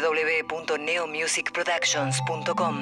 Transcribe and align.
www.neomusicproductions.com. 0.00 2.76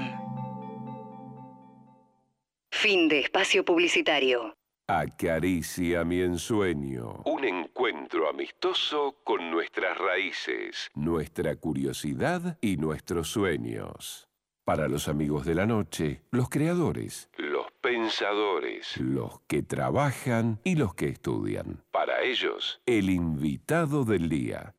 Fin 2.70 3.08
de 3.08 3.20
espacio 3.20 3.64
publicitario. 3.64 4.54
Acaricia 4.88 6.04
mi 6.04 6.20
ensueño. 6.20 7.22
Un 7.24 7.44
encuentro 7.44 8.28
amistoso 8.28 9.16
con 9.24 9.50
nuestras 9.50 9.98
raíces, 9.98 10.90
nuestra 10.94 11.56
curiosidad 11.56 12.58
y 12.60 12.76
nuestros 12.76 13.28
sueños. 13.28 14.28
Para 14.64 14.88
los 14.88 15.08
amigos 15.08 15.46
de 15.46 15.54
la 15.54 15.66
noche, 15.66 16.22
los 16.30 16.48
creadores, 16.48 17.30
los 17.36 17.66
pensadores, 17.80 18.96
los 18.98 19.40
que 19.48 19.62
trabajan 19.62 20.60
y 20.64 20.76
los 20.76 20.94
que 20.94 21.08
estudian. 21.08 21.82
Para 21.90 22.22
ellos, 22.22 22.80
el 22.86 23.10
invitado 23.10 24.04
del 24.04 24.28
día. 24.28 24.74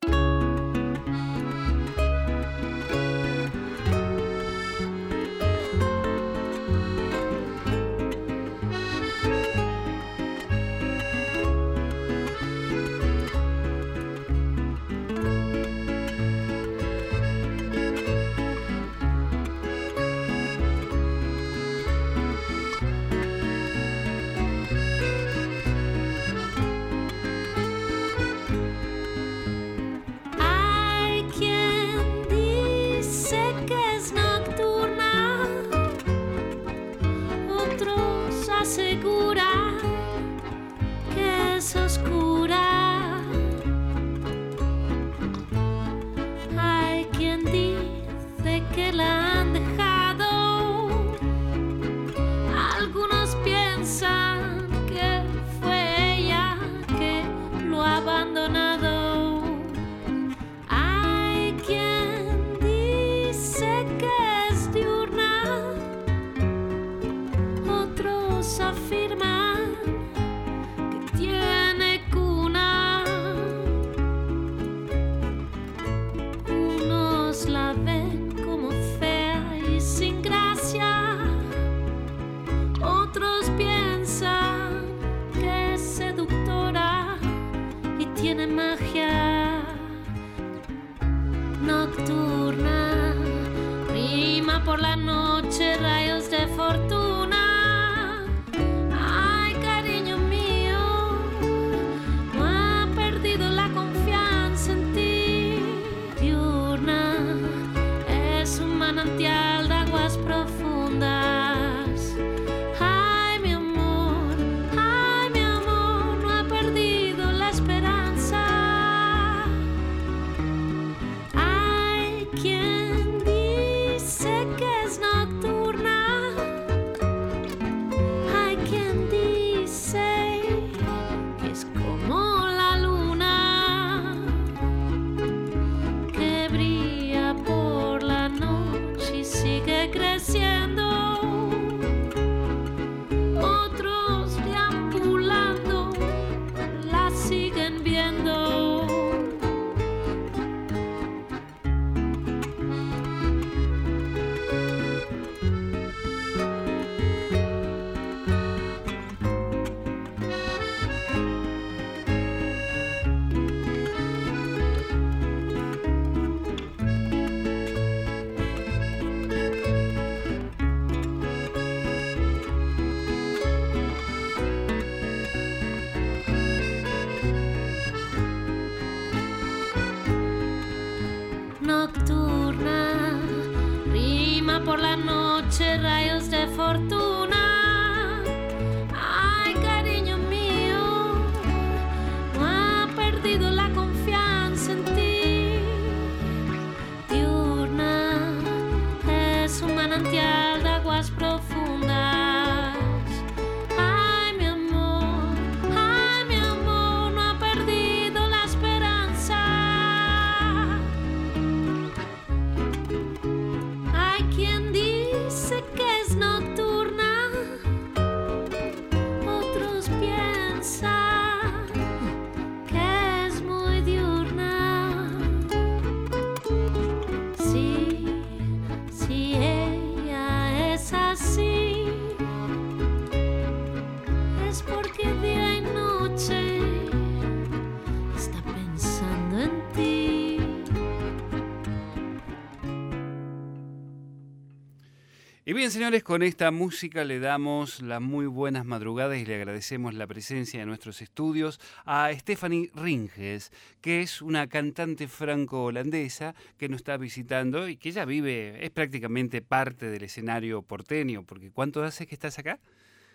Señores, 245.77 246.01
con 246.01 246.23
esta 246.23 246.49
música 246.49 247.03
le 247.03 247.19
damos 247.19 247.83
las 247.83 248.01
muy 248.01 248.25
buenas 248.25 248.65
madrugadas 248.65 249.19
y 249.19 249.25
le 249.25 249.35
agradecemos 249.35 249.93
la 249.93 250.07
presencia 250.07 250.59
de 250.59 250.65
nuestros 250.65 251.03
estudios 251.03 251.59
a 251.85 252.09
Stephanie 252.13 252.71
Ringes, 252.73 253.51
que 253.79 254.01
es 254.01 254.23
una 254.23 254.47
cantante 254.47 255.07
franco-holandesa 255.07 256.33
que 256.57 256.67
nos 256.67 256.77
está 256.77 256.97
visitando 256.97 257.69
y 257.69 257.77
que 257.77 257.91
ya 257.91 258.05
vive, 258.05 258.65
es 258.65 258.71
prácticamente 258.71 259.43
parte 259.43 259.91
del 259.91 260.01
escenario 260.01 260.63
porteño, 260.63 261.21
porque 261.21 261.51
¿cuánto 261.51 261.83
hace 261.83 262.07
que 262.07 262.15
estás 262.15 262.39
acá? 262.39 262.59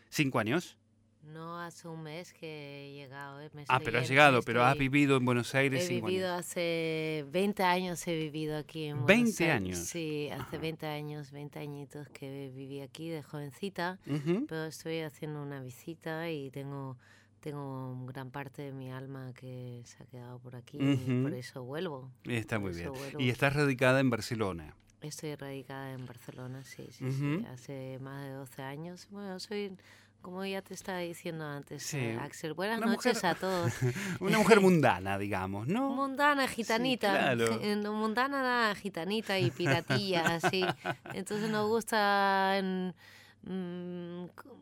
¿Cinco 0.08 0.38
años? 0.38 0.78
No 1.22 1.60
hace 1.60 1.86
un 1.88 2.02
mes 2.02 2.32
que 2.32 2.88
he 2.88 2.92
llegado. 2.94 3.40
eh, 3.40 3.48
me 3.54 3.62
Ah, 3.68 3.76
estoy 3.76 3.84
pero 3.84 3.98
has 4.00 4.08
llegado, 4.08 4.42
pero 4.42 4.64
has 4.64 4.72
estoy- 4.72 4.88
vivido 4.88 5.16
en 5.16 5.24
Buenos 5.24 5.54
Aires 5.54 5.84
He 5.84 5.86
cinco 5.86 6.06
vivido 6.08 6.32
años. 6.32 6.40
hace 6.46 7.24
20 7.30 7.62
años, 7.62 8.06
he 8.08 8.16
vivido 8.16 8.56
aquí 8.58 8.84
en 8.86 9.02
Buenos 9.04 9.06
20 9.06 9.44
Aires. 9.44 9.56
años. 9.56 9.78
Sí, 9.78 10.28
hace 10.32 10.42
Ajá. 10.42 10.58
20 10.58 10.86
años, 10.86 11.30
20 11.30 11.58
añitos 11.60 12.08
que 12.08 12.50
viví 12.54 12.80
aquí 12.80 13.08
de 13.08 13.22
jovencita, 13.22 13.98
Ujú. 14.06 14.46
pero 14.48 14.64
estoy 14.64 15.00
haciendo 15.00 15.40
una 15.42 15.62
visita 15.62 16.28
y 16.28 16.50
tengo, 16.50 16.98
tengo 17.40 18.04
gran 18.06 18.30
parte 18.32 18.62
de 18.62 18.72
mi 18.72 18.90
alma 18.90 19.32
que 19.32 19.82
se 19.84 20.02
ha 20.02 20.06
quedado 20.06 20.38
por 20.40 20.56
aquí 20.56 20.78
y 20.80 21.22
por 21.22 21.34
eso 21.34 21.62
vuelvo. 21.62 22.10
Está 22.24 22.58
muy 22.58 22.72
bien. 22.72 22.90
vuelvo. 22.92 23.20
Y 23.20 23.30
estás 23.30 23.54
radicada 23.54 24.00
en 24.00 24.10
Barcelona. 24.10 24.74
Estoy 25.00 25.34
radicada 25.36 25.92
en 25.92 26.04
Barcelona, 26.06 26.62
sí, 26.64 26.86
sí, 26.90 27.04
Ujú. 27.04 27.38
sí, 27.40 27.46
hace 27.46 27.98
más 28.00 28.22
de 28.24 28.30
12 28.30 28.62
años. 28.62 29.08
Bueno, 29.10 29.40
soy, 29.40 29.76
como 30.22 30.44
ya 30.46 30.62
te 30.62 30.72
estaba 30.74 30.98
diciendo 30.98 31.44
antes, 31.46 31.82
Sí, 31.82 31.98
eh, 31.98 32.18
Axel, 32.20 32.54
buenas 32.54 32.78
una 32.78 32.86
noches 32.86 33.16
mujer- 33.16 33.30
a 33.30 33.34
todos. 33.34 33.72
Una 34.20 34.38
mujer 34.38 34.60
mundana, 34.60 35.18
digamos, 35.18 35.66
¿no? 35.68 35.90
Mundana, 35.90 36.46
gitanita. 36.48 37.10
claro. 37.10 37.46
eh, 37.62 37.76
no, 37.76 37.92
Mundana, 37.92 38.42
nada, 38.42 38.74
gitanita 38.74 39.38
y 39.38 39.50
piratilla, 39.50 40.36
así. 40.36 40.64
Entonces 41.12 41.50
nos 41.50 41.68
gusta 41.68 42.56
en, 42.58 42.94
mm, 43.42 44.26
co- 44.34 44.58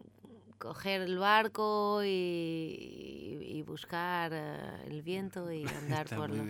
coger 0.58 1.02
el 1.02 1.18
barco 1.18 2.02
y, 2.04 3.38
y 3.58 3.62
buscar 3.62 4.32
eh, 4.34 4.58
el 4.86 5.02
viento 5.02 5.50
y 5.52 5.66
andar 5.66 6.06
por, 6.08 6.30
lo- 6.30 6.44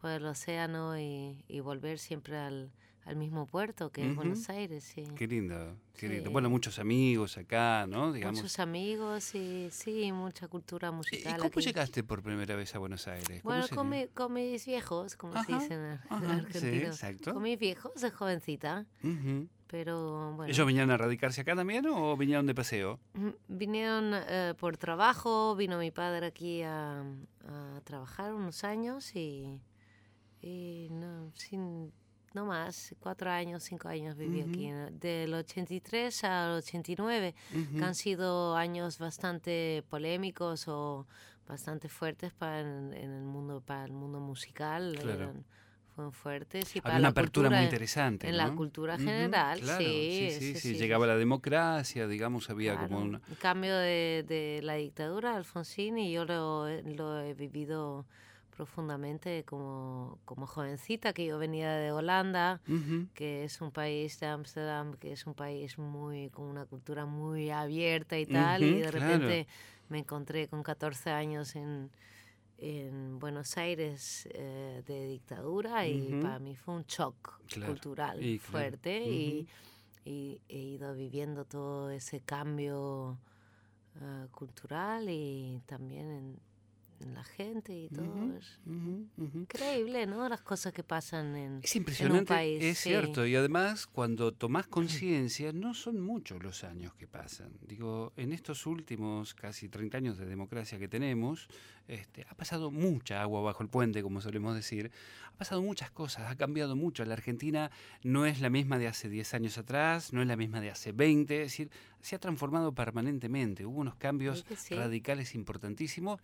por 0.00 0.10
el 0.10 0.24
océano 0.26 0.98
y, 0.98 1.42
y 1.48 1.60
volver 1.60 1.98
siempre 1.98 2.36
al, 2.38 2.70
al 3.06 3.16
mismo 3.16 3.46
puerto 3.46 3.90
que 3.90 4.02
es 4.02 4.08
Ujú. 4.08 4.16
Buenos 4.16 4.48
Aires. 4.50 4.84
Sí. 4.84 5.04
Qué 5.16 5.26
lindo, 5.26 5.76
qué 5.96 6.08
lindo. 6.08 6.24
Sí. 6.26 6.32
Bueno, 6.32 6.50
muchos 6.50 6.78
amigos 6.80 7.38
acá, 7.38 7.86
¿no? 7.88 8.12
Digamos. 8.12 8.36
Muchos 8.40 8.58
amigos 8.58 9.34
y 9.34 9.68
sí, 9.70 10.10
mucha 10.12 10.48
cultura 10.48 10.88
¿Y- 10.88 10.90
¿Y 10.90 10.94
musical. 10.96 11.36
cómo 11.38 11.48
aquí. 11.48 11.60
llegaste 11.60 12.02
por 12.04 12.22
primera 12.22 12.56
vez 12.56 12.74
a 12.74 12.78
Buenos 12.78 13.06
Aires? 13.08 13.40
¿Cómo 13.42 13.54
Bueno, 13.54 13.66
se- 13.68 13.74
con, 13.76 13.88
mi- 13.88 14.08
con 14.08 14.32
mis 14.32 14.66
viejos, 14.66 15.16
como 15.16 15.32
se 15.34 15.38
Ajá, 15.52 15.58
dice 15.62 15.74
en, 15.74 16.00
ajá, 16.08 16.44
sí, 16.52 16.66
exacto. 16.66 17.32
Con 17.34 17.42
mis 17.44 17.58
viejos 17.58 17.94
de 18.00 18.10
jovencita, 18.10 18.86
Ujú. 19.04 19.46
pero 19.68 20.32
bueno. 20.34 20.52
¿Ellos 20.52 20.66
vinieron 20.66 20.90
a 20.90 20.96
radicarse 20.96 21.40
acá 21.42 21.54
también 21.54 21.86
o 21.86 22.16
vinieron 22.16 22.44
de 22.46 22.54
paseo? 22.56 22.98
mm, 23.14 23.28
Vinieron 23.46 24.10
eh, 24.14 24.54
por 24.58 24.76
trabajo, 24.78 25.54
vino 25.54 25.78
mi 25.78 25.92
padre 25.92 26.26
aquí 26.26 26.62
a, 26.62 27.02
a 27.46 27.80
trabajar 27.84 28.34
unos 28.34 28.64
años 28.64 29.14
y, 29.14 29.60
y 30.42 30.88
no, 30.90 31.30
sin, 31.34 31.92
no 32.36 32.46
más, 32.46 32.94
cuatro 33.00 33.30
años, 33.30 33.64
cinco 33.64 33.88
años 33.88 34.16
viví 34.16 34.40
aquí. 34.42 34.66
Ujú. 34.70 34.76
¿no? 34.76 34.90
Del 34.92 35.34
83 35.34 36.22
al 36.24 36.52
89, 36.58 37.34
Ujú. 37.52 37.78
que 37.78 37.84
han 37.84 37.94
sido 37.94 38.54
años 38.56 38.98
bastante 38.98 39.82
polémicos 39.90 40.68
o 40.68 41.06
bastante 41.48 41.88
fuertes 41.88 42.32
para 42.32 42.60
en, 42.60 42.92
en 42.94 43.10
el 43.12 43.24
mundo 43.24 43.60
para 43.60 43.84
el 43.84 43.92
mundo 43.92 44.20
musical 44.20 44.94
Claro. 45.00 45.22
eran- 45.22 45.44
fueron 45.94 46.12
fuertes 46.12 46.76
y 46.76 46.80
Había 46.80 46.82
para 46.82 46.98
una 46.98 47.02
la 47.08 47.08
apertura 47.08 47.48
cultura 47.48 47.50
muy 47.50 47.58
en- 47.58 47.64
interesante. 47.64 48.28
en 48.28 48.36
la 48.36 48.48
¿no? 48.48 48.56
cultura 48.56 48.94
Ujú, 48.96 49.04
general, 49.04 49.60
claro, 49.60 49.80
sí, 49.80 50.10
sí, 50.10 50.30
sí, 50.30 50.40
sí, 50.40 50.54
sí, 50.60 50.68
sí, 50.74 50.76
Llegaba 50.76 51.06
la 51.06 51.16
democracia, 51.16 52.06
digamos, 52.06 52.50
había 52.50 52.72
como 52.76 52.98
Claro, 52.98 53.04
una... 53.06 53.20
un 53.30 53.34
cambio 53.36 53.74
de, 53.76 54.24
de 54.28 54.60
la 54.62 54.74
dictadura 54.74 55.36
Alfonsín 55.36 55.96
y 55.96 56.12
yo 56.12 56.26
lo, 56.26 56.68
lo 56.68 57.18
he 57.20 57.32
vivido 57.32 58.04
profundamente 58.56 59.44
como, 59.44 60.18
como 60.24 60.46
jovencita, 60.46 61.12
que 61.12 61.26
yo 61.26 61.38
venía 61.38 61.72
de 61.76 61.92
Holanda, 61.92 62.62
que 63.14 63.44
es 63.44 63.60
un 63.60 63.72
país 63.72 64.20
de 64.20 64.26
Ámsterdam, 64.26 64.94
que 64.94 65.12
es 65.12 65.26
un 65.26 65.34
país 65.34 65.78
muy 65.78 66.30
con 66.30 66.46
una 66.46 66.66
cultura 66.66 67.06
muy 67.06 67.50
abierta 67.50 68.18
y 68.18 68.26
tal, 68.26 68.64
y 68.64 68.78
de 68.80 68.90
claro. 68.90 68.92
repente 68.92 69.46
me 69.88 69.98
encontré 70.00 70.48
con 70.48 70.62
14 70.62 71.10
años 71.10 71.56
en, 71.56 71.90
en 72.58 73.18
Buenos 73.18 73.56
Aires 73.58 74.28
eh, 74.34 74.82
de 74.86 75.06
dictadura 75.08 75.86
y 75.88 76.14
Ujú. 76.14 76.16
para 76.16 76.38
mí 76.38 76.56
fue 76.56 76.74
un 76.74 76.84
shock 76.84 77.40
Claro, 77.46 77.76
cultural 77.76 78.24
y 78.24 78.38
fuerte 78.38 79.04
y, 79.10 79.46
y 80.04 80.40
he 80.48 80.58
ido 80.58 80.94
viviendo 80.94 81.44
todo 81.44 81.90
ese 81.90 82.20
cambio 82.22 83.18
eh, 84.00 84.28
cultural 84.30 85.08
y 85.10 85.62
también 85.66 86.10
en, 86.10 86.40
en 87.00 87.14
la 87.14 87.24
gente 87.24 87.76
y 87.76 87.88
todo. 87.88 88.04
Ujú, 88.04 88.36
Es 88.36 88.58
ujú, 88.66 89.08
ujú. 89.18 89.38
increíble, 89.40 90.06
¿no? 90.06 90.28
Las 90.28 90.42
cosas 90.42 90.72
que 90.72 90.82
pasan 90.82 91.36
en, 91.36 91.60
Es 91.62 91.76
impresionante, 91.76 92.32
país, 92.34 92.62
es 92.62 92.78
sí. 92.78 92.90
cierto. 92.90 93.26
Y 93.26 93.36
además, 93.36 93.86
cuando 93.86 94.32
tomás 94.32 94.66
conciencia, 94.66 95.52
no 95.52 95.74
son 95.74 96.00
muchos 96.00 96.42
los 96.42 96.64
años 96.64 96.94
que 96.94 97.06
pasan. 97.06 97.52
Digo, 97.66 98.12
en 98.16 98.32
estos 98.32 98.66
últimos 98.66 99.34
casi 99.34 99.68
30 99.68 99.98
años 99.98 100.18
de 100.18 100.26
democracia 100.26 100.78
que 100.78 100.88
tenemos, 100.88 101.48
este, 101.88 102.26
ha 102.28 102.34
pasado 102.34 102.70
mucha 102.70 103.20
agua 103.22 103.40
bajo 103.42 103.62
el 103.62 103.68
puente, 103.68 104.02
como 104.02 104.20
solemos 104.20 104.54
decir. 104.54 104.90
Ha 105.26 105.36
pasado 105.38 105.62
muchas 105.62 105.90
cosas, 105.90 106.30
ha 106.30 106.36
cambiado 106.36 106.76
mucho. 106.76 107.04
La 107.04 107.14
Argentina 107.14 107.70
no 108.02 108.26
es 108.26 108.40
la 108.40 108.50
misma 108.50 108.78
de 108.78 108.88
hace 108.88 109.08
10 109.08 109.34
años 109.34 109.58
atrás, 109.58 110.12
no 110.12 110.22
es 110.22 110.26
la 110.28 110.36
misma 110.36 110.60
de 110.60 110.70
hace 110.70 110.92
20. 110.92 111.42
Es 111.42 111.52
decir, 111.52 111.70
se 112.00 112.16
ha 112.16 112.18
transformado 112.18 112.72
permanentemente. 112.74 113.66
Hubo 113.66 113.80
unos 113.80 113.96
cambios 113.96 114.46
sí. 114.56 114.74
radicales 114.74 115.34
importantísimos, 115.34 116.20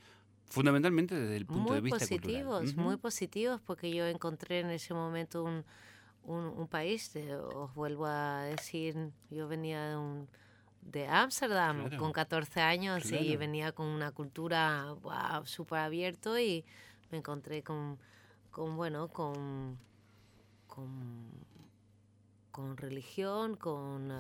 fundamentalmente 0.53 1.15
desde 1.19 1.37
el 1.37 1.47
punto 1.47 1.73
muy 1.73 1.75
de 1.75 1.81
vista 1.81 1.99
positivos, 1.99 2.61
cultural. 2.61 2.77
muy 2.85 2.95
Ujú. 2.95 3.01
positivos, 3.03 3.61
porque 3.67 3.93
yo 3.93 4.07
encontré 4.07 4.61
en 4.61 4.71
ese 4.71 4.95
momento 4.95 5.43
un, 5.45 5.65
un, 6.25 6.45
un 6.45 6.69
país, 6.69 7.13
de- 7.13 7.35
os 7.37 7.75
vuelvo 7.75 8.07
a 8.07 8.43
decir, 8.43 8.97
yo 9.31 9.49
venía 9.49 9.89
de 9.91 9.97
un 9.97 10.29
de 10.83 11.07
Ámsterdam 11.07 11.83
Claro. 11.83 11.97
con 11.97 12.13
14 12.13 12.61
años 12.61 13.13
y 13.13 13.37
venía 13.37 13.71
con 13.71 13.87
una 13.87 14.11
cultura 14.11 14.93
wow, 15.03 15.47
súper 15.47 15.79
abierto 15.79 16.37
y 16.39 16.65
me 17.13 17.19
encontré 17.19 17.63
con, 17.63 17.99
con 18.51 18.77
bueno, 18.77 19.07
con, 19.09 19.79
con, 20.67 21.29
con 22.51 22.77
religión, 22.77 23.57
con... 23.57 24.11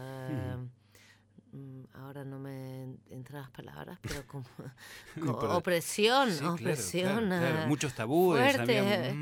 Ahora 1.94 2.24
no 2.24 2.38
me 2.38 2.84
entran 3.10 3.42
las 3.42 3.50
palabras, 3.50 3.98
pero 4.00 4.24
importa. 5.16 5.56
opresión, 5.56 6.30
Sí, 6.32 6.42
opresión. 6.44 7.26
claro, 7.26 7.52
claro. 7.52 7.68
Muchos 7.68 7.94
tabúes. 7.94 8.40
fuerte, 8.56 9.14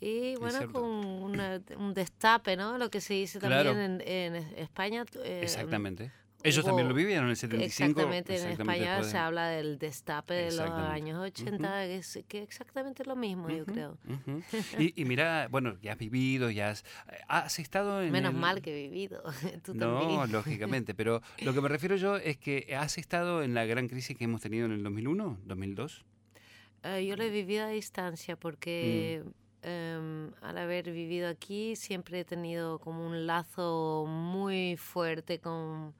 y 0.00 0.36
bueno, 0.36 0.70
con 0.70 0.84
una- 0.84 1.60
un 1.78 1.94
destape, 1.94 2.56
¿no? 2.58 2.76
Lo 2.76 2.90
que 2.90 3.00
se 3.00 3.14
dice 3.14 3.38
también 3.40 3.78
en, 3.78 4.00
en 4.06 4.34
España. 4.58 5.04
eh, 5.24 5.40
Exactamente. 5.42 6.12
Ellos 6.44 6.64
también 6.64 6.86
lo 6.86 6.94
hubo- 6.94 6.98
vivieron 6.98 7.24
en 7.24 7.30
el 7.30 7.36
75. 7.36 8.00
Exactamente, 8.00 8.32
en 8.32 8.42
exactamente 8.42 8.72
España 8.74 8.90
después 8.92 9.10
se 9.10 9.16
de- 9.16 9.22
habla 9.24 9.48
del 9.48 9.78
destape 9.78 10.34
de 10.34 10.50
los 10.52 10.60
años 10.60 11.18
80, 11.20 11.80
que 11.86 11.96
es 11.96 12.18
que 12.28 12.42
exactamente 12.42 13.04
lo 13.04 13.16
mismo, 13.16 13.50
yo 13.50 13.64
Ujú, 13.64 13.72
creo. 13.72 13.98
ujú. 14.08 14.42
Y, 14.78 15.00
y 15.02 15.04
mira, 15.04 15.48
bueno, 15.50 15.76
ya 15.82 15.92
has 15.92 15.98
vivido, 15.98 16.48
ya 16.50 16.70
has, 16.70 16.84
has 17.26 17.58
estado 17.58 18.02
en. 18.02 18.12
Menos 18.12 18.32
el- 18.34 18.38
mal 18.40 18.62
que 18.62 18.70
he 18.70 18.88
vivido, 18.88 19.22
tú 19.64 19.74
No, 19.74 19.98
también. 19.98 20.32
lógicamente, 20.32 20.94
pero 20.94 21.22
lo 21.42 21.52
que 21.52 21.60
me 21.60 21.68
refiero 21.68 21.96
yo 21.96 22.16
es 22.16 22.36
que 22.36 22.74
has 22.78 22.98
estado 22.98 23.42
en 23.42 23.54
la 23.54 23.64
gran 23.64 23.88
crisis 23.88 24.16
que 24.16 24.24
hemos 24.24 24.40
tenido 24.40 24.66
en 24.66 24.72
el 24.72 24.82
2001, 24.84 25.38
2002. 25.44 26.04
Eh, 26.84 27.04
yo 27.04 27.16
lo 27.16 27.24
he 27.24 27.30
vivido 27.30 27.64
a 27.64 27.68
distancia 27.68 28.36
porque 28.36 29.24
em, 29.62 30.30
al 30.40 30.56
haber 30.56 30.92
vivido 30.92 31.28
aquí 31.28 31.74
siempre 31.74 32.20
he 32.20 32.24
tenido 32.24 32.78
como 32.78 33.04
un 33.04 33.26
lazo 33.26 34.04
muy 34.08 34.76
fuerte 34.76 35.40
con, 35.40 35.92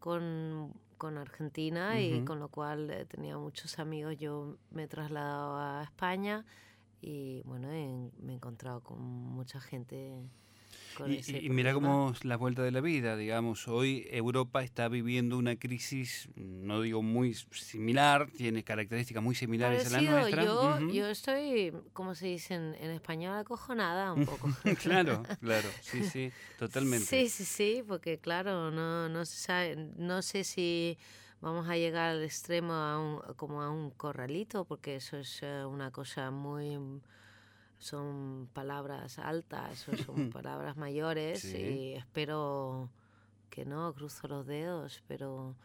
con, 0.00 0.74
con 0.98 1.18
Argentina 1.18 2.00
y 2.00 2.24
con 2.24 2.40
lo 2.40 2.48
cual 2.48 2.90
eh, 2.90 3.04
tenía 3.04 3.38
muchos 3.38 3.78
amigos. 3.78 4.16
Yo 4.18 4.56
me 4.72 4.84
he 4.84 4.88
trasladado 4.88 5.56
a 5.56 5.82
España 5.84 6.44
y 7.00 7.42
bueno, 7.44 7.68
me 7.68 8.32
he 8.32 8.36
encontrado 8.36 8.80
con 8.80 9.00
mucha 9.00 9.60
gente 9.60 10.12
con 11.00 11.10
Y, 11.10 11.16
ese 11.16 11.38
y- 11.38 11.46
y 11.46 11.50
mira 11.50 11.72
cómo 11.72 12.10
es 12.12 12.24
la 12.24 12.36
vuelta 12.36 12.62
de 12.62 12.70
la 12.70 12.80
vida, 12.80 13.16
digamos, 13.16 13.66
hoy 13.68 14.06
Europa 14.10 14.62
está 14.62 14.88
viviendo 14.88 15.38
una 15.38 15.56
crisis, 15.56 16.28
no 16.36 16.80
digo 16.82 17.02
muy 17.02 17.34
similar, 17.34 18.30
tiene 18.36 18.62
características 18.62 19.22
muy 19.22 19.34
similares 19.34 19.86
a 19.86 19.90
la 19.90 20.00
Parecido, 20.00 20.28
nuestra. 20.28 20.44
yo, 20.44 20.94
yo 20.94 21.06
estoy, 21.08 21.72
como 21.92 22.14
se 22.14 22.26
dice 22.26 22.54
en, 22.54 22.74
en 22.74 22.90
español, 22.90 23.36
acojonada 23.38 24.12
un 24.12 24.24
poco. 24.26 24.48
claro, 24.82 25.24
claro, 25.40 25.70
sí, 25.80 26.02
sí, 26.02 26.30
totalmente. 26.58 27.06
Sí, 27.06 27.28
sí, 27.28 27.44
sí, 27.44 27.82
porque 27.86 28.18
claro, 28.18 28.70
no, 28.70 29.08
no 29.08 29.24
se 29.24 29.36
sabe, 29.38 29.76
no 29.96 30.22
sé 30.22 30.44
si 30.44 30.98
vamos 31.40 31.68
a 31.68 31.76
llegar 31.76 32.10
al 32.10 32.22
extremo 32.22 32.74
a 32.74 32.98
un, 33.00 33.34
como 33.36 33.62
a 33.62 33.70
un 33.70 33.90
corralito, 33.90 34.64
porque 34.64 34.96
eso 34.96 35.16
es 35.16 35.40
eh, 35.42 35.64
una 35.64 35.90
cosa 35.90 36.30
muy 36.30 36.76
son 37.80 38.48
palabras 38.52 39.18
altas 39.18 39.88
o 39.88 39.96
son 39.96 40.30
palabras 40.30 40.76
mayores 40.76 41.40
Sí. 41.40 41.56
y 41.56 41.92
espero 41.94 42.88
que 43.50 43.64
no, 43.64 43.92
cruzo 43.94 44.28
los 44.28 44.46
dedos, 44.46 45.02
pero 45.08 45.56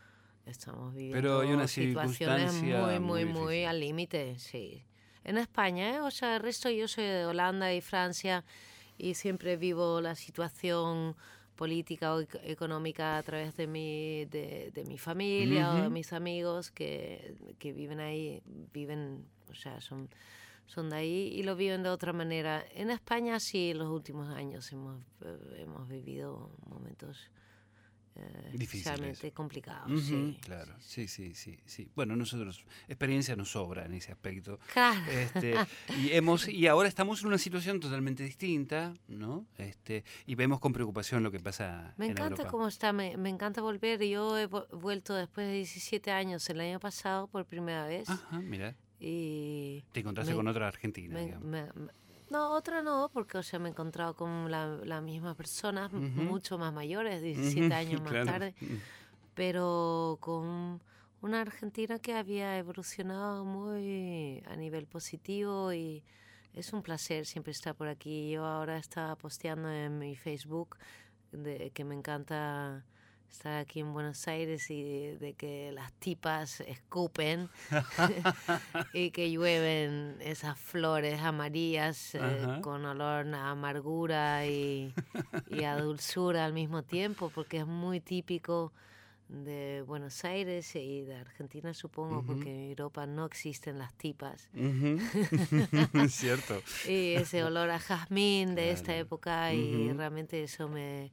estamos 0.48 0.94
viviendo 0.96 1.18
Pero 1.22 1.40
hay 1.42 1.52
una 1.54 1.68
situaciones 1.68 2.54
muy, 2.54 2.72
muy 2.72 3.00
muy, 3.00 3.26
muy 3.26 3.66
al 3.66 3.80
límite, 3.80 4.40
sí. 4.40 4.84
En 5.24 5.38
España, 5.38 5.96
¿eh? 5.96 6.00
o 6.02 6.10
sea, 6.10 6.36
el 6.38 6.42
resto 6.42 6.70
yo 6.70 6.88
soy 6.88 7.04
de 7.04 7.26
Holanda 7.26 7.74
y 7.74 7.82
Francia 7.82 8.44
y 8.98 9.14
siempre 9.16 9.58
vivo 9.58 10.00
la 10.02 10.16
situación 10.16 11.16
política 11.56 12.14
o 12.16 12.22
ec- 12.22 12.40
económica 12.44 13.18
a 13.18 13.24
través 13.24 13.56
de 13.58 13.66
mi, 13.68 14.26
de, 14.26 14.72
de 14.74 14.84
mi 14.86 14.98
familia 14.98 15.72
o 15.74 15.82
de 15.84 15.90
mis 15.90 16.12
amigos 16.14 16.72
que, 16.72 17.36
que 17.60 17.72
viven 17.74 18.00
ahí, 18.00 18.42
viven, 18.74 19.26
o 19.50 19.56
sea, 19.56 19.80
son, 19.82 20.10
son 20.68 20.90
de 20.90 20.96
ahí 20.98 21.28
y 21.34 21.44
lo 21.44 21.56
viven 21.56 21.84
de 21.84 21.90
otra 21.90 22.12
manera. 22.14 22.66
En 22.74 22.90
España 22.90 23.40
sí, 23.40 23.72
en 23.72 23.78
los 23.80 23.90
últimos 23.90 24.30
años 24.30 24.72
hemos, 24.72 25.02
eh, 25.22 25.38
hemos 25.60 25.88
vivido 25.88 26.52
momentos 26.68 27.30
eh, 28.18 28.22
Difíciles. 28.54 28.86
especialmente 28.88 29.32
complicados. 29.34 29.92
Ujú, 29.92 30.00
sí, 30.02 30.38
claro, 30.42 30.74
sí, 30.80 31.06
sí, 31.10 31.36
sí, 31.36 31.60
sí. 31.66 31.90
Bueno, 31.96 32.16
nosotros, 32.16 32.64
experiencia 32.88 33.36
nos 33.36 33.52
sobra 33.52 33.86
en 33.86 33.94
ese 33.94 34.14
aspecto. 34.14 34.58
Claro. 34.72 35.02
Este, 35.12 35.54
y 36.00 36.14
hemos 36.14 36.48
y 36.48 36.66
ahora 36.68 36.88
estamos 36.88 37.22
en 37.22 37.28
una 37.28 37.38
situación 37.38 37.82
totalmente 37.82 38.24
distinta, 38.24 38.94
¿no? 39.10 39.46
Este, 39.58 40.06
y 40.26 40.36
vemos 40.36 40.62
con 40.62 40.72
preocupación 40.72 41.24
lo 41.24 41.32
que 41.32 41.42
pasa 41.42 41.94
Me 41.98 42.06
en 42.06 42.12
encanta 42.12 42.32
Europa. 42.44 42.50
cómo 42.52 42.70
está, 42.70 42.94
me, 42.94 43.18
me 43.18 43.28
encanta 43.30 43.62
volver. 43.62 44.02
Yo 44.08 44.38
he 44.38 44.48
vu- 44.48 44.66
vuelto 44.72 45.14
después 45.14 45.46
de 45.48 45.54
17 45.56 46.10
años 46.12 46.50
el 46.50 46.62
año 46.62 46.80
pasado 46.80 47.28
por 47.28 47.46
primera 47.46 47.86
vez. 47.86 48.10
Ajá, 48.10 48.40
mira, 48.40 48.76
Y 49.00 49.84
te 49.92 50.00
encontraste 50.00 50.32
me- 50.34 50.38
con 50.38 50.48
otra 50.48 50.68
argentina, 50.68 51.14
me- 51.16 51.36
me- 51.74 51.92
no, 52.32 52.52
otra 52.54 52.82
no, 52.82 53.10
porque 53.14 53.38
o 53.38 53.44
sea, 53.44 53.60
me 53.60 53.68
he 53.70 53.72
encontrado 53.72 54.16
con 54.16 54.50
la, 54.50 54.68
la 54.84 55.00
misma 55.02 55.36
persona, 55.36 55.90
m- 55.92 56.00
Ujú. 56.10 56.22
mucho 56.22 56.58
más 56.58 56.74
mayores, 56.74 57.22
17 57.22 57.66
Ujú, 57.68 57.74
años 58.00 58.02
más 58.02 58.12
claro. 58.12 58.26
tarde, 58.26 58.56
pero 59.34 60.18
con 60.22 60.82
una 61.22 61.42
Argentina 61.42 62.00
que 62.00 62.14
había 62.14 62.58
evolucionado 62.58 63.46
muy 63.46 64.42
a 64.48 64.56
nivel 64.56 64.88
positivo 64.88 65.74
y 65.74 66.04
es 66.54 66.72
un 66.74 66.82
placer 66.82 67.26
siempre 67.26 67.52
estar 67.52 67.76
por 67.76 67.88
aquí. 67.88 68.32
Yo 68.32 68.46
ahora 68.46 68.78
estaba 68.78 69.16
posteando 69.18 69.70
en 69.70 70.00
mi 70.00 70.16
Facebook 70.16 70.78
de 71.32 71.72
que 71.72 71.84
me 71.84 71.96
encanta 71.96 72.86
estar 73.36 73.58
aquí 73.60 73.82
en 73.82 73.94
Buenos 73.94 74.28
Aires 74.28 74.70
y 74.72 74.82
de, 74.84 75.18
de 75.18 75.34
que 75.34 75.72
las 75.74 75.92
tipas 75.94 76.62
escupen 76.62 77.50
y 78.94 79.12
que 79.12 79.30
llueven 79.30 80.18
esas 80.22 80.58
flores 80.58 81.20
amarillas 81.22 82.16
eh, 82.16 82.60
con 82.62 82.86
olor 82.86 83.28
a 83.36 83.50
amargura 83.52 84.46
y, 84.48 84.94
y 85.50 85.64
a 85.64 85.78
dulzura 85.78 86.46
al 86.46 86.54
mismo 86.54 86.84
tiempo, 86.84 87.30
porque 87.30 87.58
es 87.58 87.68
muy 87.68 88.00
típico 88.00 88.72
de 89.28 89.84
Buenos 89.86 90.24
Aires 90.24 90.74
y 90.76 91.02
de 91.02 91.16
Argentina, 91.16 91.74
supongo, 91.74 92.24
porque 92.24 92.50
en 92.50 92.70
Europa 92.70 93.06
no 93.06 93.26
existen 93.26 93.80
las 93.80 93.94
tipas. 93.96 94.50
Ujú. 94.54 95.00
Cierto. 96.10 96.62
Y 96.88 97.16
ese 97.16 97.44
olor 97.44 97.70
a 97.72 97.80
jazmín 97.80 98.56
de 98.56 98.72
esta 98.72 98.96
época 98.96 99.54
y 99.54 99.92
realmente 99.92 100.44
eso 100.44 100.70
me... 100.70 101.12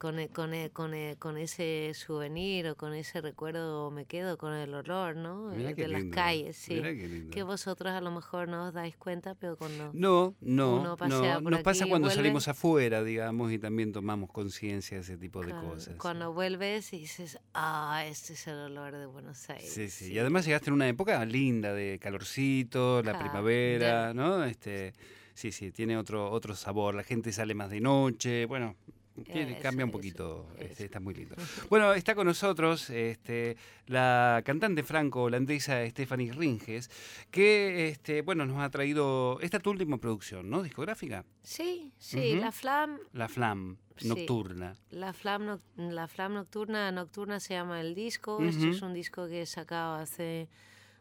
Con, 0.00 0.18
e- 0.18 0.30
con, 0.30 0.54
e- 0.54 0.70
con, 0.70 0.94
e- 0.94 1.16
con 1.18 1.36
ese 1.36 1.92
souvenir 1.92 2.68
o 2.68 2.74
con 2.74 2.94
ese 2.94 3.20
recuerdo 3.20 3.90
me 3.90 4.06
quedo 4.06 4.38
con 4.38 4.54
el 4.54 4.72
olor, 4.72 5.14
¿no? 5.14 5.52
Eh, 5.52 5.74
de 5.74 5.88
las 5.88 6.00
lindo, 6.00 6.14
calles, 6.14 6.56
sí. 6.56 6.80
qué. 6.80 7.28
Que 7.30 7.42
vosotros 7.42 7.92
a 7.92 8.00
lo 8.00 8.10
mejor 8.10 8.48
no 8.48 8.68
os 8.68 8.72
dais 8.72 8.96
cuenta, 8.96 9.34
pero 9.34 9.58
cuando... 9.58 9.90
No, 9.92 10.34
no, 10.40 10.80
Uno 10.80 10.96
pasea 10.96 11.34
no. 11.34 11.42
por 11.42 11.52
Nos 11.52 11.60
pasa 11.60 11.84
cuando 11.86 12.08
salimos 12.08 12.48
afuera, 12.48 13.04
digamos, 13.04 13.52
y 13.52 13.58
también 13.58 13.92
tomamos 13.92 14.30
conciencia 14.30 14.96
de 14.96 15.02
ese 15.02 15.18
tipo 15.18 15.44
de 15.44 15.52
cosas. 15.52 15.96
Cuando 15.96 16.32
vuelves 16.32 16.94
y 16.94 17.00
dices, 17.00 17.38
ah, 17.52 18.02
este 18.06 18.32
es 18.32 18.46
el 18.46 18.56
olor 18.56 18.96
de 18.96 19.04
Buenos 19.04 19.50
Aires. 19.50 19.70
Sí, 19.70 19.90
sí. 19.90 20.14
Y 20.14 20.18
además 20.18 20.46
llegaste 20.46 20.70
en 20.70 20.74
una 20.76 20.88
época 20.88 21.22
linda 21.26 21.74
de 21.74 21.98
calorcito, 22.00 23.02
la 23.02 23.18
primavera, 23.18 24.08
ya. 24.08 24.14
¿no? 24.14 24.44
Este, 24.44 24.94
sí, 25.34 25.52
sí, 25.52 25.72
tiene 25.72 25.98
otro 25.98 26.30
otro 26.30 26.56
sabor. 26.56 26.94
La 26.94 27.04
gente 27.04 27.32
sale 27.32 27.54
más 27.54 27.68
de 27.68 27.82
noche, 27.82 28.46
bueno, 28.46 28.76
tiene- 29.24 29.52
Eso, 29.52 29.62
cambia 29.62 29.84
un 29.84 29.90
poquito. 29.90 30.46
este, 30.58 30.84
está 30.84 31.00
muy 31.00 31.14
lindo. 31.14 31.36
Bueno, 31.68 31.92
está 31.94 32.14
con 32.14 32.26
nosotros 32.26 32.90
este, 32.90 33.56
la 33.86 34.42
cantante 34.44 34.82
franco-holandesa 34.82 35.86
Stephanie 35.88 36.32
Ringes, 36.32 36.90
que 37.30 37.88
este, 37.88 38.22
bueno, 38.22 38.46
nos 38.46 38.58
ha 38.58 38.70
traído. 38.70 39.38
Esta 39.40 39.58
es 39.58 39.62
tu 39.62 39.70
última 39.70 39.98
producción, 39.98 40.48
¿no? 40.50 40.62
Discográfica. 40.62 41.24
Sí, 41.42 41.92
sí, 41.98 42.36
la 42.36 42.52
flam, 42.52 42.98
La 43.12 43.28
Flam 43.28 43.76
Sí. 43.96 44.08
Nocturna. 44.08 44.74
la 44.90 45.12
flam, 45.12 45.58
la 45.76 46.08
flam 46.08 46.32
nocturna, 46.32 46.90
nocturna 46.90 47.38
se 47.38 47.52
llama 47.54 47.82
el 47.82 47.94
disco. 47.94 48.42
Esto 48.42 48.62
Ujú. 48.62 48.70
es 48.74 48.80
un 48.82 48.94
disco 48.94 49.26
que 49.28 49.42
he 49.42 49.46
sacado 49.46 49.96
hace 49.96 50.48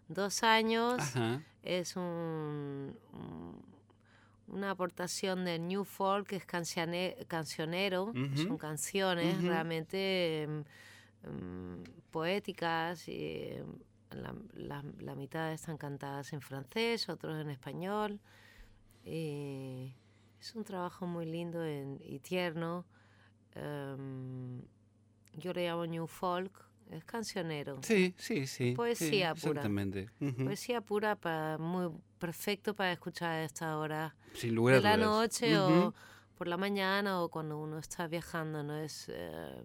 dos 0.09 0.43
años. 0.43 0.99
Ajá. 0.99 1.41
Es 1.63 1.95
un, 1.95 2.93
un- 3.13 3.68
una 4.49 4.71
aportación 4.71 5.45
de 5.45 5.59
New 5.59 5.83
Folk, 5.85 6.27
que 6.27 6.35
es 6.37 6.45
cancione- 6.47 7.15
cancionero, 7.27 8.05
Ujú. 8.05 8.37
son 8.37 8.57
canciones 8.57 9.37
Ujú. 9.37 9.47
realmente 9.47 10.43
em, 10.43 10.63
em, 11.23 11.83
poéticas 12.11 13.07
y 13.07 13.51
em, 13.53 13.65
la, 14.11 14.33
la- 14.53 14.83
la 14.99 15.15
mitad 15.15 15.51
están 15.53 15.77
cantadas 15.77 16.33
en 16.33 16.41
francés, 16.41 17.07
otros 17.09 17.39
en 17.39 17.49
español. 17.49 18.19
Y 19.05 19.93
es 20.39 20.55
un 20.55 20.63
trabajo 20.63 21.05
muy 21.07 21.25
lindo 21.25 21.63
en- 21.63 21.99
y 22.03 22.19
tierno. 22.19 22.85
Em, 23.55 24.61
yo 25.37 25.53
le 25.53 25.65
llamo 25.67 25.85
New 25.85 26.07
Folk, 26.07 26.51
es 26.91 27.03
cancionero. 27.05 27.79
Sí, 27.83 28.13
sí, 28.17 28.47
sí. 28.47 28.73
Poesía 28.75 29.33
sí, 29.35 29.41
pura. 29.41 29.61
Exactamente. 29.61 30.09
Ujú. 30.19 30.45
Poesía 30.45 30.81
pura, 30.81 31.15
para, 31.15 31.57
muy 31.57 31.91
perfecto 32.19 32.75
para 32.75 32.91
escuchar 32.91 33.31
a 33.31 33.43
esta 33.43 33.77
hora 33.77 34.15
Sin 34.33 34.53
lugar 34.55 34.75
de 34.75 34.81
la 34.81 34.97
noche 34.97 35.57
o 35.57 35.93
por 36.37 36.47
la 36.47 36.57
mañana 36.57 37.21
o 37.21 37.29
cuando 37.29 37.57
uno 37.57 37.79
está 37.79 38.07
viajando, 38.07 38.61
no 38.63 38.77
es 38.77 39.07
eh, 39.09 39.61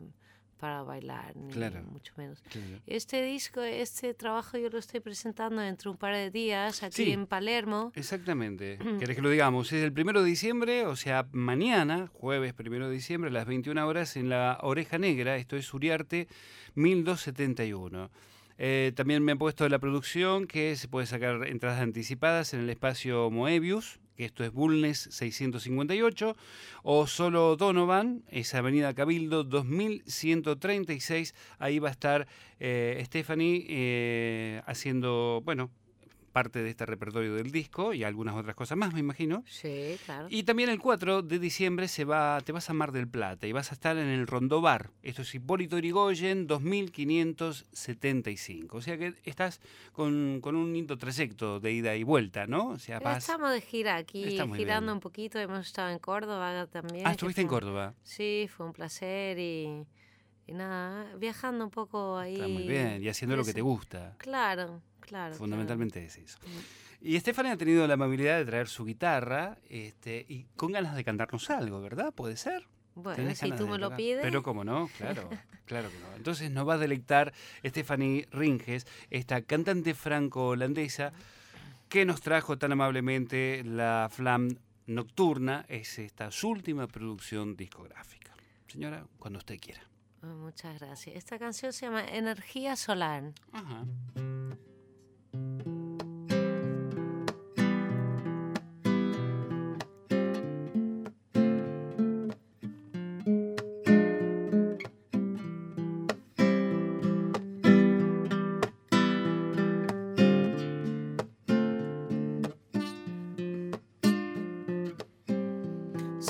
para 0.58 0.82
bailar, 0.82 1.36
ni 1.36 1.52
Claro. 1.52 1.82
mucho 1.84 2.12
menos. 2.16 2.40
Claro. 2.50 2.80
Este 2.86 3.22
disco, 3.22 3.60
este 3.60 4.14
trabajo 4.14 4.56
yo 4.56 4.70
lo 4.70 4.78
estoy 4.78 5.00
presentando 5.00 5.60
dentro 5.60 5.90
de 5.90 5.92
un 5.92 5.98
par 5.98 6.14
de 6.14 6.30
días 6.30 6.82
aquí 6.82 7.04
Sí. 7.04 7.12
en 7.12 7.26
Palermo. 7.26 7.92
Exactamente. 7.94 8.78
¿Querés 8.98 9.14
que 9.16 9.22
lo 9.22 9.30
digamos? 9.30 9.72
Es 9.72 9.84
el 9.84 9.92
primero 9.92 10.22
de 10.22 10.28
diciembre, 10.30 10.86
o 10.86 10.96
sea, 10.96 11.26
mañana, 11.32 12.08
jueves 12.12 12.54
primero 12.54 12.88
de 12.88 12.94
diciembre, 12.94 13.28
a 13.30 13.32
las 13.34 13.46
21 13.46 13.86
horas, 13.86 14.16
en 14.16 14.28
la 14.30 14.58
Oreja 14.62 14.96
Negra, 14.98 15.36
esto 15.36 15.56
es 15.56 15.72
Uriarte 15.74 16.28
1271. 16.74 18.10
Eh, 18.58 18.92
también 18.94 19.22
me 19.24 19.32
han 19.32 19.38
puesto 19.38 19.68
la 19.68 19.78
producción 19.78 20.46
que 20.46 20.76
se 20.76 20.88
puede 20.88 21.06
sacar 21.06 21.46
entradas 21.46 21.80
anticipadas 21.80 22.54
en 22.54 22.60
el 22.60 22.70
espacio 22.70 23.30
Moebius, 23.30 24.00
que 24.16 24.24
esto 24.24 24.44
es 24.44 24.52
Bulnes 24.52 25.08
658, 25.10 26.36
o 26.82 27.06
solo 27.06 27.56
Donovan, 27.56 28.22
es 28.28 28.54
Avenida 28.54 28.94
Cabildo 28.94 29.42
2136. 29.42 31.34
Ahí 31.58 31.80
va 31.80 31.88
a 31.88 31.92
estar 31.92 32.28
eh, 32.60 33.02
Stephanie 33.06 33.66
eh, 33.68 34.62
haciendo, 34.66 35.42
bueno, 35.44 35.70
parte 36.34 36.62
de 36.64 36.70
este 36.70 36.84
repertorio 36.84 37.36
del 37.36 37.52
disco 37.52 37.94
y 37.94 38.02
algunas 38.02 38.34
otras 38.34 38.56
cosas 38.56 38.76
más, 38.76 38.92
me 38.92 38.98
imagino. 38.98 39.44
Sí, 39.46 39.96
claro. 40.04 40.26
Y 40.28 40.42
también 40.42 40.68
el 40.68 40.80
4 40.80 41.22
de 41.22 41.38
diciembre 41.38 41.86
se 41.86 42.04
va, 42.04 42.40
te 42.42 42.50
vas 42.50 42.68
a 42.68 42.72
Mar 42.74 42.90
del 42.90 43.06
Plata 43.06 43.46
y 43.46 43.52
vas 43.52 43.70
a 43.70 43.74
estar 43.74 43.96
en 43.96 44.08
el 44.08 44.26
Rondó 44.26 44.60
Bar. 44.60 44.90
Esto 45.04 45.22
es 45.22 45.32
Hipólito 45.32 45.78
Yrigoyen 45.78 46.48
2575. 46.48 48.76
O 48.76 48.82
sea 48.82 48.98
que 48.98 49.14
estás 49.22 49.60
con, 49.92 50.40
con 50.42 50.56
un 50.56 50.72
lindo 50.72 50.98
trayecto 50.98 51.60
de 51.60 51.70
ida 51.70 51.94
y 51.94 52.02
vuelta, 52.02 52.48
¿no? 52.48 52.70
O 52.70 52.80
sea, 52.80 52.98
vas... 52.98 53.18
Estamos 53.18 53.52
de 53.52 53.60
gira 53.60 53.94
aquí, 53.94 54.40
girando 54.54 54.56
bien. 54.56 54.90
un 54.90 55.00
poquito. 55.00 55.38
Hemos 55.38 55.66
estado 55.66 55.90
en 55.90 56.00
Córdoba 56.00 56.66
también. 56.66 57.06
Ah, 57.06 57.12
estuviste 57.12 57.42
en 57.42 57.48
Córdoba. 57.48 57.94
Sí, 58.02 58.48
fue 58.54 58.66
un 58.66 58.72
placer 58.72 59.38
y, 59.38 59.86
y 60.46 60.52
nada, 60.52 61.14
viajando 61.16 61.64
un 61.64 61.70
poco 61.70 62.18
ahí. 62.18 62.34
Está 62.34 62.48
muy 62.48 62.66
bien. 62.66 63.02
Y 63.02 63.08
haciendo 63.08 63.36
lo 63.36 63.44
que 63.44 63.54
te 63.54 63.62
gusta. 63.62 64.14
Claro, 64.18 64.82
claro. 65.00 65.34
Fundamentalmente 65.34 66.04
es 66.04 66.16
eso. 66.18 66.38
Y 67.00 67.16
Estefania 67.16 67.52
ha 67.52 67.56
tenido 67.56 67.86
la 67.86 67.94
amabilidad 67.94 68.38
de 68.38 68.46
traer 68.46 68.68
su 68.68 68.84
guitarra 68.84 69.58
este, 69.68 70.24
y 70.28 70.46
con 70.56 70.72
ganas 70.72 70.96
de 70.96 71.04
cantarnos 71.04 71.50
algo, 71.50 71.80
¿verdad? 71.80 72.12
¿Puede 72.14 72.36
ser? 72.36 72.66
Bueno, 72.94 73.16
¿Tenés 73.16 73.38
si 73.38 73.50
tú 73.52 73.66
me 73.66 73.78
lo 73.78 73.94
pides. 73.94 74.22
Pero 74.22 74.42
cómo 74.42 74.64
no, 74.64 74.88
claro, 74.96 75.28
claro 75.66 75.90
que 75.90 75.98
no. 75.98 76.16
Entonces 76.16 76.50
nos 76.50 76.66
va 76.66 76.74
a 76.74 76.78
deleitar 76.78 77.32
Stephanie 77.64 78.28
Ringes, 78.30 78.86
esta 79.10 79.42
cantante 79.42 79.94
franco-holandesa 79.94 81.12
que 81.88 82.04
nos 82.04 82.20
trajo 82.20 82.56
tan 82.56 82.72
amablemente 82.72 83.62
la 83.64 84.08
Flam 84.10 84.56
Nocturna, 84.86 85.64
es 85.68 85.98
esta 85.98 86.30
su 86.30 86.50
última 86.50 86.86
producción 86.86 87.56
discográfica. 87.56 88.34
Señora, 88.66 89.06
cuando 89.18 89.38
usted 89.38 89.58
quiera. 89.60 89.82
Muchas 90.24 90.78
gracias. 90.80 91.16
Esta 91.16 91.38
canción 91.38 91.72
se 91.72 91.86
llama 91.86 92.04
Energía 92.04 92.76
Solar. 92.76 93.32
Ajá. 93.52 93.84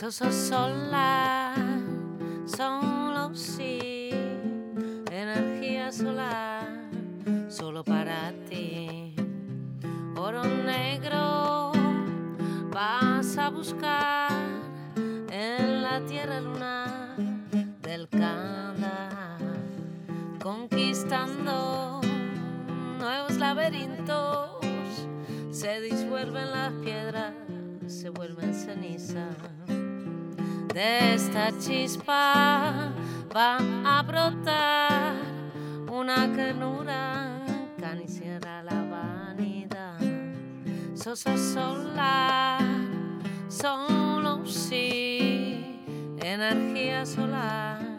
Så 0.05 0.11
så 0.11 0.31
sola, 0.31 1.34
luna 16.41 17.15
del 17.81 18.09
Canda, 18.09 19.39
conquistando 20.43 22.01
nuevos 22.99 23.37
laberintos, 23.37 24.51
se 25.51 25.81
disuelven 25.81 26.51
las 26.51 26.73
piedras, 26.85 27.33
se 27.87 28.11
vuelven 28.11 28.55
ceniza. 28.55 29.29
De 30.75 31.15
esta 31.15 31.57
chispa 31.59 32.93
va 33.35 33.59
a 33.85 34.03
brotar 34.03 35.15
una 35.91 36.33
canura 36.35 37.41
caniciera 37.79 38.63
la 38.63 38.83
vanidad. 38.83 40.01
Sosa 40.95 41.37
solar, 41.37 42.61
solo 43.55 44.45
sí, 44.47 45.81
energía 46.21 47.07
solar. 47.07 47.94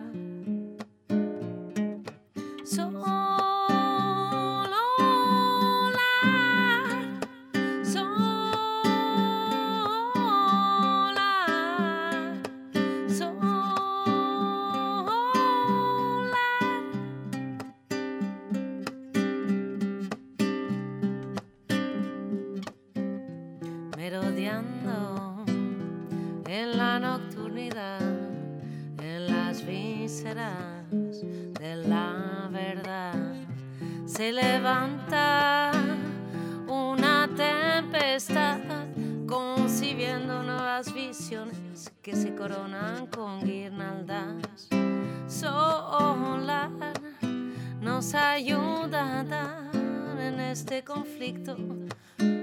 conflicto. 50.95 51.57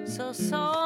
Sou 0.06 0.35
só 0.35 0.81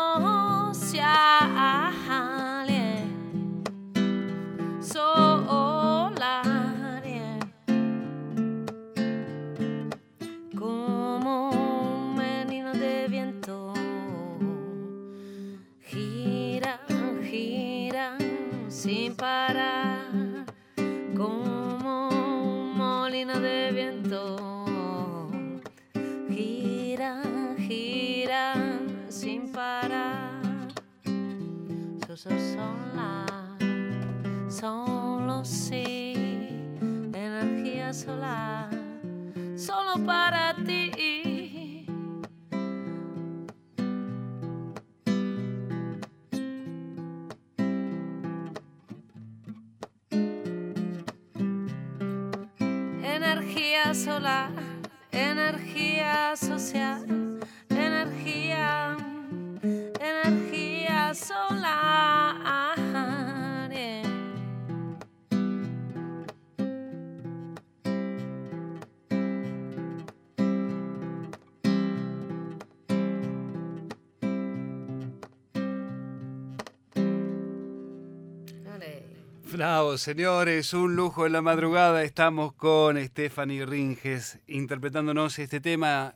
Señores, 79.96 80.74
un 80.74 80.94
lujo 80.94 81.26
en 81.26 81.32
la 81.32 81.40
madrugada. 81.40 82.02
Estamos 82.02 82.52
con 82.52 83.02
Stephanie 83.02 83.64
Ringes 83.64 84.38
interpretándonos 84.46 85.38
este 85.38 85.60
tema 85.60 86.14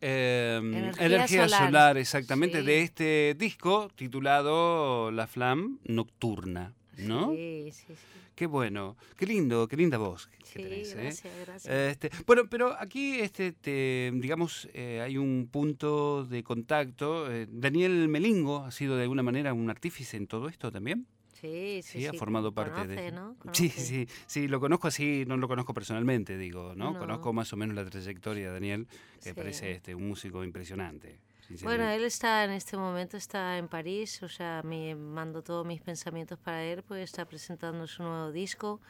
em, 0.00 0.74
Energía, 0.98 1.48
solar. 1.48 1.98
exactamente, 1.98 2.62
de 2.62 2.82
este 2.82 3.36
disco 3.38 3.90
titulado 3.94 5.10
La 5.10 5.26
Flamme 5.26 5.76
Nocturna, 5.84 6.72
¿no? 6.96 7.32
Sí, 7.32 7.70
sí, 7.72 7.84
sí. 7.88 7.94
Qué 8.34 8.46
bueno, 8.46 8.96
qué 9.16 9.26
lindo, 9.26 9.68
qué 9.68 9.76
linda 9.76 9.98
voz 9.98 10.28
que 10.28 10.44
sí, 10.44 10.62
tenés, 10.62 10.92
¿eh? 10.92 10.96
gracias, 11.02 11.34
gracias. 11.46 11.74
Este, 11.74 12.10
bueno, 12.26 12.48
pero 12.48 12.76
aquí, 12.78 13.20
este, 13.20 13.52
te, 13.52 14.10
digamos, 14.14 14.68
eh, 14.72 15.02
hay 15.02 15.18
un 15.18 15.48
punto 15.50 16.24
de 16.24 16.42
contacto. 16.42 17.30
Eh, 17.30 17.46
Daniel 17.50 18.08
Melingo 18.08 18.64
ha 18.64 18.70
sido 18.70 18.96
de 18.96 19.02
alguna 19.02 19.22
manera 19.22 19.52
un 19.52 19.68
artífice 19.70 20.16
en 20.16 20.26
todo 20.26 20.48
esto 20.48 20.70
también. 20.72 21.06
Sí, 21.40 21.80
sí, 21.82 22.00
sí. 22.00 22.06
ha 22.06 22.12
formado 22.14 22.52
parte 22.52 22.86
de. 22.86 23.12
¿no? 23.12 23.36
Sí, 23.52 23.68
sí, 23.68 24.08
sí, 24.26 24.48
lo 24.48 24.60
conozco 24.60 24.88
así, 24.88 25.24
no 25.26 25.36
lo 25.36 25.48
conozco 25.48 25.74
personalmente, 25.74 26.38
digo, 26.38 26.74
¿no? 26.74 26.98
Conozco 26.98 27.32
más 27.32 27.52
o 27.52 27.56
menos 27.56 27.76
la 27.76 27.84
trayectoria 27.84 28.46
de 28.46 28.52
Daniel, 28.52 28.88
que 29.22 29.34
parece 29.34 29.72
este, 29.72 29.94
un 29.94 30.08
músico 30.08 30.44
impresionante. 30.44 31.18
Bueno, 31.62 31.88
él 31.88 32.02
está 32.02 32.44
en 32.44 32.50
este 32.50 32.76
momento, 32.76 33.16
está 33.16 33.56
en 33.58 33.68
París, 33.68 34.20
o 34.22 34.28
sea, 34.28 34.62
me 34.64 34.96
mando 34.96 35.42
todos 35.42 35.64
mis 35.64 35.80
pensamientos 35.80 36.38
para 36.38 36.64
él, 36.64 36.82
pues 36.82 37.04
está 37.04 37.24
presentando 37.24 37.86
su 37.86 38.02
nuevo 38.02 38.32
disco 38.32 38.80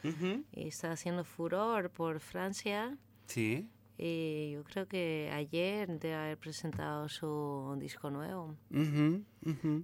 y 0.51 0.67
está 0.67 0.91
haciendo 0.91 1.23
furor 1.23 1.91
por 1.91 2.19
Francia. 2.19 2.97
Sí. 3.27 3.69
Y 3.99 4.51
yo 4.53 4.63
creo 4.63 4.87
que 4.87 5.31
ayer 5.33 5.99
debe 5.99 6.15
haber 6.15 6.37
presentado 6.37 7.09
su 7.09 7.75
disco 7.79 8.09
nuevo. 8.09 8.55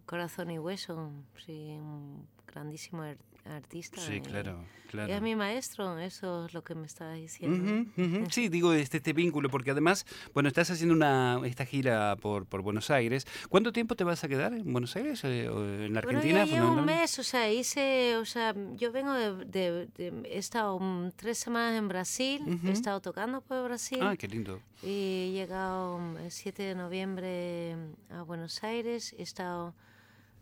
Corazón 0.06 0.52
y 0.52 0.60
Hueso, 0.60 1.12
sí, 1.46 1.78
un 1.80 2.28
grandísimo 2.54 3.04
artista. 3.46 4.00
Sí, 4.00 4.22
claro, 4.22 4.64
claro. 4.90 5.12
Y 5.12 5.16
es 5.16 5.22
mi 5.22 5.36
maestro, 5.36 5.98
eso 6.00 6.46
es 6.46 6.54
lo 6.54 6.64
que 6.64 6.76
me 6.76 6.86
estaba 6.86 7.14
diciendo. 7.14 7.86
Sí, 8.30 8.48
digo 8.48 8.74
este, 8.74 8.98
este 8.98 9.14
vínculo, 9.14 9.50
porque 9.50 9.72
además, 9.72 10.06
bueno, 10.34 10.48
estás 10.48 10.70
haciendo 10.70 10.96
una, 10.96 11.42
esta 11.46 11.66
gira 11.66 12.16
por, 12.16 12.46
por 12.46 12.62
Buenos 12.62 12.90
Aires. 12.90 13.28
¿Cuánto 13.50 13.74
tiempo 13.74 13.96
te 13.96 14.04
vas 14.04 14.24
a 14.24 14.28
quedar 14.28 14.54
en 14.54 14.72
Buenos 14.72 14.96
Aires 14.96 15.24
eh, 15.24 15.50
o 15.50 15.64
en 15.66 15.94
la 15.94 16.00
Argentina? 16.00 16.46
Bueno, 16.46 16.74
un 16.74 16.86
mes, 16.86 17.20
o 17.20 17.24
sea, 17.24 17.52
hice, 17.52 18.18
o 18.18 18.26
sea, 18.26 18.56
yo 18.76 18.92
vengo 18.92 19.14
de, 19.14 19.90
he 19.98 20.38
estado 20.38 20.80
tres 21.16 21.38
semanas 21.38 21.78
en 21.78 21.88
Brasil, 21.88 22.42
he 22.66 22.72
estado 22.72 23.02
tocando 23.02 23.42
por 23.42 23.66
Brasil. 23.66 24.00
Ah, 24.02 24.16
qué 24.16 24.28
lindo. 24.28 24.62
Y 24.84 25.30
he 25.30 25.32
llegado 25.32 26.00
el 26.20 26.32
7 26.32 26.64
de 26.64 26.76
noviembre 26.76 27.76
a 28.10 28.22
Buenos 28.22 28.64
Aires, 28.64 29.16
he 29.18 29.24
estado 29.24 29.74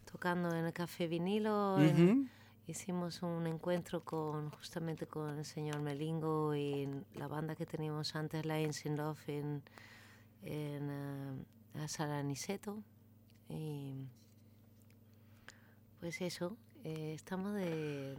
tocando 0.09 0.53
en 0.55 0.65
el 0.65 0.73
Café 0.73 1.07
Vinilo. 1.07 1.77
hicimos 2.67 3.21
un 3.21 3.47
encuentro 3.47 4.03
con 4.03 4.49
justamente 4.51 5.05
con 5.05 5.37
el 5.37 5.45
señor 5.45 5.81
Melingo 5.81 6.55
y 6.55 6.87
la 7.15 7.27
banda 7.27 7.55
que 7.55 7.65
teníamos 7.65 8.15
antes, 8.15 8.45
la 8.45 8.61
in 8.61 8.71
Love, 8.95 9.29
en, 9.29 9.63
en 10.43 11.45
uh, 11.75 11.87
Sala 11.87 12.23
Niceto. 12.23 12.81
Y 13.49 14.07
pues 15.99 16.21
eso, 16.21 16.57
eh, 16.83 17.13
estamos 17.13 17.53
de, 17.53 18.15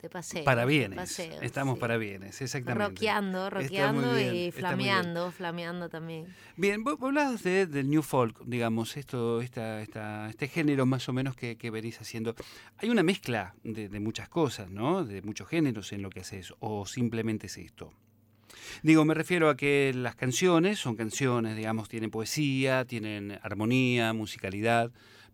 de 0.00 0.08
paseo. 0.08 0.44
Para 0.44 0.64
bienes. 0.64 1.18
Estamos 1.18 1.78
para 1.78 1.96
bienes, 1.96 2.40
exactamente. 2.40 2.88
Roqueando, 2.88 3.50
roqueando 3.50 4.20
y 4.20 4.50
flameando, 4.50 5.30
flameando 5.30 5.88
también. 5.88 6.26
Bien, 6.56 6.82
vos, 6.82 6.96
hablabas 7.00 7.42
de, 7.42 7.66
del 7.66 7.88
New 7.90 8.02
Folk, 8.02 8.44
digamos, 8.44 8.96
esto, 8.96 9.40
esta, 9.40 9.82
esta, 9.82 10.28
este 10.30 10.48
género 10.48 10.86
más 10.86 11.08
o 11.08 11.12
menos 11.12 11.36
que, 11.36 11.56
que 11.56 11.70
venís 11.70 12.00
haciendo. 12.00 12.34
Hay 12.78 12.90
una 12.90 13.02
mezcla 13.02 13.54
de, 13.62 13.88
de, 13.88 14.00
muchas 14.00 14.28
cosas, 14.28 14.70
¿no? 14.70 15.04
De 15.04 15.22
muchos 15.22 15.48
géneros 15.48 15.92
en 15.92 16.02
lo 16.02 16.10
que 16.10 16.20
haces, 16.20 16.54
o 16.60 16.86
simplemente 16.86 17.46
es 17.46 17.58
esto. 17.58 17.92
Digo, 18.82 19.04
me 19.04 19.14
refiero 19.14 19.48
a 19.48 19.56
que 19.56 19.92
las 19.94 20.16
canciones 20.16 20.78
son 20.78 20.96
canciones, 20.96 21.56
digamos, 21.56 21.88
tienen 21.88 22.10
poesía, 22.10 22.84
tienen 22.84 23.38
armonía, 23.42 24.12
musicalidad, 24.12 24.90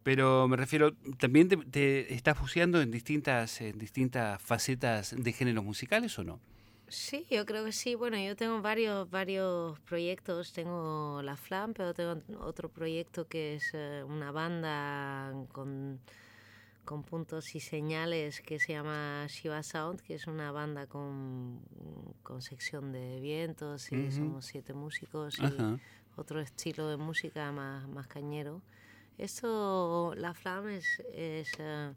Pero 0.06 0.46
me 0.46 0.56
refiero, 0.56 0.92
¿también 1.18 1.48
te, 1.48 1.56
te 1.56 2.14
estás 2.14 2.38
buceando 2.38 2.80
en 2.80 2.92
distintas, 2.92 3.60
en 3.60 3.76
distintas 3.76 4.40
facetas 4.40 5.12
de 5.18 5.32
géneros 5.32 5.64
musicales 5.64 6.16
o 6.20 6.22
no? 6.22 6.38
Sí, 6.88 7.26
yo 7.28 7.44
creo 7.44 7.64
que 7.64 7.72
sí. 7.72 7.96
Bueno, 7.96 8.16
yo 8.18 8.36
tengo 8.36 8.62
varios, 8.62 9.10
varios 9.10 9.80
proyectos. 9.80 10.52
Tengo 10.52 11.20
La 11.24 11.36
Flam, 11.36 11.74
pero 11.74 11.92
tengo 11.92 12.22
otro 12.38 12.68
proyecto 12.68 13.26
que 13.26 13.56
es 13.56 13.70
eh, 13.74 14.04
una 14.06 14.30
banda 14.30 15.34
con, 15.50 15.98
con 16.84 17.02
puntos 17.02 17.56
y 17.56 17.60
señales 17.60 18.40
que 18.42 18.60
se 18.60 18.74
llama 18.74 19.26
Shiva 19.28 19.64
Sound, 19.64 20.02
que 20.02 20.14
es 20.14 20.28
una 20.28 20.52
banda 20.52 20.86
con, 20.86 21.60
con 22.22 22.42
sección 22.42 22.92
de 22.92 23.18
vientos 23.20 23.90
y 23.90 24.12
somos 24.12 24.46
siete 24.46 24.72
músicos 24.72 25.40
y 25.40 25.46
Ajá. 25.46 25.80
otro 26.16 26.40
estilo 26.40 26.86
de 26.88 26.96
música 26.96 27.50
más, 27.50 27.88
más 27.88 28.06
cañero. 28.06 28.62
Esto, 29.18 30.12
La 30.16 30.34
Flam 30.34 30.68
es, 30.68 30.84
es 31.14 31.48
eh, 31.58 31.92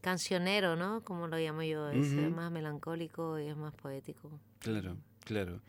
cancionero, 0.00 0.76
¿no? 0.76 1.02
Como 1.02 1.28
lo 1.28 1.36
llamo 1.38 1.62
yo, 1.62 1.88
es 1.90 2.12
eh, 2.12 2.28
más 2.28 2.50
melancólico 2.50 3.38
y 3.38 3.46
es 3.48 3.56
más 3.56 3.74
poético. 3.74 4.30
Claro, 4.58 4.96
claro. 5.24 5.60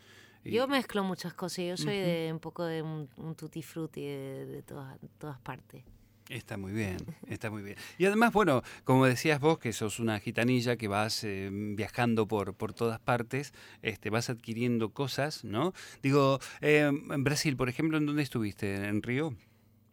Y- 0.43 0.51
Yo 0.51 0.67
mezclo 0.67 1.03
muchas 1.03 1.33
cosas, 1.33 1.65
yo 1.65 1.77
soy 1.77 1.97
de 1.97 2.29
un 2.33 2.39
poco 2.39 2.65
de 2.65 2.81
un, 2.81 3.07
un 3.17 3.35
tutti 3.35 3.61
frutti 3.61 4.01
de, 4.05 4.45
de 4.47 4.61
todas, 4.63 4.97
todas 5.19 5.39
partes. 5.39 5.83
Está 6.29 6.55
muy 6.55 6.71
bien, 6.71 6.97
está 7.27 7.51
muy 7.51 7.61
bien. 7.61 7.75
Y 7.97 8.05
además, 8.05 8.31
bueno, 8.31 8.63
como 8.85 9.05
decías 9.05 9.39
vos, 9.41 9.59
que 9.59 9.73
sos 9.73 9.99
una 9.99 10.17
gitanilla 10.19 10.77
que 10.77 10.87
vas 10.87 11.23
eh, 11.25 11.49
viajando 11.51 12.25
por, 12.25 12.53
por 12.55 12.73
todas 12.73 12.99
partes, 13.01 13.53
este, 13.81 14.09
vas 14.09 14.29
adquiriendo 14.29 14.91
cosas, 14.91 15.43
¿no? 15.43 15.73
Digo, 16.01 16.39
eh, 16.61 16.89
en 16.89 17.23
Brasil, 17.25 17.57
por 17.57 17.67
ejemplo, 17.69 17.97
¿en 17.97 18.05
dónde 18.05 18.23
estuviste? 18.23 18.75
¿En 18.87 19.03
Río? 19.03 19.35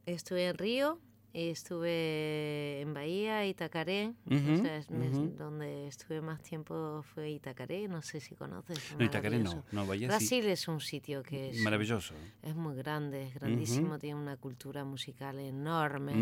Estuve 0.08 0.46
en 0.48 0.56
Río, 0.56 0.98
estuve 1.34 2.80
en 2.80 2.94
Bahía, 2.94 3.46
Itacaré, 3.46 4.14
o 4.26 4.56
sea, 4.62 4.78
es- 4.78 4.88
donde 5.36 5.86
estuve 5.86 6.20
más 6.22 6.42
tiempo 6.42 7.02
fue 7.14 7.30
Itacaré, 7.30 7.88
no 7.88 8.00
sé 8.02 8.20
si 8.20 8.34
conoces. 8.34 8.78
es 8.78 8.96
No, 8.98 9.04
Itacaré 9.04 9.38
no, 9.38 9.64
no, 9.70 9.86
Bahía 9.86 10.02
sí. 10.02 10.06
Brasil 10.06 10.46
es 10.46 10.66
un 10.66 10.80
sitio 10.80 11.22
que 11.22 11.50
es, 11.50 11.60
Maravilloso. 11.60 12.14
es 12.42 12.54
muy 12.56 12.74
grande, 12.76 13.26
es 13.28 13.34
grandísimo, 13.34 13.98
tiene 13.98 14.18
una 14.18 14.36
cultura 14.38 14.84
musical 14.84 15.38
enorme. 15.38 16.14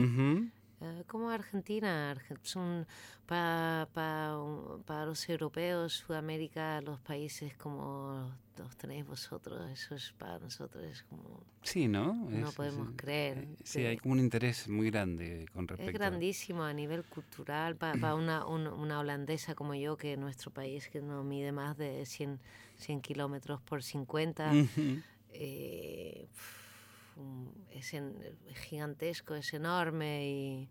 Eh, 0.81 1.05
como 1.07 1.31
Argentina, 1.31 2.13
Arge- 2.15 2.37
son 2.43 2.87
pa- 3.27 3.89
pa- 3.95 4.39
para 4.85 5.07
los 5.07 5.27
europeos, 5.29 5.95
Sudamérica, 5.95 6.81
los 6.83 7.01
países 7.01 7.57
como 7.57 8.31
los 8.59 8.77
tenéis 8.77 9.07
vosotros, 9.07 9.71
eso 9.71 9.95
es 9.95 10.13
para 10.19 10.39
nosotros 10.39 10.85
es 10.85 11.03
como 11.05 11.43
Sí, 11.63 11.89
¿no? 11.89 12.15
no 12.15 12.49
Es- 12.51 12.55
podemos 12.55 12.91
es- 12.91 12.97
creer. 12.97 13.39
eh, 13.39 13.57
Sí, 13.65 13.81
que 13.81 13.87
hay 13.89 13.97
como 13.97 14.13
un 14.13 14.21
interés 14.21 14.69
muy 14.69 14.91
grande 14.91 15.47
con 15.53 15.67
respecto 15.67 15.91
es 15.91 15.99
grandísimo 15.99 16.63
a 16.65 16.73
nivel 16.75 17.05
cultural 17.05 17.77
para 17.77 18.15
una, 18.15 18.45
un- 18.47 18.67
una 18.69 18.99
holandesa 19.01 19.55
como 19.55 19.75
yo, 19.75 19.97
que 19.97 20.17
nuestro 20.19 20.51
país 20.51 20.89
que 20.89 21.01
no 21.01 21.25
mide 21.25 21.53
más 21.53 21.77
de 21.79 22.05
100, 22.07 22.39
100 22.77 23.01
kilómetros 23.01 23.61
por 23.63 23.83
50, 23.83 24.53
Ujú. 24.53 25.01
eh, 25.31 26.29
pf, 26.33 26.66
es, 27.71 27.95
en- 27.95 28.17
es 28.49 28.59
gigantesco, 28.59 29.35
es 29.35 29.53
enorme 29.55 30.29
y 30.29 30.69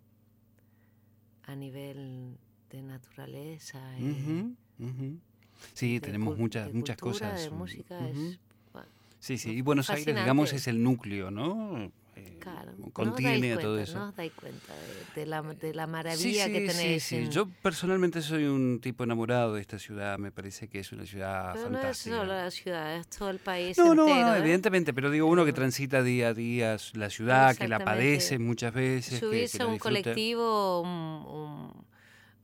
a 1.43 1.55
nivel 1.55 2.37
de 2.69 2.81
naturaleza 2.81 3.79
y. 3.99 4.03
Sí, 5.73 5.99
tenemos 6.01 6.37
muchas, 6.37 6.73
muchas 6.73 6.97
cosas. 6.97 7.43
de 7.43 7.49
música, 7.49 8.09
es 8.09 8.39
bueno, 8.73 8.87
Sí, 9.19 9.37
sí, 9.37 9.51
y 9.51 9.61
Buenos 9.61 9.89
Aires, 9.89 10.05
digamos, 10.23 10.51
es 10.53 10.67
el 10.67 10.83
núcleo, 10.83 11.31
¿no? 11.31 11.91
Eh, 12.17 12.37
claro. 12.39 12.71
no 12.77 12.85
os 12.87 12.93
contiene 12.93 13.49
dais 13.49 13.57
a 13.57 13.61
todo 13.61 13.73
cuenta, 13.75 13.91
eso. 13.91 13.99
No 13.99 14.07
os 14.09 14.15
dais 14.15 14.31
cuenta 14.33 14.73
de, 14.73 15.19
de 15.21 15.25
la, 15.27 15.41
de 15.41 15.73
la 15.73 15.85
maravilla 15.87 16.47
que 16.47 16.59
sí, 16.61 16.67
sí, 16.69 16.77
tenéis. 16.77 17.03
sí. 17.03 17.15
en- 17.17 17.31
Yo 17.31 17.47
personalmente 17.61 18.21
soy 18.21 18.45
un 18.45 18.79
tipo 18.79 19.03
enamorado 19.03 19.55
de 19.55 19.61
esta 19.61 19.77
ciudad, 19.79 20.17
me 20.17 20.31
parece 20.31 20.69
que 20.69 20.79
es 20.79 20.91
una 20.93 21.05
ciudad 21.05 21.53
Pero 21.53 21.69
no 21.69 21.77
es 21.77 21.81
fantástica. 21.81 22.15
solo 22.17 22.33
la 22.33 22.51
ciudad, 22.51 22.95
es 22.97 23.07
todo 23.07 23.29
el 23.29 23.39
país 23.39 23.77
no, 23.77 23.93
no, 23.93 24.07
entero. 24.07 24.27
no, 24.27 24.35
¿eh? 24.35 24.39
evidentemente, 24.39 24.93
pero 24.93 25.11
digo, 25.11 25.27
uno 25.27 25.43
que 25.43 25.51
transita 25.53 26.01
día 26.03 26.29
a 26.29 26.33
día 26.33 26.77
la 26.93 27.09
ciudad, 27.09 27.55
que 27.57 27.67
la 27.67 27.83
padece 27.83 28.39
muchas 28.39 28.73
veces, 28.73 29.15
que, 29.15 29.19
que 29.19 29.25
subirse 29.25 29.61
a 29.63 29.67
un 29.67 29.77
colectivo, 29.77 30.81
un- 30.81 30.89
un- 30.89 31.85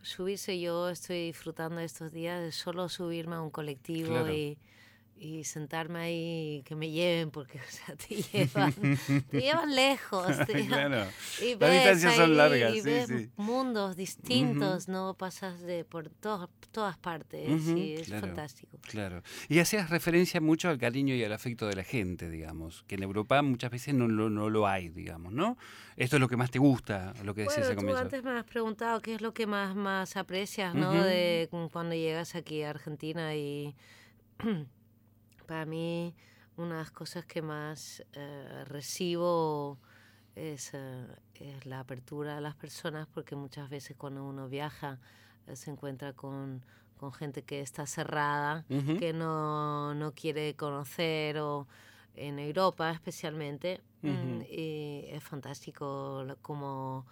subirse 0.01 0.59
yo 0.59 0.89
estoy 0.89 1.27
disfrutando 1.27 1.79
estos 1.79 2.11
días 2.11 2.41
de 2.41 2.51
solo 2.51 2.89
subirme 2.89 3.35
a 3.35 3.41
un 3.41 3.51
colectivo 3.51 4.09
Claro. 4.09 4.33
y, 4.33 4.57
y 5.23 5.43
sentarme 5.43 5.99
ahí 5.99 6.55
y 6.57 6.63
que 6.63 6.75
me 6.75 6.89
lleven 6.89 7.29
porque 7.29 7.59
o 7.67 7.71
sea, 7.71 7.95
te 7.95 8.15
llevan, 8.33 8.73
te 9.29 9.39
llevan 9.39 9.75
lejos. 9.75 10.27
te 10.47 10.53
llevan- 10.63 10.67
claro. 10.67 11.05
y 11.41 11.51
Las 11.51 11.59
ves 11.59 11.73
distancias 11.73 12.15
son 12.15 12.31
ahí, 12.31 12.35
largas, 12.37 12.73
y 12.75 12.81
ves 12.81 13.07
sí. 13.07 13.29
mundos 13.37 13.95
distintos, 13.95 14.87
no 14.87 15.13
pasas 15.13 15.61
de 15.61 15.85
por 15.85 16.09
to- 16.09 16.49
todas 16.71 16.97
partes 16.97 17.49
Ujú, 17.49 17.77
y 17.77 17.93
es 17.93 18.07
claro. 18.07 18.27
fantástico. 18.27 18.77
Claro. 18.81 19.21
Y 19.47 19.59
hacías 19.59 19.89
referencia 19.91 20.41
mucho 20.41 20.69
al 20.69 20.77
cariño 20.79 21.13
y 21.13 21.23
al 21.23 21.33
afecto 21.33 21.67
de 21.67 21.75
la 21.75 21.83
gente, 21.83 22.29
digamos, 22.29 22.83
que 22.87 22.95
en 22.95 23.03
Europa 23.03 23.41
muchas 23.43 23.69
veces 23.71 23.93
no, 23.93 24.07
lo- 24.07 24.29
no 24.31 24.49
lo 24.49 24.67
hay, 24.67 24.89
digamos, 24.89 25.31
¿no? 25.33 25.57
Esto 25.97 26.15
es 26.15 26.19
lo 26.19 26.27
que 26.29 26.37
más 26.37 26.49
te 26.49 26.57
gusta, 26.57 27.13
lo 27.23 27.35
que 27.35 27.41
decías 27.41 27.67
Bueno, 27.75 27.81
al 27.91 27.95
tú 27.95 27.97
antes 28.01 28.23
me 28.23 28.31
has 28.31 28.45
preguntado 28.45 29.01
qué 29.01 29.13
es 29.15 29.21
lo 29.21 29.33
que 29.35 29.45
más, 29.45 29.75
más 29.75 30.17
aprecias, 30.17 30.73
¿no? 30.73 30.89
Ujú. 30.93 31.03
De 31.03 31.47
cu- 31.51 31.69
cuando 31.71 31.93
llegas 31.93 32.33
aquí 32.33 32.63
a 32.63 32.71
Argentina 32.71 33.35
y 33.35 33.75
para 35.51 35.65
mí 35.65 36.15
una 36.55 36.75
de 36.75 36.81
las 36.83 36.91
cosas 36.91 37.25
que 37.25 37.41
más 37.41 38.01
eh, 38.13 38.63
recibo 38.69 39.77
es, 40.33 40.73
eh, 40.73 41.05
es 41.35 41.65
la 41.65 41.81
apertura 41.81 42.37
a 42.37 42.39
las 42.39 42.55
personas 42.55 43.05
porque 43.13 43.35
muchas 43.35 43.69
veces 43.69 43.97
cuando 43.97 44.23
uno 44.23 44.47
viaja 44.47 44.97
eh, 45.47 45.57
se 45.57 45.69
encuentra 45.69 46.13
con, 46.13 46.63
con 46.95 47.11
gente 47.11 47.43
que 47.43 47.59
está 47.59 47.85
cerrada, 47.85 48.63
que 48.97 49.11
no, 49.11 49.93
no 49.93 50.13
quiere 50.13 50.55
conocer 50.55 51.39
o 51.39 51.67
en 52.15 52.39
Europa 52.39 52.89
especialmente 52.89 53.81
mm, 54.03 54.43
y 54.49 55.03
es 55.09 55.21
fantástico 55.21 56.25
como 56.41 57.05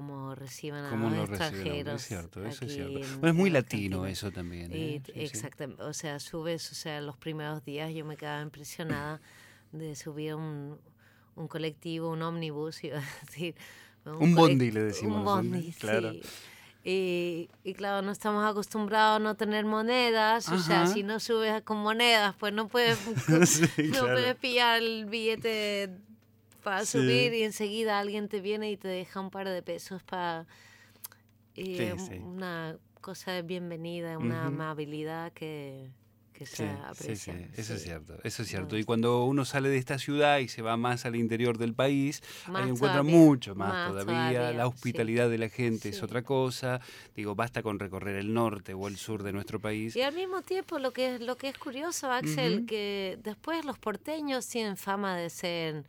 como 0.00 0.34
reciben 0.34 0.84
a 0.84 0.90
¿Cómo 0.90 1.08
los 1.10 1.16
lo 1.18 1.26
reciben? 1.26 1.42
a 1.42 1.48
uno? 1.48 1.56
extranjeros 1.56 2.02
Es 2.02 2.08
cierto, 2.08 2.44
eso 2.44 2.64
es 2.66 2.72
cierto. 2.74 2.98
en- 2.98 3.20
Bueno, 3.20 3.28
es 3.28 3.34
muy 3.34 3.50
latino 3.50 4.02
Argentina. 4.02 4.10
eso 4.12 4.30
también. 4.30 4.72
Y 4.72 4.76
¿eh? 4.96 5.02
Sí, 5.06 5.12
sí. 5.14 5.20
exactamente, 5.20 5.82
o 5.82 5.92
sea, 5.92 6.20
subes, 6.20 6.70
o 6.70 6.74
sea, 6.74 7.00
los 7.00 7.16
primeros 7.16 7.64
días 7.64 7.92
yo 7.94 8.04
me 8.04 8.16
quedaba 8.16 8.42
impresionada 8.42 9.20
de 9.72 9.96
subir 9.96 10.34
un, 10.34 10.78
un 11.34 11.48
colectivo, 11.48 12.10
un 12.10 12.22
ómnibus, 12.22 12.84
iba 12.84 12.98
a 12.98 13.04
decir. 13.26 13.54
Un 14.04 14.14
colec- 14.32 14.34
bondi, 14.36 14.70
le 14.70 14.82
decimos 14.84 15.18
Un 15.18 15.24
bondi, 15.24 15.72
claro. 15.72 16.12
sí. 16.12 16.20
Y, 16.88 17.48
y 17.64 17.74
claro, 17.74 18.00
no 18.06 18.12
estamos 18.12 18.48
acostumbrados 18.48 19.16
a 19.16 19.18
no 19.18 19.34
tener 19.34 19.64
monedas, 19.64 20.48
o 20.50 20.58
sea, 20.60 20.82
Ajá. 20.82 20.92
si 20.92 21.02
no 21.02 21.18
subes 21.18 21.62
con 21.62 21.78
monedas, 21.78 22.36
pues 22.38 22.52
no 22.52 22.68
puedes, 22.68 22.96
Sí, 23.48 23.66
no 23.88 23.90
claro. 23.90 24.12
puedes 24.12 24.36
pillar 24.36 24.80
el 24.80 25.06
billete 25.06 25.90
para 26.66 26.84
Sí. 26.84 26.98
subir 26.98 27.32
y 27.32 27.44
enseguida 27.44 28.00
alguien 28.00 28.28
te 28.28 28.40
viene 28.40 28.72
y 28.72 28.76
te 28.76 28.88
deja 28.88 29.20
un 29.20 29.30
par 29.30 29.48
de 29.48 29.62
pesos 29.62 30.02
para... 30.02 30.46
Y 31.54 31.76
Sí, 31.76 31.92
una 32.24 32.76
cosa 33.00 33.30
de 33.30 33.42
bienvenida, 33.42 34.18
una 34.18 34.40
Ujú. 34.40 34.48
amabilidad 34.48 35.32
que, 35.32 35.88
que 36.32 36.44
se 36.44 36.68
aprecia. 36.68 37.34
sí, 37.34 37.46
eso 37.56 37.74
es 37.74 37.82
cierto, 37.84 38.18
eso 38.24 38.42
es 38.42 38.48
cierto. 38.48 38.76
Y 38.76 38.82
cuando 38.82 39.24
uno 39.26 39.44
sale 39.44 39.68
de 39.68 39.76
esta 39.78 39.96
ciudad 40.00 40.38
y 40.38 40.48
se 40.48 40.60
va 40.60 40.76
más 40.76 41.06
al 41.06 41.14
interior 41.14 41.56
del 41.56 41.72
país, 41.72 42.20
Más 42.48 42.64
ahí 42.64 42.70
encuentra 42.70 43.00
todavía, 43.02 43.16
mucho 43.16 43.54
más, 43.54 43.68
más 43.68 43.84
todavía. 43.92 44.32
todavía, 44.40 44.52
La 44.58 44.66
hospitalidad 44.66 45.30
de 45.30 45.38
la 45.38 45.48
gente 45.48 45.90
es 45.90 46.02
otra 46.02 46.22
cosa. 46.22 46.80
Digo, 47.14 47.36
basta 47.36 47.62
con 47.62 47.78
recorrer 47.78 48.16
el 48.16 48.34
norte 48.34 48.74
o 48.74 48.88
el 48.88 48.96
sur 48.96 49.22
de 49.22 49.32
nuestro 49.32 49.60
país. 49.60 49.94
Y 49.94 50.02
al 50.02 50.14
mismo 50.16 50.42
tiempo, 50.42 50.80
lo 50.80 50.90
que, 50.92 51.20
lo 51.20 51.36
que 51.36 51.48
es 51.48 51.56
curioso, 51.58 52.10
Axel, 52.10 52.54
Ujú. 52.56 52.66
que 52.66 53.18
después 53.22 53.64
los 53.64 53.78
porteños 53.78 54.48
tienen 54.48 54.76
fama 54.76 55.16
de 55.16 55.30
ser 55.30 55.84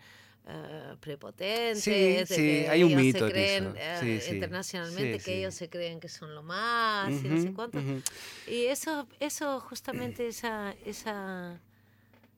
eh, 0.49 0.95
prepotentes, 0.99 1.83
Sí, 1.83 1.91
sí, 2.25 2.36
que 2.36 2.69
hay 2.69 2.83
un 2.83 2.89
ellos 2.91 3.01
mito 3.01 3.19
se 3.19 3.25
en 3.25 3.31
creen 3.31 3.73
eh, 3.77 4.19
Sí, 4.23 4.31
internacionalmente, 4.36 5.19
que 5.19 5.38
ellos 5.39 5.53
se 5.53 5.69
creen 5.69 5.99
que 5.99 6.10
son 6.10 6.33
lo 6.36 6.43
más 6.43 7.10
y 7.23 7.27
no 7.27 7.38
sé 7.38 7.47
Ujú, 7.47 7.55
cuánto. 7.55 7.79
ujú. 7.79 8.01
Y 8.45 8.65
eso, 8.67 9.07
eso 9.19 9.60
justamente, 9.60 10.27
esa, 10.27 10.73
esa, 10.86 11.60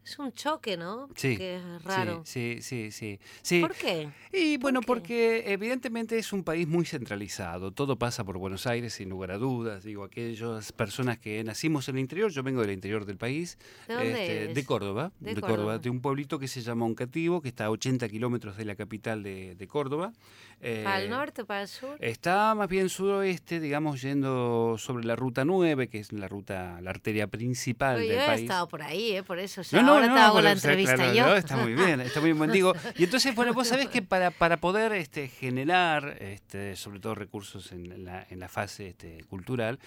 es 0.09 0.19
un 0.19 0.31
choque, 0.33 0.75
¿no? 0.77 1.09
Sí, 1.15 1.37
Que 1.37 1.55
es 1.57 1.83
raro. 1.83 2.23
Sí, 2.25 2.59
sí, 2.61 2.91
sí. 2.91 3.19
¿Por 3.61 3.73
qué? 3.75 4.09
Y 4.33 4.57
bueno, 4.57 4.81
qué? 4.81 4.85
porque 4.87 5.43
evidentemente 5.53 6.17
es 6.17 6.33
un 6.33 6.43
país 6.43 6.67
muy 6.67 6.85
centralizado. 6.85 7.71
Todo 7.71 7.97
pasa 7.97 8.23
por 8.23 8.37
Buenos 8.37 8.65
Aires, 8.67 8.93
sin 8.93 9.09
lugar 9.09 9.31
a 9.31 9.37
dudas. 9.37 9.83
Digo, 9.83 10.03
aquellas 10.03 10.71
personas 10.71 11.17
que 11.19 11.43
nacimos 11.43 11.87
en 11.89 11.95
el 11.95 12.01
interior, 12.01 12.31
yo 12.31 12.43
vengo 12.43 12.61
del 12.61 12.71
interior 12.71 13.05
del 13.05 13.17
país, 13.17 13.57
¿De 13.87 13.93
dónde 13.93 14.09
este, 14.11 14.43
eres? 14.43 14.55
de 14.55 14.65
Córdoba, 14.65 15.11
De 15.19 15.35
de, 15.35 15.41
Córdoba. 15.41 15.55
Córdoba. 15.57 15.77
de 15.79 15.89
un 15.89 16.01
pueblito 16.01 16.39
que 16.39 16.47
se 16.47 16.61
llama 16.61 16.85
Oncativo, 16.85 17.41
que 17.41 17.49
está 17.49 17.65
a 17.65 17.69
80 17.71 18.07
kilómetros 18.09 18.57
de 18.57 18.65
la 18.65 18.75
capital 18.75 19.23
de, 19.23 19.55
de 19.55 19.67
Córdoba. 19.67 20.13
¿Para 20.59 20.99
el 20.99 21.05
Eh, 21.05 21.09
norte, 21.09 21.45
para 21.45 21.61
el 21.61 21.67
sur? 21.69 21.95
Está 21.99 22.53
más 22.55 22.67
bien 22.67 22.89
suroeste, 22.89 23.59
digamos, 23.61 24.01
yendo 24.01 24.75
sobre 24.77 25.05
la 25.05 25.15
ruta 25.15 25.45
9, 25.45 25.87
que 25.87 25.99
es 25.99 26.11
la 26.11 26.27
ruta, 26.27 26.81
la 26.81 26.89
arteria 26.89 27.27
principal 27.27 27.95
Pero 27.97 28.07
del 28.09 28.17
yo 28.17 28.23
he 28.23 28.27
país. 28.27 28.41
estado 28.41 28.67
por 28.67 28.81
ahí, 28.81 29.11
¿eh? 29.13 29.23
por 29.23 29.39
eso. 29.39 29.61
No, 29.71 29.81
no, 29.83 29.98
ahora 30.03 30.15
te 30.15 30.21
hago 30.21 30.41
la 30.41 30.51
entrevista 30.51 31.13
yo. 31.13 31.35
Está 31.35 31.57
muy 31.57 31.73
bien, 31.73 32.01
está 32.01 32.19
muy 32.21 32.33
bien. 32.33 32.51
Digo, 32.51 32.73
y 32.97 33.03
entonces, 33.03 33.35
bueno, 33.35 33.53
vos 33.53 33.67
sabés 33.67 33.87
que 33.87 34.01
para, 34.01 34.31
para 34.31 34.57
poder 34.57 34.93
este, 34.93 35.27
generar, 35.27 36.17
este, 36.19 36.75
sobre 36.75 36.99
todo 36.99 37.15
recursos 37.15 37.71
en 37.71 38.05
la, 38.05 38.25
en 38.29 38.39
la 38.39 38.47
fase 38.47 38.89
este, 38.89 39.23
cultural, 39.29 39.79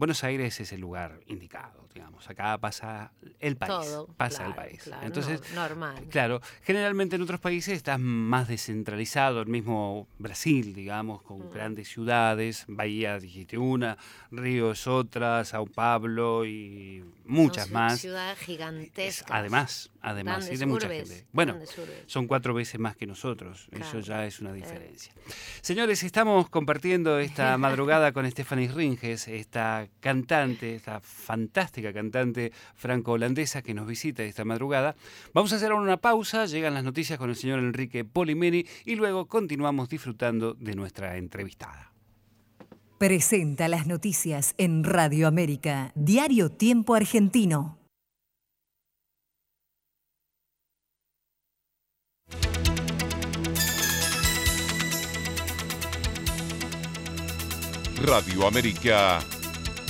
Buenos 0.00 0.24
Aires 0.24 0.58
es 0.60 0.72
el 0.72 0.80
lugar 0.80 1.20
indicado, 1.26 1.86
digamos. 1.92 2.26
Acá 2.30 2.56
pasa 2.56 3.12
el 3.38 3.58
país. 3.58 3.86
pasa 4.16 4.46
el 4.46 4.54
país. 4.54 4.90
Entonces, 5.02 5.42
normal. 5.54 6.06
Claro, 6.08 6.40
generalmente 6.62 7.16
en 7.16 7.22
otros 7.22 7.38
países 7.38 7.74
estás 7.74 8.00
más 8.00 8.48
descentralizado, 8.48 9.42
el 9.42 9.48
mismo 9.48 10.08
Brasil, 10.18 10.72
digamos, 10.72 11.20
con 11.20 11.40
mm. 11.40 11.50
grandes 11.52 11.88
ciudades, 11.88 12.64
Bahía 12.66 13.18
dijiste 13.18 13.58
una, 13.58 13.98
Río 14.30 14.70
es 14.72 14.86
otra, 14.86 15.44
Sao 15.44 15.66
Paulo 15.66 16.46
y 16.46 17.04
muchas 17.26 17.64
son 17.64 17.74
más. 17.74 18.00
Ciudades 18.00 18.38
gigantescas. 18.38 19.30
Además, 19.30 19.90
además, 20.00 20.50
y 20.50 20.56
de 20.56 20.64
mucha 20.64 20.88
gente. 20.88 21.26
Bueno, 21.30 21.58
son 22.06 22.26
cuatro 22.26 22.54
veces 22.54 22.80
más 22.80 22.96
que 22.96 23.06
nosotros, 23.06 23.68
eso 23.70 24.00
ya 24.00 24.24
es 24.24 24.40
una 24.40 24.54
diferencia. 24.54 25.12
Señores, 25.60 26.02
estamos 26.04 26.48
compartiendo 26.48 27.18
esta 27.18 27.58
madrugada 27.58 28.12
con 28.12 28.30
Stephanie 28.30 28.68
Ringes, 28.68 29.28
esta 29.28 29.89
cantante, 30.00 30.74
esta 30.74 31.00
fantástica 31.00 31.92
cantante 31.92 32.52
franco-holandesa 32.74 33.62
que 33.62 33.74
nos 33.74 33.86
visita 33.86 34.22
esta 34.22 34.44
madrugada. 34.44 34.96
Vamos 35.34 35.52
a 35.52 35.56
hacer 35.56 35.70
ahora 35.72 35.82
una 35.82 35.96
pausa, 35.96 36.46
llegan 36.46 36.74
las 36.74 36.84
noticias 36.84 37.18
con 37.18 37.30
el 37.30 37.36
señor 37.36 37.58
Enrique 37.58 38.04
Polimeni 38.04 38.64
y 38.84 38.94
luego 38.96 39.26
continuamos 39.26 39.88
disfrutando 39.88 40.54
de 40.54 40.74
nuestra 40.74 41.16
entrevistada. 41.16 41.92
Presenta 42.98 43.68
las 43.68 43.86
noticias 43.86 44.54
en 44.58 44.84
Radio 44.84 45.26
América, 45.26 45.92
Diario 45.94 46.50
Tiempo 46.50 46.94
Argentino. 46.94 47.78
Radio 58.02 58.46
América 58.46 59.20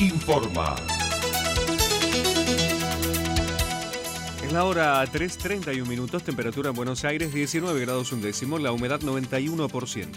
informa. 0.01 0.77
En 4.43 4.55
la 4.55 4.65
hora 4.65 5.05
3.31 5.05 5.87
minutos, 5.87 6.25
temperatura 6.25 6.71
en 6.71 6.77
Buenos 6.77 7.05
Aires 7.05 7.33
19 7.33 7.81
grados 7.81 8.11
un 8.13 8.21
décimo, 8.21 8.59
la 8.59 8.73
humedad 8.73 9.01
91%. 9.01 10.09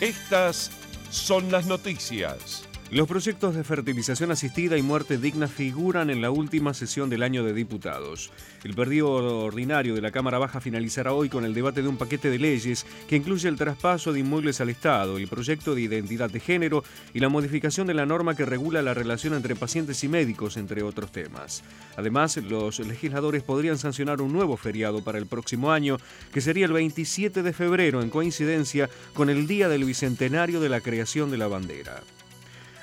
Estas 0.00 0.70
son 1.10 1.50
las 1.50 1.66
noticias. 1.66 2.63
Los 2.90 3.08
proyectos 3.08 3.56
de 3.56 3.64
fertilización 3.64 4.30
asistida 4.30 4.76
y 4.76 4.82
muerte 4.82 5.16
digna 5.16 5.48
figuran 5.48 6.10
en 6.10 6.20
la 6.20 6.30
última 6.30 6.74
sesión 6.74 7.08
del 7.08 7.22
año 7.22 7.42
de 7.42 7.54
diputados. 7.54 8.30
El 8.62 8.74
periodo 8.74 9.40
ordinario 9.40 9.94
de 9.94 10.02
la 10.02 10.12
Cámara 10.12 10.38
Baja 10.38 10.60
finalizará 10.60 11.12
hoy 11.12 11.30
con 11.30 11.44
el 11.44 11.54
debate 11.54 11.82
de 11.82 11.88
un 11.88 11.96
paquete 11.96 12.30
de 12.30 12.38
leyes 12.38 12.86
que 13.08 13.16
incluye 13.16 13.48
el 13.48 13.56
traspaso 13.56 14.12
de 14.12 14.20
inmuebles 14.20 14.60
al 14.60 14.68
Estado, 14.68 15.16
el 15.16 15.26
proyecto 15.28 15.74
de 15.74 15.80
identidad 15.80 16.30
de 16.30 16.40
género 16.40 16.84
y 17.14 17.20
la 17.20 17.30
modificación 17.30 17.86
de 17.86 17.94
la 17.94 18.06
norma 18.06 18.36
que 18.36 18.44
regula 18.44 18.82
la 18.82 18.94
relación 18.94 19.32
entre 19.32 19.56
pacientes 19.56 20.04
y 20.04 20.08
médicos, 20.08 20.58
entre 20.58 20.82
otros 20.82 21.10
temas. 21.10 21.64
Además, 21.96 22.36
los 22.36 22.78
legisladores 22.80 23.42
podrían 23.42 23.78
sancionar 23.78 24.20
un 24.20 24.32
nuevo 24.32 24.58
feriado 24.58 25.02
para 25.02 25.18
el 25.18 25.26
próximo 25.26 25.72
año, 25.72 25.96
que 26.32 26.42
sería 26.42 26.66
el 26.66 26.72
27 26.72 27.42
de 27.42 27.52
febrero, 27.54 28.02
en 28.02 28.10
coincidencia 28.10 28.90
con 29.14 29.30
el 29.30 29.46
día 29.46 29.68
del 29.68 29.84
bicentenario 29.84 30.60
de 30.60 30.68
la 30.68 30.80
creación 30.80 31.30
de 31.30 31.38
la 31.38 31.48
bandera. 31.48 32.02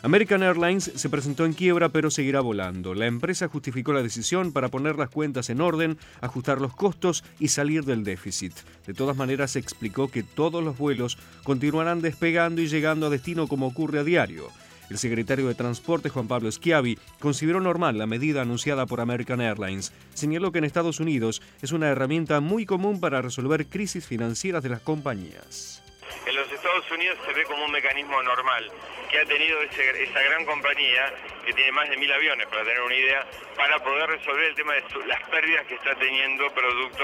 American 0.03 0.41
Airlines 0.41 0.91
se 0.95 1.09
presentó 1.09 1.45
en 1.45 1.53
quiebra 1.53 1.89
pero 1.89 2.09
seguirá 2.09 2.41
volando. 2.41 2.95
La 2.95 3.05
empresa 3.05 3.47
justificó 3.47 3.93
la 3.93 4.01
decisión 4.01 4.51
para 4.51 4.69
poner 4.69 4.95
las 4.97 5.09
cuentas 5.09 5.51
en 5.51 5.61
orden, 5.61 5.99
ajustar 6.21 6.59
los 6.59 6.75
costos 6.75 7.23
y 7.39 7.49
salir 7.49 7.85
del 7.85 8.03
déficit. 8.03 8.53
De 8.87 8.95
todas 8.95 9.15
maneras, 9.15 9.51
se 9.51 9.59
explicó 9.59 10.07
que 10.07 10.23
todos 10.23 10.63
los 10.63 10.75
vuelos 10.77 11.19
continuarán 11.43 12.01
despegando 12.01 12.61
y 12.61 12.67
llegando 12.67 13.05
a 13.05 13.09
destino 13.11 13.47
como 13.47 13.67
ocurre 13.67 13.99
a 13.99 14.03
diario. 14.03 14.47
El 14.89 14.97
secretario 14.97 15.47
de 15.47 15.55
Transporte, 15.55 16.09
Juan 16.09 16.27
Pablo 16.27 16.51
Schiavi, 16.51 16.97
consideró 17.19 17.61
normal 17.61 17.97
la 17.97 18.07
medida 18.07 18.41
anunciada 18.41 18.87
por 18.87 19.01
American 19.01 19.39
Airlines. 19.39 19.93
Señaló 20.15 20.51
que 20.51 20.57
en 20.57 20.65
Estados 20.65 20.99
Unidos 20.99 21.43
es 21.61 21.71
una 21.71 21.87
herramienta 21.87 22.41
muy 22.41 22.65
común 22.65 22.99
para 22.99 23.21
resolver 23.21 23.67
crisis 23.67 24.05
financieras 24.05 24.63
de 24.63 24.69
las 24.69 24.81
compañías. 24.81 25.80
En 26.25 26.35
los 26.35 26.51
Estados 26.51 26.89
Unidos 26.91 27.17
se 27.25 27.33
ve 27.33 27.43
como 27.45 27.65
un 27.65 27.71
mecanismo 27.71 28.21
normal 28.23 28.71
que 29.09 29.19
ha 29.19 29.25
tenido 29.25 29.61
esa 29.61 30.21
gran 30.21 30.45
compañía, 30.45 31.13
que 31.45 31.53
tiene 31.53 31.71
más 31.71 31.89
de 31.89 31.97
mil 31.97 32.11
aviones, 32.11 32.47
para 32.47 32.63
tener 32.63 32.81
una 32.81 32.95
idea, 32.95 33.25
para 33.55 33.79
poder 33.79 34.09
resolver 34.09 34.45
el 34.45 34.55
tema 34.55 34.73
de 34.73 34.83
las 35.07 35.21
pérdidas 35.29 35.65
que 35.67 35.75
está 35.75 35.95
teniendo 35.95 36.49
producto 36.53 37.03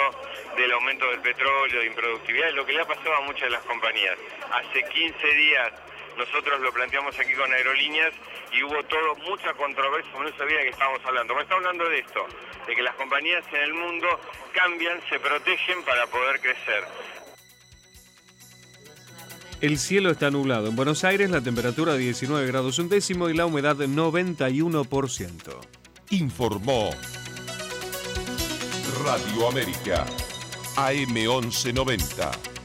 del 0.56 0.72
aumento 0.72 1.10
del 1.10 1.20
petróleo, 1.20 1.82
de 1.82 1.88
improductividad, 1.88 2.52
lo 2.52 2.66
que 2.66 2.74
le 2.74 2.82
ha 2.82 2.86
pasado 2.86 3.16
a 3.16 3.22
muchas 3.22 3.44
de 3.44 3.50
las 3.50 3.64
compañías. 3.64 4.18
Hace 4.52 4.84
15 4.84 5.28
días 5.28 5.74
nosotros 6.18 6.60
lo 6.62 6.72
planteamos 6.72 7.18
aquí 7.20 7.34
con 7.34 7.52
aerolíneas 7.52 8.14
y 8.52 8.64
hubo 8.64 8.84
todo, 8.86 9.16
mucha 9.18 9.54
controversia, 9.54 10.12
no 10.20 10.36
sabía 10.38 10.58
de 10.58 10.64
qué 10.64 10.70
estábamos 10.70 11.06
hablando. 11.06 11.36
Me 11.36 11.42
está 11.44 11.56
hablando 11.56 11.88
de 11.90 12.00
esto, 12.00 12.26
de 12.66 12.76
que 12.76 12.82
las 12.82 12.96
compañías 12.96 13.44
en 13.52 13.62
el 13.62 13.74
mundo 13.74 14.20
cambian, 14.54 15.00
se 15.10 15.20
protegen 15.20 15.84
para 15.84 16.08
poder 16.08 16.40
crecer. 16.40 16.84
El 19.60 19.80
cielo 19.80 20.12
está 20.12 20.30
nublado. 20.30 20.68
En 20.68 20.76
Buenos 20.76 21.04
Aires 21.04 21.32
la 21.32 21.42
temperatura 21.42 21.96
19 21.96 22.46
grados 22.46 22.78
un 22.78 22.90
décimo 22.90 23.28
y 23.30 23.34
la 23.34 23.48
humedad 23.48 23.76
91%. 23.78 25.32
Informó 26.12 26.92
Radio 29.04 29.48
América, 29.48 30.06
AM1190. 30.76 32.57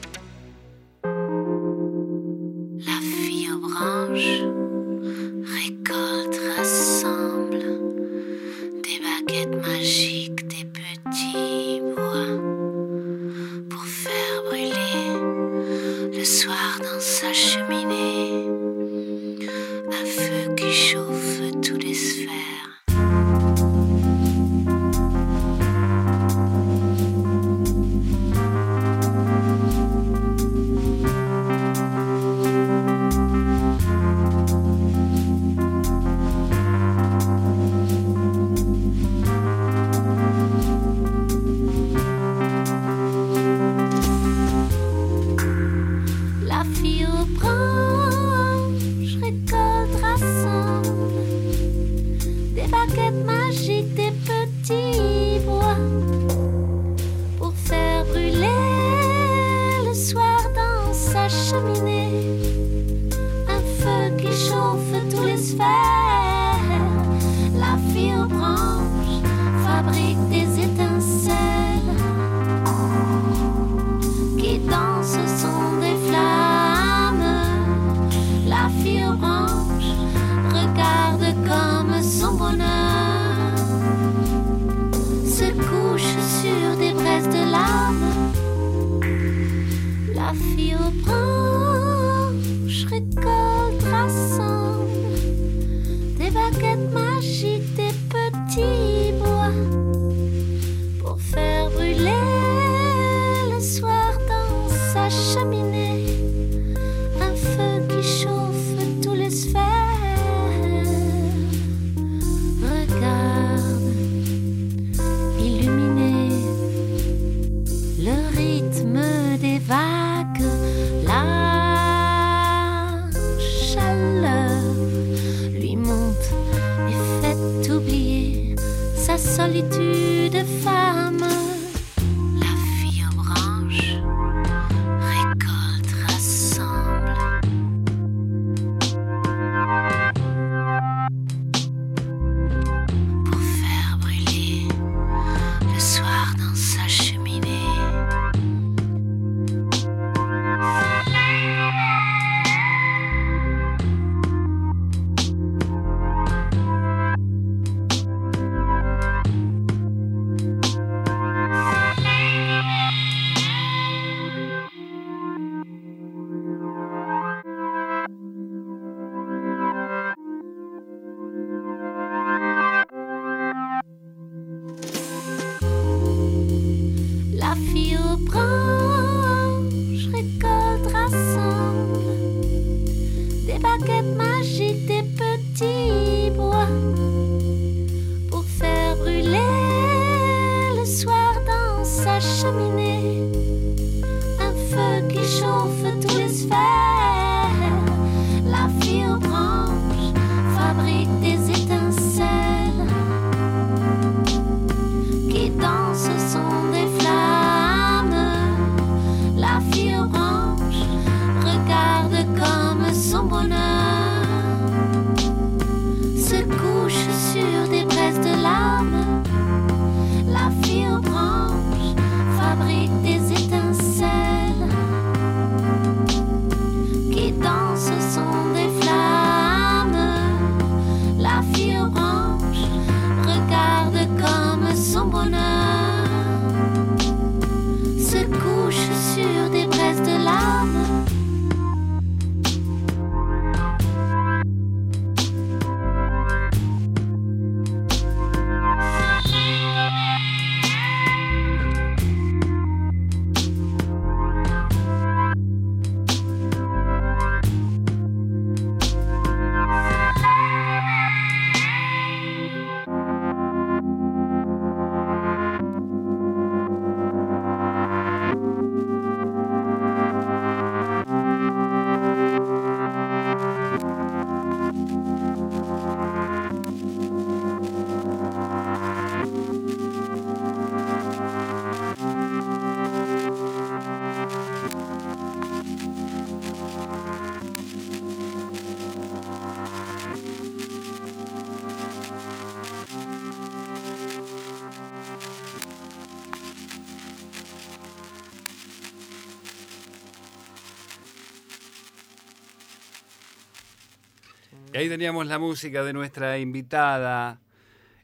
Y 304.73 304.77
ahí 304.77 304.89
teníamos 304.89 305.27
la 305.27 305.37
música 305.39 305.83
de 305.83 305.93
nuestra 305.93 306.37
invitada 306.39 307.39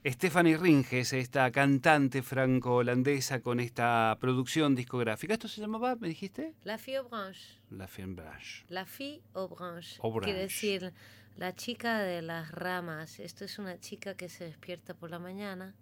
Stephanie 0.05 0.55
Ringes, 0.57 1.13
esta 1.13 1.51
cantante 1.51 2.21
franco-holandesa 2.21 3.41
con 3.41 3.59
esta 3.59 4.17
producción 4.21 4.75
discográfica. 4.75 5.33
¿Esto 5.33 5.47
se 5.47 5.61
llamaba, 5.61 5.95
me 5.95 6.07
dijiste? 6.07 6.53
La 6.63 6.77
fille 6.77 6.97
aux 6.99 7.09
branches. 7.09 7.59
La 7.71 7.87
Fiembranche. 7.87 8.65
La 8.69 8.85
fille 8.85 9.21
aux 9.33 9.49
branches. 9.49 9.99
Aux 10.01 10.11
Quiere 10.13 10.39
branches. 10.39 10.61
decir 10.61 10.93
la 11.37 11.53
chica 11.55 11.99
de 11.99 12.21
las 12.21 12.51
ramas. 12.51 13.19
Esto 13.19 13.45
es 13.45 13.57
una 13.59 13.79
chica 13.79 14.13
que 14.15 14.29
se 14.29 14.45
despierta 14.45 14.93
por 14.93 15.09
la 15.09 15.19
mañana 15.19 15.75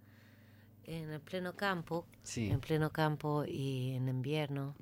en 0.86 1.12
el 1.12 1.20
pleno 1.20 1.56
campo, 1.56 2.08
Sí. 2.24 2.50
en 2.50 2.60
pleno 2.62 2.92
campo 2.92 3.44
y 3.46 3.92
en 3.92 4.08
invierno. 4.08 4.76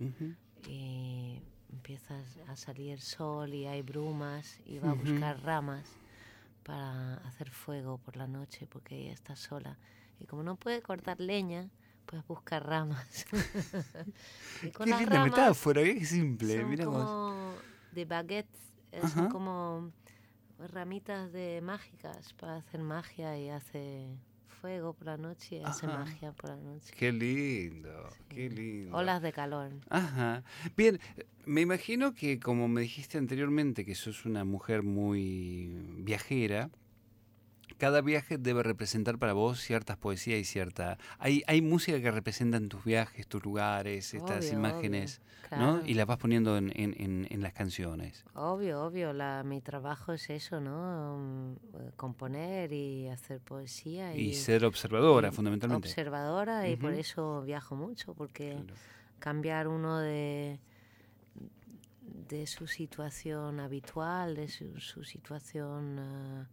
Y 0.67 1.41
empieza 1.75 2.15
a 2.47 2.55
salir 2.55 2.91
el 2.91 3.01
sol 3.01 3.53
y 3.53 3.65
hay 3.67 3.81
brumas 3.81 4.59
y 4.65 4.79
va 4.79 4.91
a 4.91 4.93
buscar 4.93 5.41
ramas 5.43 5.85
para 6.63 7.15
hacer 7.27 7.49
fuego 7.51 7.97
por 7.99 8.15
la 8.15 8.27
noche 8.27 8.65
porque 8.67 8.95
ella 8.97 9.13
está 9.13 9.35
sola 9.35 9.77
y 10.19 10.25
como 10.25 10.41
no 10.41 10.55
puede 10.55 10.81
cortar 10.81 11.19
leña 11.19 11.69
pues 12.05 12.25
busca 12.27 12.59
ramas 12.59 13.25
y 14.63 14.71
con 14.71 14.85
Qué 14.85 14.91
las 14.91 14.99
linda 15.01 15.15
ramas 15.17 15.31
metáfora, 15.31 15.83
qué 15.83 16.05
simple. 16.05 16.61
son 16.61 16.75
vos. 16.75 16.85
como 16.85 17.53
de 17.91 18.05
baguettes 18.05 18.61
eh, 18.91 19.01
son 19.13 19.29
como 19.29 19.91
ramitas 20.71 21.31
de 21.33 21.59
mágicas 21.61 22.33
para 22.33 22.55
hacer 22.57 22.79
magia 22.81 23.37
y 23.37 23.49
hace 23.49 24.07
fuego 24.65 24.93
por 24.93 25.05
la 25.05 25.17
noche 25.17 25.57
y 25.57 25.63
hace 25.63 25.85
Ajá. 25.85 25.99
magia 25.99 26.31
por 26.31 26.49
la 26.49 26.55
noche 26.55 26.91
Qué 26.97 27.11
lindo, 27.11 28.09
qué 28.29 28.49
lindo. 28.49 28.97
olas 28.97 29.21
de 29.21 29.31
calor 29.31 29.71
Ajá. 29.89 30.43
Bien, 30.75 30.99
me 31.45 31.61
imagino 31.61 32.15
que 32.15 32.39
como 32.39 32.67
me 32.67 32.81
dijiste 32.81 33.19
anteriormente 33.19 33.85
que 33.85 33.93
sos 33.93 34.25
una 34.25 34.43
mujer 34.43 34.81
muy 34.81 35.69
viajera, 35.99 36.71
cada 37.77 38.01
viaje 38.01 38.37
debe 38.37 38.63
representar 38.63 39.17
para 39.17 39.33
vos 39.33 39.59
ciertas 39.59 39.97
poesías 39.97 40.39
y 40.39 40.45
cierta... 40.45 40.97
Hay, 41.19 41.43
hay 41.47 41.61
música 41.61 41.99
que 42.01 42.11
representan 42.11 42.69
tus 42.69 42.83
viajes, 42.83 43.27
tus 43.27 43.43
lugares, 43.43 44.13
estas 44.13 44.45
Obvio, 44.45 44.53
imágenes, 44.53 45.21
obvio, 45.51 45.57
¿no? 45.57 45.85
Y 45.85 45.93
las 45.95 46.05
vas 46.05 46.17
poniendo 46.17 46.57
en, 46.57 46.71
en- 46.75 46.95
en- 46.99 47.27
en 47.29 47.41
las 47.41 47.53
canciones. 47.53 48.23
Obvio, 48.33 48.81
obvio, 48.83 49.13
la, 49.13 49.43
mi 49.45 49.61
trabajo 49.61 50.13
es 50.13 50.29
eso, 50.29 50.59
¿no? 50.61 51.17
Mm, 51.17 51.55
Componer 51.95 52.71
y 52.73 53.07
hacer 53.09 53.39
poesía. 53.41 54.15
Y, 54.15 54.29
Y, 54.29 54.33
ser 54.33 54.65
observadora, 54.65 55.29
y 55.29 55.31
fundamentalmente. 55.31 55.87
Observadora 55.89 56.67
y 56.69 56.75
por 56.75 56.93
eso 56.93 57.41
viajo 57.41 57.75
mucho, 57.75 58.13
porque 58.13 58.51
Claro. 58.55 58.73
cambiar 59.19 59.67
uno 59.67 59.99
de, 59.99 60.59
de 62.29 62.47
su 62.47 62.67
situación 62.67 63.59
habitual, 63.59 64.35
de 64.35 64.47
su, 64.47 64.79
su 64.79 65.03
situación 65.03 65.99
ah, 65.99 66.47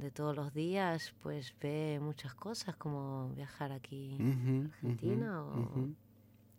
de 0.00 0.10
todos 0.10 0.34
los 0.36 0.52
días, 0.54 1.14
pues 1.22 1.54
ve 1.60 1.98
muchas 2.00 2.34
cosas 2.34 2.76
como 2.76 3.30
viajar 3.30 3.72
aquí 3.72 4.24
a 4.60 4.64
ujú, 4.64 4.66
Argentina 4.66 5.44
o 5.44 5.90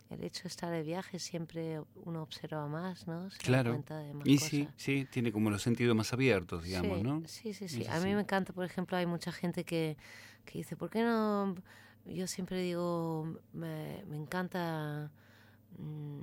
el 0.09 0.23
hecho 0.23 0.43
de 0.43 0.49
estar 0.49 0.71
de 0.71 0.83
viaje 0.83 1.19
siempre 1.19 1.81
uno 1.95 2.21
observa 2.23 2.67
más, 2.67 3.07
¿no? 3.07 3.29
Se 3.31 3.49
da 3.49 3.59
Claro. 3.63 3.71
cuenta 3.71 3.99
de 3.99 4.13
más 4.13 4.29
Y 4.29 4.33
cosas. 4.33 4.49
sí, 4.49 4.73
sí, 4.77 5.05
tiene 5.05 5.31
como 5.31 5.49
los 5.49 5.61
sentidos 5.61 5.95
más 5.95 6.13
abiertos, 6.13 6.63
digamos, 6.63 6.99
sí, 6.99 7.03
¿no? 7.03 7.23
Sí, 7.25 7.53
sí, 7.53 7.67
sí. 7.69 7.83
Eso 7.83 7.91
A 7.91 7.99
mí 7.99 8.13
sí. 8.13 8.15
me 8.15 8.21
encanta, 8.21 8.53
por 8.53 8.65
ejemplo, 8.65 8.97
hay 8.97 9.05
mucha 9.05 9.31
gente 9.31 9.63
que, 9.63 9.97
que 10.45 10.59
dice, 10.59 10.75
¿por 10.75 10.89
qué 10.89 11.03
no? 11.03 11.55
Yo 12.05 12.27
siempre 12.27 12.61
digo, 12.61 13.39
me, 13.53 14.03
me 14.07 14.17
encanta 14.17 15.11
mm, 15.77 16.21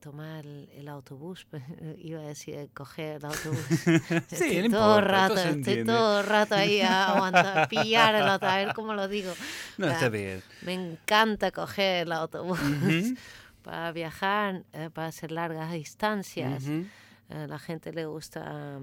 tomar 0.00 0.44
el, 0.46 0.88
autobús, 0.88 1.46
iba 1.98 2.20
a 2.20 2.24
decir 2.24 2.54
eh, 2.56 2.68
coger 2.74 3.16
el 3.16 3.24
autobús. 3.26 3.58
Sí, 4.28 4.34
estoy 4.56 4.68
no 4.68 4.76
todo 4.78 4.98
importa, 4.98 4.98
el 4.98 5.04
rato, 5.04 5.34
estoy 5.34 5.52
entiende. 5.52 5.84
todo 5.84 6.20
el 6.20 6.26
rato 6.26 6.54
ahí 6.54 6.80
a 6.80 7.08
aguantar, 7.08 7.68
pillar 7.68 8.14
el 8.14 8.22
autobús, 8.28 8.52
a 8.52 8.56
ver 8.56 8.72
cómo 8.74 8.94
lo 8.94 9.08
digo. 9.08 9.32
No, 9.78 9.86
Ah, 9.86 9.92
está 9.92 10.08
bien. 10.08 10.42
Me 10.62 10.74
encanta 10.74 11.50
coger 11.50 12.06
el 12.06 12.12
autobús 12.12 12.60
Ujú. 12.60 13.14
para 13.62 13.92
viajar, 13.92 14.64
eh, 14.72 14.90
para 14.92 15.08
hacer 15.08 15.30
largas 15.32 15.72
distancias. 15.72 16.64
Ujú. 16.64 16.86
A 17.30 17.46
la 17.46 17.58
gente 17.58 17.92
le 17.92 18.04
gusta 18.06 18.78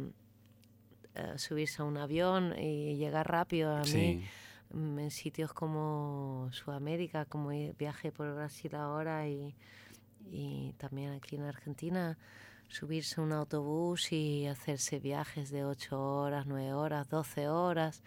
eh, 1.14 1.34
subirse 1.38 1.82
a 1.82 1.86
un 1.86 1.98
avión 1.98 2.56
y 2.58 2.96
llegar 2.98 3.30
rápido. 3.30 3.76
A 3.76 3.82
mí, 3.82 3.86
Sí. 3.88 4.24
mm, 4.74 5.00
en 5.00 5.12
sitios 5.12 5.54
como 5.54 6.50
Sudamérica, 6.52 7.26
como 7.26 7.50
viaje 7.78 8.12
por 8.12 8.34
Brasil 8.34 8.74
ahora 8.76 9.28
y, 9.28 9.54
y 10.30 10.74
también 10.78 11.12
aquí 11.14 11.36
en 11.36 11.44
Argentina, 11.44 12.18
subirse 12.68 13.20
a 13.20 13.24
un 13.24 13.34
autobús 13.34 14.12
y 14.12 14.48
hacerse 14.48 15.00
viajes 15.00 15.50
de 15.52 15.66
8 15.66 16.00
horas, 16.00 16.46
9 16.48 16.74
horas, 16.74 17.10
12 17.10 17.48
horas. 17.50 18.04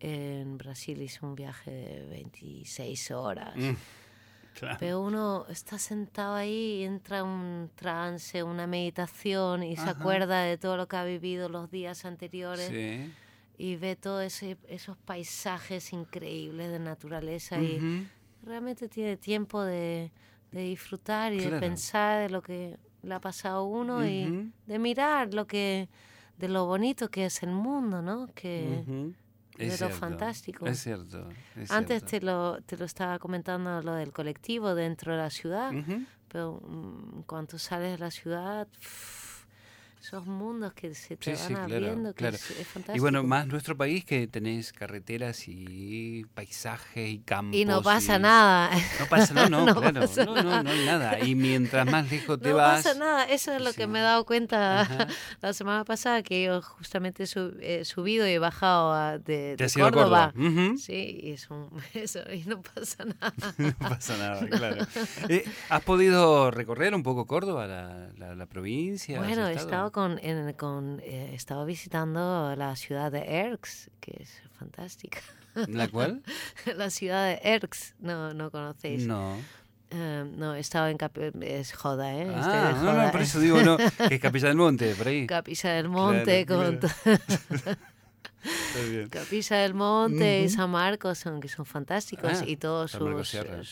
En 0.00 0.56
Brasil 0.58 1.02
hice 1.02 1.24
un 1.26 1.34
viaje 1.34 1.70
de 1.70 2.06
26 2.06 3.10
horas. 3.10 3.56
Mm, 3.56 3.74
claro. 4.58 4.76
Pero 4.78 5.00
uno 5.02 5.44
está 5.48 5.78
sentado 5.78 6.34
ahí 6.36 6.80
y 6.80 6.84
entra 6.84 7.18
en 7.18 7.26
un 7.26 7.70
trance, 7.74 8.42
una 8.42 8.66
meditación 8.66 9.62
y 9.64 9.76
se 9.76 9.82
Ajá. 9.82 9.90
acuerda 9.92 10.42
de 10.42 10.56
todo 10.56 10.76
lo 10.76 10.86
que 10.88 10.96
ha 10.96 11.04
vivido 11.04 11.48
los 11.48 11.70
días 11.70 12.04
anteriores 12.04 12.68
Sí. 12.68 13.12
y 13.58 13.76
ve 13.76 13.96
todos 13.96 14.42
esos 14.42 14.96
paisajes 14.98 15.92
increíbles 15.92 16.70
de 16.70 16.78
naturaleza 16.78 17.60
y 17.60 17.76
Ujú. 17.78 18.06
realmente 18.44 18.88
tiene 18.88 19.16
tiempo 19.16 19.62
de, 19.64 20.12
de 20.52 20.62
disfrutar 20.62 21.32
y 21.32 21.38
Claro. 21.38 21.54
de 21.56 21.60
pensar 21.60 22.22
de 22.22 22.30
lo 22.30 22.42
que 22.42 22.76
le 23.02 23.14
ha 23.14 23.20
pasado 23.20 23.58
a 23.58 23.62
uno 23.62 24.06
y 24.06 24.50
de 24.66 24.78
mirar 24.78 25.32
lo 25.34 25.46
que 25.46 25.88
de 26.36 26.48
lo 26.48 26.66
bonito 26.66 27.10
que 27.10 27.26
es 27.26 27.42
el 27.42 27.50
mundo, 27.50 28.00
¿no? 28.02 28.28
Que 28.34 28.84
de 28.86 29.66
Es 29.66 29.72
lo 29.80 29.88
cierto, 29.88 29.96
fantástico. 29.96 30.66
Es 30.66 30.78
cierto. 30.82 31.28
es 31.56 31.70
antes 31.72 32.02
cierto. 32.04 32.06
te 32.10 32.20
lo, 32.20 32.62
te 32.62 32.76
lo 32.76 32.84
estaba 32.84 33.18
comentando 33.18 33.82
lo 33.82 33.94
del 33.94 34.12
colectivo 34.12 34.74
dentro 34.76 35.12
de 35.12 35.18
la 35.18 35.30
ciudad. 35.30 35.74
Ujú. 35.74 36.02
Pero 36.28 36.60
mm, 36.64 37.22
cuando 37.26 37.58
sales 37.58 37.90
de 37.92 37.98
la 37.98 38.10
ciudad, 38.12 38.68
esos 40.00 40.26
mundos 40.26 40.72
que 40.74 40.94
se 40.94 41.16
te 41.16 41.24
Sí, 41.24 41.30
van 41.32 41.48
sí, 41.48 41.54
claro, 41.54 41.74
abriendo, 41.74 42.10
que 42.14 42.18
claro. 42.18 42.36
es, 42.36 42.50
es 42.50 42.66
fantástico. 42.66 42.96
Y 42.96 43.00
bueno, 43.00 43.22
más 43.24 43.46
nuestro 43.46 43.76
país 43.76 44.04
que 44.04 44.26
tenés 44.28 44.72
carreteras 44.72 45.44
y 45.48 46.24
paisajes 46.34 47.10
y 47.10 47.18
campos. 47.18 47.56
Y 47.58 47.64
no 47.64 47.82
pasa 47.82 48.16
y- 48.16 48.20
nada. 48.20 48.70
No 49.00 49.06
pasa 49.06 49.34
nada, 49.34 49.48
no, 49.50 49.66
No 49.66 49.80
claro. 49.80 50.00
pasa 50.00 50.24
no, 50.24 50.34
no, 50.42 50.62
no 50.62 50.70
hay 50.70 50.86
nada. 50.86 51.18
Y 51.20 51.34
mientras 51.34 51.84
más 51.90 52.10
lejos 52.10 52.40
te 52.40 52.50
no 52.50 52.56
vas. 52.56 52.84
pasa 52.84 52.98
nada, 52.98 53.24
eso 53.24 53.52
es 53.52 53.60
lo 53.60 53.70
sí. 53.72 53.76
que 53.76 53.86
me 53.86 53.98
he 53.98 54.02
dado 54.02 54.24
cuenta 54.24 54.82
Ajá. 54.82 55.08
la 55.42 55.52
semana 55.52 55.84
pasada, 55.84 56.22
que 56.22 56.44
yo 56.44 56.62
justamente 56.62 57.24
he 57.60 57.84
subido 57.84 58.26
y 58.26 58.30
he 58.32 58.38
bajado 58.38 58.92
a- 58.92 59.18
de, 59.18 59.56
de 59.56 59.70
Córdoba. 59.70 60.32
Córdoba. 60.32 60.32
Ujú. 60.36 60.78
Sí, 60.78 61.20
y 61.22 61.30
es 61.32 61.50
un- 61.50 61.70
eso, 61.94 62.20
y 62.32 62.44
no 62.44 62.62
pasa 62.62 63.04
nada. 63.04 63.34
No 63.58 63.72
pasa 63.78 64.16
nada, 64.16 64.46
claro. 64.46 64.86
Eh, 65.28 65.44
¿Has 65.68 65.82
podido 65.82 66.50
recorrer 66.50 66.94
un 66.94 67.02
poco 67.02 67.26
Córdoba, 67.26 67.66
la, 67.66 68.08
la, 68.16 68.34
la 68.34 68.46
provincia? 68.46 69.20
¿Has 69.20 69.26
Bueno, 69.26 69.48
he 69.48 69.54
estado? 69.54 69.87
Estado, 69.88 69.92
con, 69.92 70.18
en- 70.22 70.52
con, 70.54 71.00
eh, 71.00 71.30
he 71.32 71.34
estado 71.34 71.64
visitando 71.64 72.54
la 72.56 72.76
ciudad 72.76 73.10
de 73.12 73.20
Erx, 73.40 73.90
que 74.00 74.22
es 74.22 74.40
fantástica. 74.58 75.18
¿La 75.68 75.88
cual? 75.88 76.22
la 76.76 76.90
ciudad 76.90 77.26
de 77.28 77.40
Erx, 77.42 77.94
no, 77.98 78.32
no 78.34 78.50
conocéis. 78.50 79.06
No. 79.06 79.36
Eh, 79.90 80.30
no, 80.36 80.54
he 80.54 80.60
estado 80.60 80.88
en 80.88 80.98
Capi- 80.98 81.32
es 81.42 81.72
joda, 81.72 82.12
¿eh? 82.14 82.22
Estoy 82.22 82.34
de 82.34 82.58
Ah, 82.58 82.72
no, 82.74 82.78
joda, 82.80 83.06
no, 83.06 83.10
por 83.12 83.20
¿eh? 83.20 83.24
eso 83.24 83.40
digo, 83.40 83.62
no, 83.62 83.76
que 83.78 84.14
es 84.16 84.20
Capilla 84.20 84.48
del 84.48 84.56
Monte, 84.64 84.94
por 84.94 85.08
ahí. 85.08 85.26
Capilla 85.26 85.70
del 85.72 85.88
Monte, 85.88 86.44
Claro, 86.46 86.78
con 86.78 86.78
claro. 86.78 87.18
Capilla 89.10 89.56
del 89.56 89.74
Monte 89.74 90.42
y 90.42 90.46
Ujú. 90.46 90.54
San 90.54 90.70
Marcos, 90.70 91.18
son, 91.18 91.40
que 91.40 91.48
son 91.48 91.64
fantásticos, 91.66 92.42
Ah, 92.42 92.44
y 92.46 92.56
todos 92.56 92.90
San 92.92 93.02
Marcos 93.04 93.28
sus, 93.28 93.40
Sierra. 93.40 93.62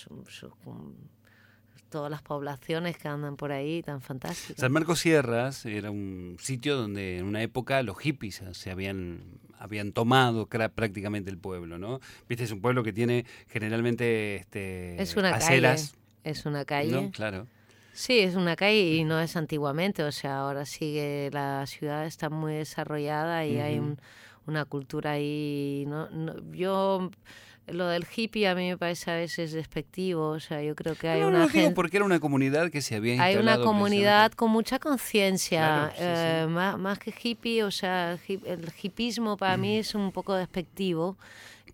Todas 1.91 2.11
las 2.11 2.23
poblaciones 2.23 2.97
que 2.99 3.09
andan 3.09 3.37
por 3.37 3.53
ahí, 3.53 3.83
tan 3.83 4.01
fantásticas. 4.01 4.61
San 4.61 4.73
Marcos 4.73 5.01
Sierras 5.01 5.65
era 5.67 5.91
un 5.91 6.37
sitio 6.41 6.77
donde 6.77 7.19
en 7.19 7.25
una 7.27 7.43
época 7.43 7.83
los 7.83 7.99
hippies 7.99 8.43
se 8.53 8.71
habían, 8.71 9.21
habían 9.59 9.93
tomado 9.93 10.47
prácticamente 10.47 11.31
el 11.31 11.39
pueblo, 11.39 11.79
¿no? 11.79 12.01
Viste, 12.29 12.45
es 12.45 12.51
un 12.53 12.61
pueblo 12.61 12.83
que 12.83 12.93
tiene 12.93 13.25
generalmente 13.49 14.37
este, 14.37 15.01
es 15.01 15.17
una 15.17 15.31
aceras. 15.35 15.93
calle. 15.93 16.03
Es 16.25 16.45
una 16.47 16.65
calle. 16.65 16.91
¿no? 16.93 17.11
Claro. 17.13 17.47
Sí, 17.93 18.19
es 18.19 18.35
una 18.35 18.57
calle 18.57 18.95
y 18.97 19.05
no 19.05 19.19
es 19.21 19.37
antiguamente, 19.37 20.03
o 20.03 20.13
sea, 20.13 20.41
ahora 20.41 20.67
sigue, 20.67 21.31
la 21.33 21.65
ciudad 21.67 22.05
está 22.05 22.29
muy 22.29 22.53
desarrollada 22.55 23.47
y 23.47 23.59
hay 23.59 23.79
un- 23.79 23.99
una 24.47 24.65
cultura 24.67 25.13
ahí, 25.13 25.85
no, 25.89 26.09
no- 26.11 26.35
yo, 26.53 27.11
lo 27.67 27.89
del 27.89 28.07
hippie 28.15 28.47
a 28.49 28.55
mí 28.55 28.69
me 28.69 28.77
parece 28.79 29.11
a 29.11 29.15
veces 29.17 29.53
despectivo, 29.53 30.29
o 30.29 30.41
sea, 30.41 30.63
yo 30.63 30.75
creo 30.75 30.95
que 30.95 31.09
hay 31.09 31.21
no, 31.21 31.31
no 31.31 31.37
una 31.39 31.47
digo 31.49 31.75
porque 31.75 31.97
era 31.97 32.07
una 32.07 32.21
comunidad 32.21 32.71
que 32.71 32.81
se 32.81 32.95
había 32.97 33.13
Hay 33.23 33.35
una 33.35 33.53
instalado 33.53 33.65
comunidad 33.65 34.33
con 34.33 34.51
mucha 34.51 34.79
conciencia, 34.79 35.59
Claro, 35.59 35.91
sí, 35.93 35.97
sí. 35.99 36.03
eh, 36.05 36.47
Más, 36.49 36.79
más 36.79 36.99
que 36.99 37.13
hippie, 37.23 37.63
o 37.65 37.71
sea, 37.71 38.13
el 38.13 38.19
hip- 38.29 38.47
el 38.47 38.73
hipismo 38.83 39.37
para 39.37 39.57
mí 39.57 39.79
es 39.79 39.95
un 39.95 40.13
poco 40.13 40.35
despectivo. 40.35 41.17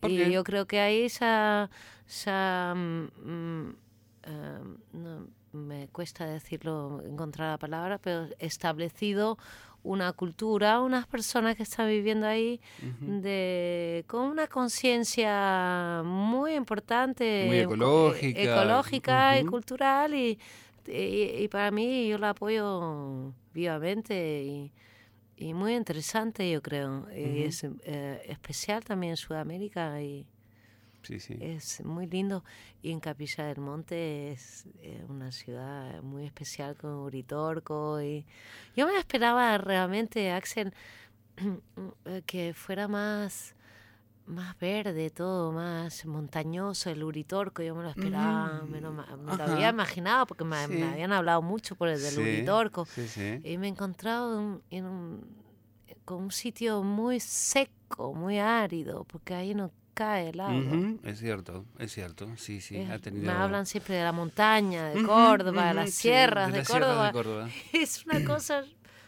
¿Por 0.01 0.11
y 0.11 0.17
qué? 0.17 0.33
yo 0.33 0.43
creo 0.45 0.67
que 0.67 0.81
hay 0.81 1.03
esa... 1.03 1.71
esa 2.09 2.75
mm, 2.75 3.09
mm, 3.25 3.77
eh, 4.25 4.59
no, 4.95 5.27
me 5.53 5.87
cuesta 5.89 6.25
decirlo, 6.25 7.03
encontrar 7.05 7.51
la 7.51 7.59
palabra, 7.59 7.99
pero 7.99 8.27
establecido 8.39 9.37
una 9.85 10.13
cultura, 10.13 10.81
unas 10.81 11.07
personas 11.07 11.57
que 11.57 11.63
están 11.65 11.89
viviendo 11.89 12.27
ahí 12.27 12.61
de 13.01 14.05
con 14.07 14.23
una 14.25 14.47
conciencia 14.47 16.03
muy 16.05 16.55
importante, 16.55 17.45
Muy 17.47 17.59
eh, 17.59 17.63
ecológica. 17.63 18.41
ecológica 18.43 19.39
y 19.39 19.45
cultural 19.45 20.15
y, 20.15 20.39
y, 20.87 21.43
y 21.45 21.49
para 21.49 21.71
mí 21.71 22.09
yo 22.09 22.19
la 22.19 22.31
apoyo 22.31 23.35
vivamente 23.53 24.43
y, 24.45 24.73
y 25.37 25.55
muy 25.55 25.75
interesante 25.75 26.49
yo 26.51 26.63
creo. 26.63 27.09
Y 27.15 27.41
Ujú. 27.41 27.49
es 27.49 27.65
eh, 27.85 28.23
especial 28.29 28.85
también 28.85 29.13
en 29.13 29.17
Sudamérica 29.17 30.01
y 30.01 30.27
Sí, 31.03 31.19
sí. 31.21 31.37
es 31.41 31.85
muy 31.85 32.07
lindo. 32.07 32.45
Y 32.83 32.91
en 32.93 33.01
Capilla 33.01 33.45
del 33.47 33.59
Monte 33.61 34.33
es 34.33 34.67
eh, 34.81 35.05
una 35.09 35.33
ciudad 35.33 36.03
muy 36.03 36.25
especial 36.27 36.77
con 36.77 36.93
Uritorco. 36.95 38.01
Y 38.01 38.25
yo 38.77 38.87
me 38.87 38.97
esperaba 38.99 39.59
realmente, 39.59 40.31
Axel, 40.33 40.73
eh, 42.07 42.23
que 42.27 42.55
fuera 42.55 42.87
más, 42.89 43.55
más 44.27 44.57
verde 44.59 45.11
todo, 45.11 45.51
más 45.53 46.05
montañoso 46.07 46.91
el 46.91 47.03
Uritorco. 47.03 47.63
Yo 47.63 47.75
me 47.75 47.83
lo 47.83 47.91
esperaba, 47.91 48.65
me 48.65 48.81
lo, 48.81 48.93
ma- 48.93 49.17
me 49.17 49.37
lo 49.37 49.45
Ajá. 49.45 49.53
había 49.55 49.69
imaginado 49.71 50.27
porque 50.27 50.45
me, 50.45 50.69
me 50.69 50.77
Sí. 50.77 50.83
habían 50.83 51.13
hablado 51.13 51.43
mucho 51.43 51.75
por 51.77 51.89
el 51.89 52.01
del 52.01 52.19
Uritorco. 52.19 52.87
Y 53.45 53.59
me 53.59 53.67
he 53.67 53.71
encontrado 53.71 54.39
en, 54.41 54.63
en 54.71 54.85
un, 54.87 55.27
con 56.05 56.23
un 56.25 56.31
sitio 56.31 56.83
muy 56.83 57.19
seco, 57.21 58.15
muy 58.15 58.39
árido, 58.39 59.05
porque 59.05 59.35
ahí 59.35 59.55
no 59.55 59.71
cae 60.03 60.29
el 60.31 60.41
agua. 60.41 60.95
Es 61.05 61.21
cierto, 61.21 61.65
es 61.79 61.93
cierto. 61.93 62.29
Sí, 62.37 62.61
sí. 62.61 62.77
Eh, 62.77 62.89
ha 62.91 62.99
tenido... 62.99 63.27
Me 63.27 63.39
hablan 63.39 63.67
siempre 63.67 63.95
de 63.95 64.03
la 64.03 64.13
montaña, 64.13 64.89
de 64.89 65.03
Córdoba, 65.03 65.69
de 65.69 65.75
las 65.75 65.91
sí, 65.91 66.03
sierras 66.03 66.51
de, 66.51 66.59
las 66.59 66.67
sierras 66.67 66.89
Córdoba. 66.89 67.07
de 67.07 67.13
Córdoba. 67.13 67.49
Es 67.73 68.05
una 68.07 68.25
cosa 68.33 68.65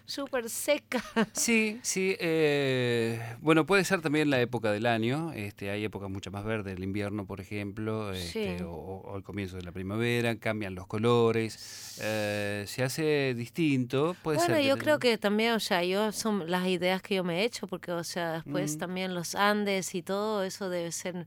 súper 0.07 0.49
seca. 0.51 1.03
Sí, 1.33 1.79
sí. 1.83 2.17
eh, 2.21 3.21
bueno, 3.41 3.67
puede 3.67 3.85
ser 3.85 4.01
también 4.01 4.31
la 4.31 4.41
época 4.41 4.71
del 4.73 4.87
año. 4.87 5.33
Este, 5.33 5.71
hay 5.71 5.85
épocas 5.85 6.11
mucho 6.11 6.31
más 6.31 6.45
verdes, 6.45 6.77
el 6.77 6.85
invierno, 6.85 7.27
por 7.27 7.41
ejemplo, 7.41 8.13
este, 8.13 8.59
Sí. 8.59 8.65
o, 8.65 8.71
o 8.73 9.17
el 9.17 9.23
comienzo 9.23 9.57
de 9.57 9.63
la 9.63 9.73
primavera, 9.73 10.37
cambian 10.37 10.75
los 10.75 10.87
colores, 10.87 11.99
eh, 12.03 12.65
se 12.67 12.83
hace 12.83 13.35
distinto. 13.35 14.15
Puede 14.23 14.39
bueno, 14.39 14.55
ser 14.57 14.65
yo 14.65 14.77
creo 14.79 14.99
que 14.99 15.19
también, 15.19 15.53
o 15.53 15.61
sea, 15.61 15.83
yo 15.85 16.13
son 16.13 16.51
las 16.51 16.67
ideas 16.67 17.01
que 17.03 17.17
yo 17.17 17.25
me 17.25 17.41
he 17.41 17.45
hecho, 17.45 17.67
porque, 17.67 17.93
o 17.93 18.05
sea, 18.05 18.33
después 18.35 18.77
Mm. 18.77 18.79
también 18.79 19.15
los 19.15 19.35
Andes 19.35 19.95
y 19.95 20.03
todo 20.03 20.45
eso 20.45 20.69
debe 20.69 20.93
ser 20.93 21.27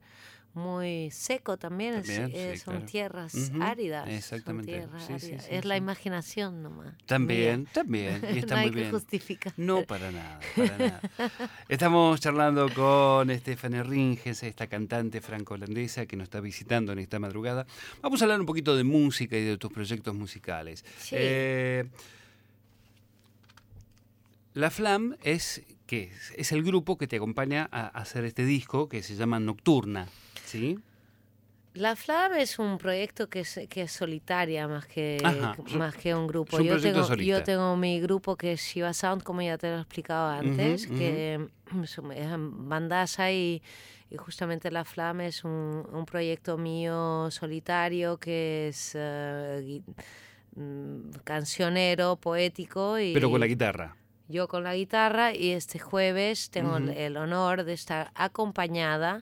muy 0.57 1.09
seco 1.11 1.57
también, 1.57 1.93
es- 1.95 2.07
También, 2.07 2.53
sí, 2.55 2.57
son 2.59 2.73
claro. 2.75 2.85
tierras 2.87 3.51
áridas. 3.61 4.07
exactamente, 4.09 4.71
tierras 4.73 5.01
sí, 5.03 5.07
sí, 5.19 5.25
áridas. 5.27 5.45
sí, 5.45 5.49
es 5.55 5.65
la 5.65 5.77
imaginación 5.77 6.61
nomás. 6.63 6.93
También, 7.05 7.65
también. 7.73 8.21
Y 8.33 8.39
está 8.39 8.55
no 8.55 8.61
hay 8.61 8.67
muy 8.67 8.73
que 8.75 8.79
bien. 8.81 8.91
justificar. 8.91 9.53
No, 9.57 9.83
para 9.83 10.11
nada, 10.11 10.39
para 10.55 10.77
nada. 10.77 11.01
Estamos 11.69 12.19
charlando 12.19 12.67
con 12.73 13.29
Stephanie 13.37 13.83
Ringes, 13.83 14.43
esta 14.43 14.67
cantante 14.67 15.21
franco-holandesa 15.21 16.05
que 16.05 16.15
nos 16.17 16.25
está 16.25 16.39
visitando 16.41 16.91
en 16.91 16.99
esta 16.99 17.19
madrugada. 17.19 17.65
Vamos 18.01 18.21
a 18.21 18.25
hablar 18.25 18.39
un 18.39 18.45
poquito 18.45 18.75
de 18.75 18.83
música 18.83 19.37
y 19.37 19.43
de 19.43 19.57
tus 19.57 19.71
proyectos 19.71 20.15
musicales. 20.15 20.83
Sí. 20.99 21.15
Eh, 21.17 21.85
la 24.53 24.71
Flam 24.71 25.15
es, 25.23 25.61
¿qué 25.85 26.03
es? 26.11 26.33
Es 26.35 26.51
el 26.51 26.63
grupo 26.63 26.97
que 26.97 27.07
te 27.07 27.17
acompaña 27.17 27.69
a 27.71 27.87
hacer 27.87 28.25
este 28.25 28.43
disco 28.43 28.89
que 28.89 29.03
se 29.03 29.15
llama 29.15 29.39
Nocturna, 29.39 30.07
¿sí? 30.47 30.79
La 31.73 31.95
Flam 31.95 32.33
es 32.33 32.57
un 32.57 32.79
proyecto 32.79 33.29
que 33.29 33.41
es, 33.41 33.59
que 33.69 33.83
es 33.83 33.91
solitaria 33.91 34.67
más 34.67 34.87
que, 34.87 35.19
Ajá, 35.23 35.55
más 35.77 35.95
que 35.95 36.15
un 36.15 36.25
grupo. 36.25 36.57
un 36.57 36.63
yo, 36.63 36.79
tengo, 36.81 37.03
solista. 37.03 37.37
yo 37.37 37.43
tengo 37.43 37.77
mi 37.77 37.99
grupo 38.01 38.35
que 38.35 38.53
es 38.53 38.61
Shiva 38.61 38.93
Sound, 38.93 39.21
como 39.21 39.43
ya 39.43 39.59
te 39.59 39.69
lo 39.69 39.77
he 39.77 39.81
explicado 39.81 40.27
antes, 40.31 40.87
que 40.87 41.47
es 42.15 42.31
bandaza 42.39 43.31
y, 43.31 43.61
y 44.09 44.17
justamente 44.17 44.71
La 44.71 44.85
Flam 44.85 45.21
es 45.21 45.43
un, 45.43 45.85
un 45.91 46.05
proyecto 46.07 46.57
mío 46.57 47.29
solitario 47.29 48.17
que 48.17 48.69
es 48.69 48.93
eh, 48.95 49.81
mm, 50.55 51.11
cancionero, 51.23 52.15
poético. 52.15 52.97
Y, 52.97 53.13
Pero 53.13 53.29
con 53.29 53.39
la 53.39 53.45
guitarra. 53.45 53.95
yo 54.27 54.47
con 54.47 54.63
la 54.63 54.73
guitarra 54.73 55.31
y 55.35 55.51
este 55.51 55.77
jueves 55.77 56.49
tengo 56.49 56.77
el- 56.77 57.17
honor 57.17 57.65
de 57.65 57.73
estar 57.73 58.09
acompañada. 58.15 59.19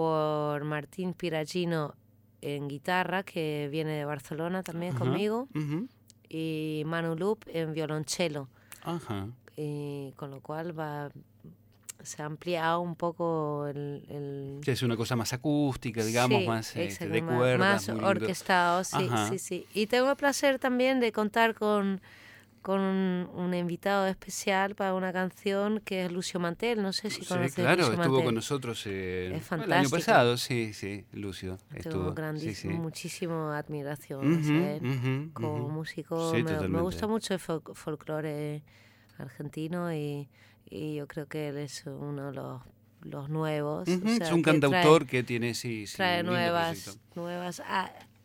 Por 0.00 0.62
Martín 0.64 1.14
Piragino 1.14 1.94
en 2.42 2.68
guitarra, 2.68 3.22
que 3.22 3.66
viene 3.72 3.92
de 3.92 4.04
Barcelona 4.04 4.62
también 4.62 4.94
conmigo, 4.94 5.48
y 6.28 6.82
Manu 6.84 7.16
Loop 7.16 7.38
en 7.46 7.72
violonchelo, 7.72 8.46
Ajá. 8.82 9.28
y 9.56 10.12
con 10.16 10.30
lo 10.32 10.40
cual 10.42 10.78
va 10.78 11.08
se 12.02 12.20
ha 12.22 12.26
ampliado 12.26 12.80
un 12.82 12.94
poco 12.94 13.66
el... 13.68 14.04
el- 14.10 14.60
es 14.70 14.82
una 14.82 14.98
cosa 14.98 15.16
más 15.16 15.32
acústica, 15.32 16.04
digamos, 16.04 16.42
Sí, 16.42 16.46
más 16.46 16.66
este, 16.68 16.84
exacto, 16.84 17.14
de 17.14 17.22
más- 17.22 17.36
cuerdas. 17.38 17.88
orquestado, 17.88 18.84
sí, 18.84 19.08
Ajá. 19.10 19.30
sí, 19.30 19.38
sí. 19.38 19.66
Y 19.72 19.86
tengo 19.86 20.10
el 20.10 20.16
placer 20.16 20.58
también 20.58 21.00
de 21.00 21.10
contar 21.10 21.54
con, 21.54 22.02
con 22.66 22.80
un, 22.80 23.30
un 23.32 23.54
invitado 23.54 24.08
especial 24.08 24.74
para 24.74 24.92
una 24.94 25.12
canción 25.12 25.78
que 25.84 26.04
es 26.04 26.10
Lucio 26.10 26.40
Mantel. 26.40 26.82
No 26.82 26.92
sé 26.92 27.10
si 27.10 27.20
Sí, 27.20 27.26
conoces 27.26 27.54
claro, 27.54 27.82
Lucio 27.82 27.92
estuvo 27.92 28.08
Mantel. 28.08 28.24
con 28.24 28.34
nosotros 28.34 28.82
eh, 28.86 29.36
Es 29.36 29.52
el 29.52 29.72
año 29.72 29.88
pasado, 29.88 30.36
sí, 30.36 30.72
sí, 30.74 31.04
Lucio 31.12 31.58
estuvo. 31.76 32.12
grandísimo, 32.12 32.72
sí, 32.72 32.76
sí. 32.76 32.80
muchísimo 32.80 33.50
admiración 33.52 34.32
él. 34.50 34.82
ujú, 34.82 35.32
Como 35.32 35.68
músico 35.68 36.32
me, 36.32 36.80
gusta 36.80 37.06
mucho 37.06 37.34
el 37.34 37.40
fol- 37.40 37.72
folclore 37.74 38.64
argentino 39.18 39.92
y, 39.94 40.28
y 40.68 40.96
yo 40.96 41.06
creo 41.06 41.26
que 41.28 41.50
él 41.50 41.58
es 41.58 41.84
uno 41.86 42.26
de 42.26 42.32
los, 42.32 42.62
los 43.02 43.28
nuevos. 43.28 43.88
o 43.88 43.92
Ujú, 43.92 44.08
sea, 44.08 44.26
es 44.26 44.32
un 44.32 44.42
que 44.42 44.50
trae- 44.50 44.60
cantautor 44.60 45.06
que 45.06 45.22
tiene, 45.22 45.54
sí, 45.54 45.86
sí, 45.86 45.98
trae 45.98 46.16
lindo 46.16 46.32
nuevas, 46.32 46.66
proyecto. 46.66 47.00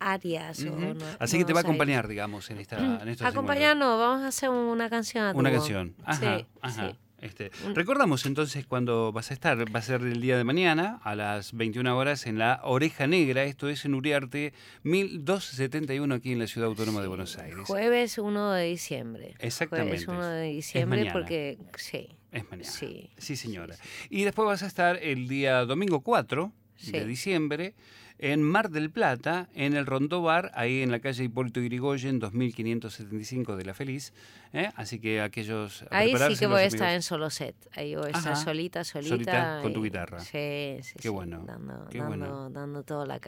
Nuevas 0.02 0.08
a- 0.08 0.12
arias. 0.14 0.66
o 0.66 1.06
Así 1.24 1.38
que 1.38 1.46
te 1.46 1.54
va 1.54 1.60
a 1.60 1.64
acompañar, 1.64 2.08
digamos, 2.08 2.50
en 2.50 2.58
esta 2.60 2.78
en 3.02 3.08
estos 3.10 3.28
Acompañarnos, 3.28 4.00
vamos 4.00 4.24
a 4.24 4.28
hacer 4.28 4.50
una 4.50 4.90
canción. 4.90 5.26
a. 5.26 5.32
Una 5.34 5.52
canción. 5.52 5.96
Ajá, 6.06 6.40
Sí, 6.40 6.46
ajá. 6.62 6.90
sí. 6.92 6.98
Este, 7.22 7.52
Un- 7.68 7.76
recordamos 7.76 8.26
entonces 8.26 8.66
cuándo 8.66 9.12
vas 9.12 9.30
a 9.30 9.36
estar. 9.36 9.56
Va 9.76 9.78
a 9.78 9.82
ser 9.84 10.02
el 10.02 10.22
día 10.22 10.38
de 10.38 10.44
mañana 10.44 11.00
a 11.04 11.14
las 11.16 11.54
21 11.54 11.96
horas 11.96 12.26
en 12.26 12.40
la 12.40 12.60
Oreja 12.64 13.06
Negra. 13.06 13.44
Esto 13.44 13.70
es 13.70 13.86
en 13.86 13.94
Uriarte, 13.94 14.54
1271 14.84 16.16
aquí 16.16 16.32
en 16.32 16.40
la 16.40 16.48
Ciudad 16.48 16.68
Autónoma 16.70 17.02
de 17.02 17.08
Buenos 17.08 17.38
Aires. 17.38 17.60
Jueves 17.68 18.18
1 18.18 18.52
de 18.54 18.66
diciembre. 18.66 19.36
Exactamente. 19.38 20.04
Jueves 20.04 20.08
1 20.08 20.26
de 20.30 20.48
diciembre 20.48 21.10
porque 21.14 21.60
sí. 21.78 22.10
Es 22.32 22.50
mañana. 22.50 22.68
Sí, 22.70 23.12
Sí, 23.18 23.36
señora. 23.36 23.76
sí, 23.76 23.82
Y 24.10 24.24
después 24.24 24.48
vas 24.48 24.64
a 24.64 24.68
estar 24.68 24.98
el 24.98 25.28
día 25.28 25.64
domingo 25.66 26.02
4 26.02 26.52
de 26.88 27.06
diciembre 27.06 27.76
en 28.22 28.44
Mar 28.44 28.70
del 28.70 28.92
Plata, 28.92 29.50
en 29.56 29.76
el 29.76 29.88
Rondó 29.88 30.22
Bar, 30.22 30.52
ahí 30.54 30.82
en 30.82 30.92
la 30.92 31.00
calle 31.00 31.24
Hipólito 31.24 31.60
Yrigoyen, 31.60 32.20
2575 32.20 33.58
de 33.58 33.66
La 33.66 33.74
Feliz. 33.74 34.14
¿Eh? 34.54 34.70
Así 34.76 35.00
que 35.00 35.22
aquellos. 35.22 35.84
a 35.90 35.98
Ahí 35.98 36.16
sí 36.16 36.38
que 36.38 36.48
voy 36.48 36.62
a 36.62 36.66
estar 36.66 36.94
en 36.94 37.02
solo 37.02 37.30
set. 37.30 37.56
Ahí 37.74 37.96
voy 37.96 38.06
a 38.08 38.18
estar 38.18 38.34
Ajá. 38.34 38.36
solita, 38.44 38.84
solita. 38.84 39.10
Solita, 39.16 39.60
con 39.62 39.74
tu 39.74 39.80
y- 39.82 39.84
guitarra. 39.90 40.20
Sí, 40.20 40.78
sí. 40.82 40.94
Qué 40.96 41.02
sí, 41.04 41.10
bueno, 41.10 41.44
Dando, 41.46 41.88
qué 41.90 41.98
dando, 42.00 42.18
bueno. 42.18 42.50
dando 42.50 42.84
toda 42.84 43.06
la, 43.06 43.20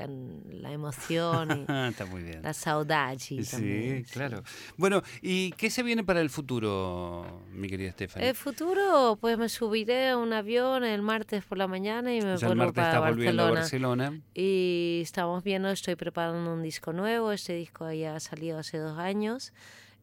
la 0.51 0.71
emoción 0.71 1.51
y 1.61 1.65
Ah, 1.67 1.87
Está 1.89 2.05
muy 2.05 2.23
bien. 2.23 2.41
la 2.41 2.53
saudade 2.53 3.19
Sí, 3.19 3.39
también. 3.49 4.05
sí. 4.05 4.11
claro. 4.13 4.43
Bueno, 4.77 5.01
¿y 5.21 5.51
qué 5.53 5.69
se 5.69 5.83
viene 5.83 6.03
para 6.03 6.21
el 6.21 6.29
futuro, 6.29 7.41
mi 7.51 7.67
querida 7.67 7.91
Stephanie? 7.91 8.29
El 8.29 8.35
futuro, 8.35 9.17
pues 9.19 9.37
me 9.37 9.49
subiré 9.49 10.09
a 10.09 10.17
un 10.17 10.33
avión 10.33 10.83
el 10.83 11.01
martes 11.01 11.43
por 11.45 11.57
la 11.57 11.67
mañana 11.67 12.13
y 12.13 12.19
me 12.21 12.27
Ya 12.27 12.33
el 12.33 12.39
vuelvo 12.39 12.55
martes 12.65 12.83
para 12.83 12.99
volviendo 12.99 13.43
Barcelona. 13.43 14.05
a 14.05 14.09
Barcelona. 14.09 14.21
Y 14.33 14.99
estamos 15.03 15.43
viendo, 15.43 15.69
estoy 15.69 15.95
preparando 15.95 16.53
un 16.53 16.61
disco 16.63 16.93
nuevo. 16.93 17.31
Este 17.31 17.53
disco 17.53 17.91
ya 17.91 18.15
ha 18.15 18.19
salido 18.19 18.57
hace 18.59 18.77
dos 18.77 18.97
años. 18.97 19.53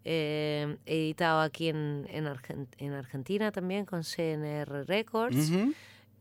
Eh, 0.04 0.76
editado 0.86 1.40
aquí 1.40 1.68
en, 1.68 2.06
en, 2.10 2.26
Argen- 2.26 2.68
en 2.78 2.92
Argentina 2.94 3.52
también 3.52 3.84
con 3.84 4.02
CNR 4.02 4.84
Records. 4.86 5.50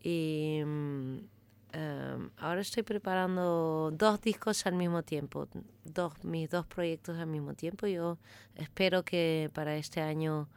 Y 0.01 0.61
mm, 0.65 1.17
em, 1.73 2.29
ahora 2.37 2.61
estoy 2.61 2.83
preparando 2.83 3.91
dos 3.93 4.21
discos 4.21 4.65
al 4.65 4.73
mismo 4.75 5.03
tiempo, 5.03 5.47
dos, 5.85 6.13
mis 6.23 6.49
dos 6.49 6.65
proyectos 6.65 7.17
al 7.17 7.27
mismo 7.27 7.53
tiempo. 7.53 7.87
Yo 7.87 8.17
espero 8.55 9.03
que 9.03 9.49
para 9.53 9.75
este 9.75 10.01
año, 10.01 10.47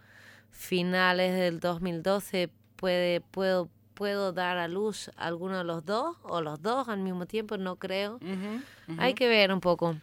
finales 0.50 1.34
del 1.34 1.60
2012, 1.60 2.50
puede, 2.76 3.20
puedo, 3.20 3.68
puedo 3.94 4.32
dar 4.32 4.58
a 4.58 4.68
luz 4.68 5.10
alguno 5.16 5.58
de 5.58 5.64
los 5.64 5.84
dos 5.84 6.16
o 6.22 6.40
los 6.40 6.60
dos 6.62 6.88
al 6.88 7.00
mismo 7.00 7.26
tiempo, 7.26 7.56
no 7.56 7.76
creo. 7.76 8.18
Hay 8.98 9.14
que 9.14 9.28
ver 9.28 9.52
un 9.52 9.60
poco. 9.60 9.96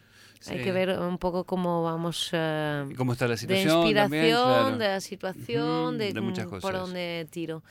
Hay 0.47 0.57
Sí. 0.59 0.63
que 0.63 0.71
ver 0.71 0.97
un 0.99 1.17
poco 1.17 1.43
cómo 1.43 1.83
vamos 1.83 2.29
¿Y 2.33 2.95
¿Cómo 2.95 3.11
está 3.13 3.25
la 3.25 3.31
de 3.31 3.37
situación? 3.37 3.77
inspiración, 3.79 3.95
también? 3.95 4.35
Claro. 4.35 4.77
de 4.77 4.87
la 4.87 4.99
situación, 5.01 5.87
Ujú, 5.95 5.97
de, 5.97 6.13
de 6.13 6.21
muchas 6.21 6.45
mm, 6.45 6.49
cosas. 6.49 6.61
por 6.61 6.79
dónde 6.79 7.27
tiro. 7.29 7.61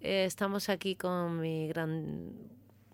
Eh, 0.00 0.24
estamos 0.26 0.68
aquí 0.68 0.94
con 0.96 1.40
mi 1.40 1.66
gran 1.68 2.30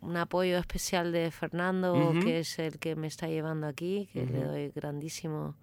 un 0.01 0.17
apoyo 0.17 0.57
especial 0.57 1.13
de 1.13 1.31
Fernando, 1.31 1.93
Ujú. 1.95 2.21
que 2.21 2.39
es 2.41 2.59
el 2.59 2.79
que 2.79 2.97
me 2.97 3.07
está 3.09 3.29
llevando 3.29 3.67
aquí, 3.67 4.09
que 4.15 4.25
le 4.25 4.39
Ujú. 4.41 4.49
doy 4.49 4.71
grandísimo 4.71 5.57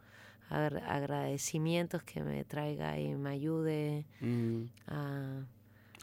agra- 0.51 0.85
agradecimientos 0.87 2.03
que 2.03 2.21
me 2.23 2.43
traiga 2.45 2.99
y 2.99 3.15
me 3.15 3.31
ayude 3.31 4.05
Mm, 4.21 4.65
a, 4.87 5.41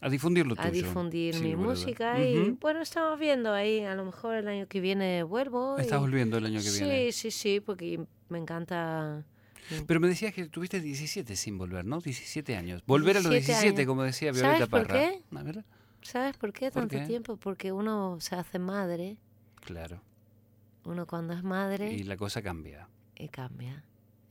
A 0.04 0.10
difundir 0.10 0.46
lo 0.46 0.52
a 0.54 0.56
tuyo. 0.68 0.72
difundir 0.84 1.34
sin 1.34 1.42
mi 1.44 1.52
lugar 1.52 1.64
a 1.64 1.70
dudas. 1.72 1.80
música. 1.84 2.20
Y 2.24 2.50
bueno, 2.60 2.80
estamos 2.82 3.18
viendo 3.18 3.52
ahí, 3.52 3.80
a 3.84 3.94
lo 3.94 4.04
mejor 4.04 4.34
el 4.36 4.46
año 4.48 4.66
que 4.68 4.80
viene 4.80 5.22
vuelvo. 5.22 5.78
Estás 5.78 5.98
y- 5.98 6.00
volviendo 6.00 6.36
el 6.38 6.44
año 6.46 6.58
que 6.60 6.68
sí, 6.68 6.84
viene. 6.84 7.12
sí, 7.12 7.30
sí, 7.30 7.60
porque 7.60 8.04
me 8.28 8.38
encanta 8.38 9.24
Pero 9.86 9.98
me 10.00 10.08
decías 10.08 10.34
que 10.34 10.44
tuviste 10.46 10.80
17 10.80 11.36
sin 11.36 11.56
volver, 11.56 11.86
¿no? 11.86 12.00
17 12.00 12.54
años. 12.56 12.82
Volver 12.86 13.16
a 13.16 13.20
los 13.20 13.30
17 13.30 13.52
17, 13.62 13.80
años. 13.82 13.88
como 13.88 14.02
decía 14.02 14.34
¿Sabes 14.34 14.42
Violeta 14.42 14.66
por 14.66 14.86
Parra. 14.86 15.00
qué? 15.00 15.22
A 15.38 15.42
ver, 15.42 15.64
¿Sabes 16.02 16.36
por 16.36 16.52
qué 16.52 16.70
¿Por 16.70 16.82
tanto 16.82 16.98
qué? 16.98 17.06
tiempo? 17.06 17.36
Porque 17.38 17.72
uno 17.72 18.18
se 18.20 18.34
hace 18.34 18.58
madre, 18.58 19.16
claro. 19.64 20.02
uno 20.84 21.06
cuando 21.06 21.32
es 21.32 21.42
madre 21.42 21.94
Y 21.94 22.02
la 22.02 22.18
cosa 22.18 22.42
cambia. 22.42 22.88
y 23.16 23.28
cambia. 23.28 23.82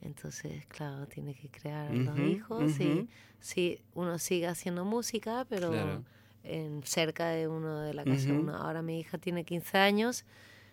Entonces, 0.03 0.65
claro, 0.67 1.07
tiene 1.07 1.33
que 1.33 1.47
crear 1.49 1.89
los 1.95 2.15
Ujú, 2.17 2.27
hijos 2.27 2.79
y 2.79 2.89
ujú. 2.99 3.07
sí, 3.39 3.79
uno 3.95 4.19
sigue 4.19 4.47
haciendo 4.47 4.83
música, 4.85 5.45
pero 5.49 5.71
Claro. 5.71 6.03
en, 6.43 6.83
cerca 6.83 7.29
de 7.29 7.47
uno 7.47 7.79
de 7.79 7.93
la 7.93 8.03
casa. 8.03 8.25
de 8.27 8.31
Ujú. 8.33 8.41
uno. 8.41 8.55
Ahora 8.57 8.81
mi 8.81 8.99
hija 8.99 9.17
tiene 9.17 9.43
15 9.45 9.77
años. 9.77 10.25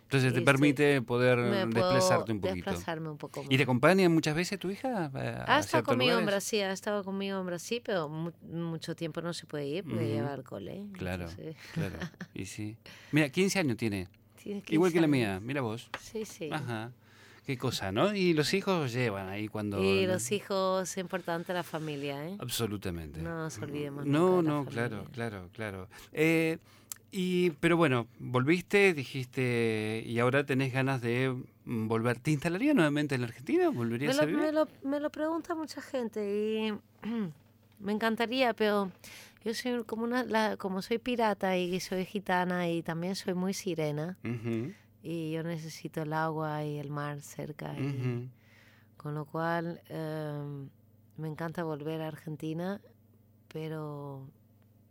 Entonces 0.03 0.35
te 0.35 0.41
y 0.41 0.45
permite 0.45 1.01
poder 1.03 1.39
desplazarte 1.69 2.33
un 2.33 2.41
poquito. 2.41 2.71
desplazarme 2.71 3.09
un 3.11 3.17
poco 3.19 3.45
más. 3.45 3.53
¿Y 3.53 3.57
te 3.57 3.63
acompaña 3.63 4.09
muchas 4.09 4.35
veces 4.35 4.59
tu 4.59 4.69
hija? 4.69 5.05
a- 5.05 5.45
a 5.45 5.57
Ha 5.57 5.61
estado 5.61 5.85
conmigo 5.85 6.19
en? 6.19 6.27
Brasil, 6.27 6.63
ha 6.65 6.73
estado 6.73 7.05
conmigo 7.05 7.39
en 7.39 7.47
Brasil, 7.47 7.81
pero 7.85 8.09
mu- 8.09 8.33
mucho 8.43 8.97
tiempo 8.97 9.21
no 9.23 9.33
se 9.33 9.47
puede 9.47 9.67
ir 9.69 9.85
porque 9.85 10.09
lleva 10.09 10.33
alcohol, 10.35 10.67
¿eh? 10.67 10.85
Claro, 10.95 11.27
Entonces, 11.31 11.57
claro. 11.73 11.97
Y 12.35 12.47
sí. 12.47 12.77
Mira, 13.13 13.29
15 13.29 13.61
años 13.61 13.77
tiene. 13.77 14.09
tiene 14.43 14.65
Igual 14.69 14.91
15 14.91 14.95
que 14.95 15.01
la 15.01 15.05
años. 15.05 15.13
mía. 15.13 15.41
Mira 15.41 15.61
vos. 15.61 15.89
Sí, 16.01 16.25
sí. 16.25 16.49
Ajá. 16.51 16.91
Qué 17.47 17.57
cosa, 17.59 17.91
¿no? 17.91 18.15
Y 18.15 18.33
los 18.35 18.55
hijos 18.55 18.93
llevan 18.93 19.29
ahí 19.29 19.49
cuando... 19.49 19.83
Y 19.83 20.07
los 20.07 20.31
hijos, 20.31 20.89
es 20.91 20.97
importante 20.99 21.53
la 21.53 21.63
familia, 21.63 22.27
¿eh? 22.29 22.37
Absolutamente. 22.39 23.21
No 23.21 23.35
nos 23.37 23.59
olvidemos 23.59 24.07
No, 24.07 24.37
nunca 24.37 24.37
de 24.37 24.43
la 24.43 24.49
no, 24.51 24.65
claro, 24.67 25.05
claro, 25.13 25.49
claro. 25.53 25.89
Eh, 26.13 26.59
y, 27.11 27.51
pero 27.59 27.77
bueno, 27.77 28.07
volviste, 28.21 28.95
dijiste, 28.95 30.03
y 30.07 30.19
ahora 30.21 30.45
tenés 30.47 30.73
ganas 30.73 31.01
de 31.01 31.35
mm, 31.65 31.89
volver. 31.89 32.21
¿Te 32.21 32.31
instalaría 32.31 32.73
nuevamente 32.73 33.17
en 33.17 33.23
la 33.23 33.27
Argentina? 33.27 33.71
Me 33.71 33.77
¿Volverías 33.77 34.17
lo, 34.17 34.23
a 34.23 34.27
vivir? 34.27 34.41
me, 34.43 34.53
lo, 34.53 34.69
me 34.85 35.01
lo 35.01 35.11
pregunta 35.11 35.55
mucha 35.57 35.81
gente 35.83 36.21
y 36.23 36.73
me 37.81 37.93
encantaría, 37.93 38.55
pero 38.55 38.93
yo 39.45 39.55
soy 39.55 39.83
como 39.85 40.05
una, 40.05 40.23
la- 40.23 40.57
como 40.57 40.83
soy 40.83 40.99
pirata 40.99 41.57
y 41.57 41.81
soy 41.81 42.05
gitana 42.05 42.69
y 42.69 42.83
también 42.83 43.17
soy 43.17 43.35
muy 43.35 43.55
sirena 43.55 44.17
Ujú, 44.23 44.73
y 45.03 45.33
yo 45.33 45.43
necesito 45.43 46.03
el 46.03 46.13
agua 46.13 46.65
y 46.65 46.79
el 46.79 46.91
mar 46.91 47.21
cerca 47.21 47.75
y 47.79 48.29
con 48.97 49.15
lo 49.15 49.25
cual 49.25 49.81
em, 49.89 50.69
me 51.17 51.29
encanta 51.29 51.65
volver 51.65 52.03
a 52.03 52.09
Argentina, 52.09 52.81
pero 53.49 54.27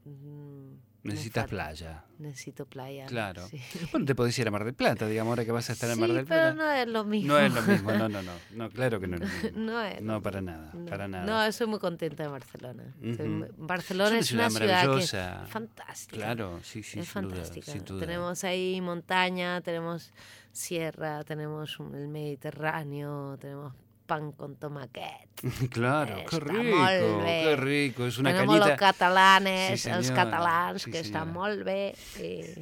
mm, 0.06 0.74
Necesitas 1.04 1.48
playa. 1.48 2.04
Necesito 2.18 2.66
playa. 2.66 3.06
Claro. 3.06 3.48
sí. 3.48 3.62
Bueno, 3.92 4.06
te 4.06 4.16
podés 4.16 4.38
ir 4.38 4.48
a 4.48 4.52
Mar 4.52 4.66
del 4.66 4.74
Plata, 4.74 5.08
digamos, 5.08 5.32
ahora 5.32 5.46
que 5.46 5.52
vas 5.54 5.70
a 5.70 5.74
estar 5.74 5.90
en 5.90 6.00
Mar 6.00 6.10
Sí, 6.10 6.16
del 6.16 6.26
pero 6.26 6.42
Plata. 6.42 6.54
no 6.56 6.72
es 6.72 6.88
lo 6.88 7.04
mismo. 7.06 7.34
No 7.34 7.40
es 7.40 7.54
lo 7.54 7.62
mismo, 7.62 7.92
no, 7.94 8.10
no, 8.10 8.22
no. 8.22 8.32
No, 8.52 8.70
claro 8.70 9.00
que 9.00 9.08
no 9.08 9.16
es 9.16 9.22
lo 9.22 9.28
mismo. 9.28 9.60
No 9.60 9.82
es 9.82 10.02
No, 10.02 10.22
para 10.22 10.42
nada, 10.42 10.72
No. 10.74 10.86
para 10.86 11.08
nada. 11.08 11.26
No, 11.26 11.44
estoy 11.44 11.68
muy 11.68 11.80
contenta 11.80 12.24
de 12.24 12.30
Barcelona. 12.30 12.84
Ujú. 13.02 13.24
muy- 13.26 13.48
Barcelona 13.58 14.20
Es 14.20 14.32
una 14.34 14.48
una 14.48 14.50
ciudad 14.60 14.82
ciudad 15.00 15.40
que 15.42 15.46
es 15.46 15.50
fantástica. 15.52 16.16
Claro, 16.18 16.60
sí, 16.64 16.84
sí, 16.84 17.00
es 17.00 17.08
sin 17.08 17.22
duda, 17.24 17.36
fantástica. 17.36 17.72
sin 17.72 17.86
duda. 17.86 18.00
Tenemos 18.02 18.44
ahí 18.44 18.82
montaña, 18.82 19.62
tenemos 19.62 20.12
sierra, 20.52 21.24
tenemos 21.24 21.78
el 21.94 22.08
Mediterráneo, 22.10 23.38
tenemos 23.40 23.74
pan 24.10 24.32
con 24.34 24.56
tomaquet. 24.58 25.30
Claro, 25.72 26.16
qué 26.30 26.36
Está 26.36 26.40
rico, 26.40 27.22
qué 27.24 27.56
rico. 27.56 28.06
Es 28.08 28.18
una 28.18 28.32
tenemos 28.34 28.60
los 28.60 28.78
catalanes, 28.78 29.80
Sí, 29.82 29.90
los 29.90 30.06
señora, 30.06 30.24
catalans, 30.26 30.82
sí, 30.82 30.92
que 30.92 31.04
molt 31.26 31.64
bé. 31.64 31.96
eh, 32.18 32.56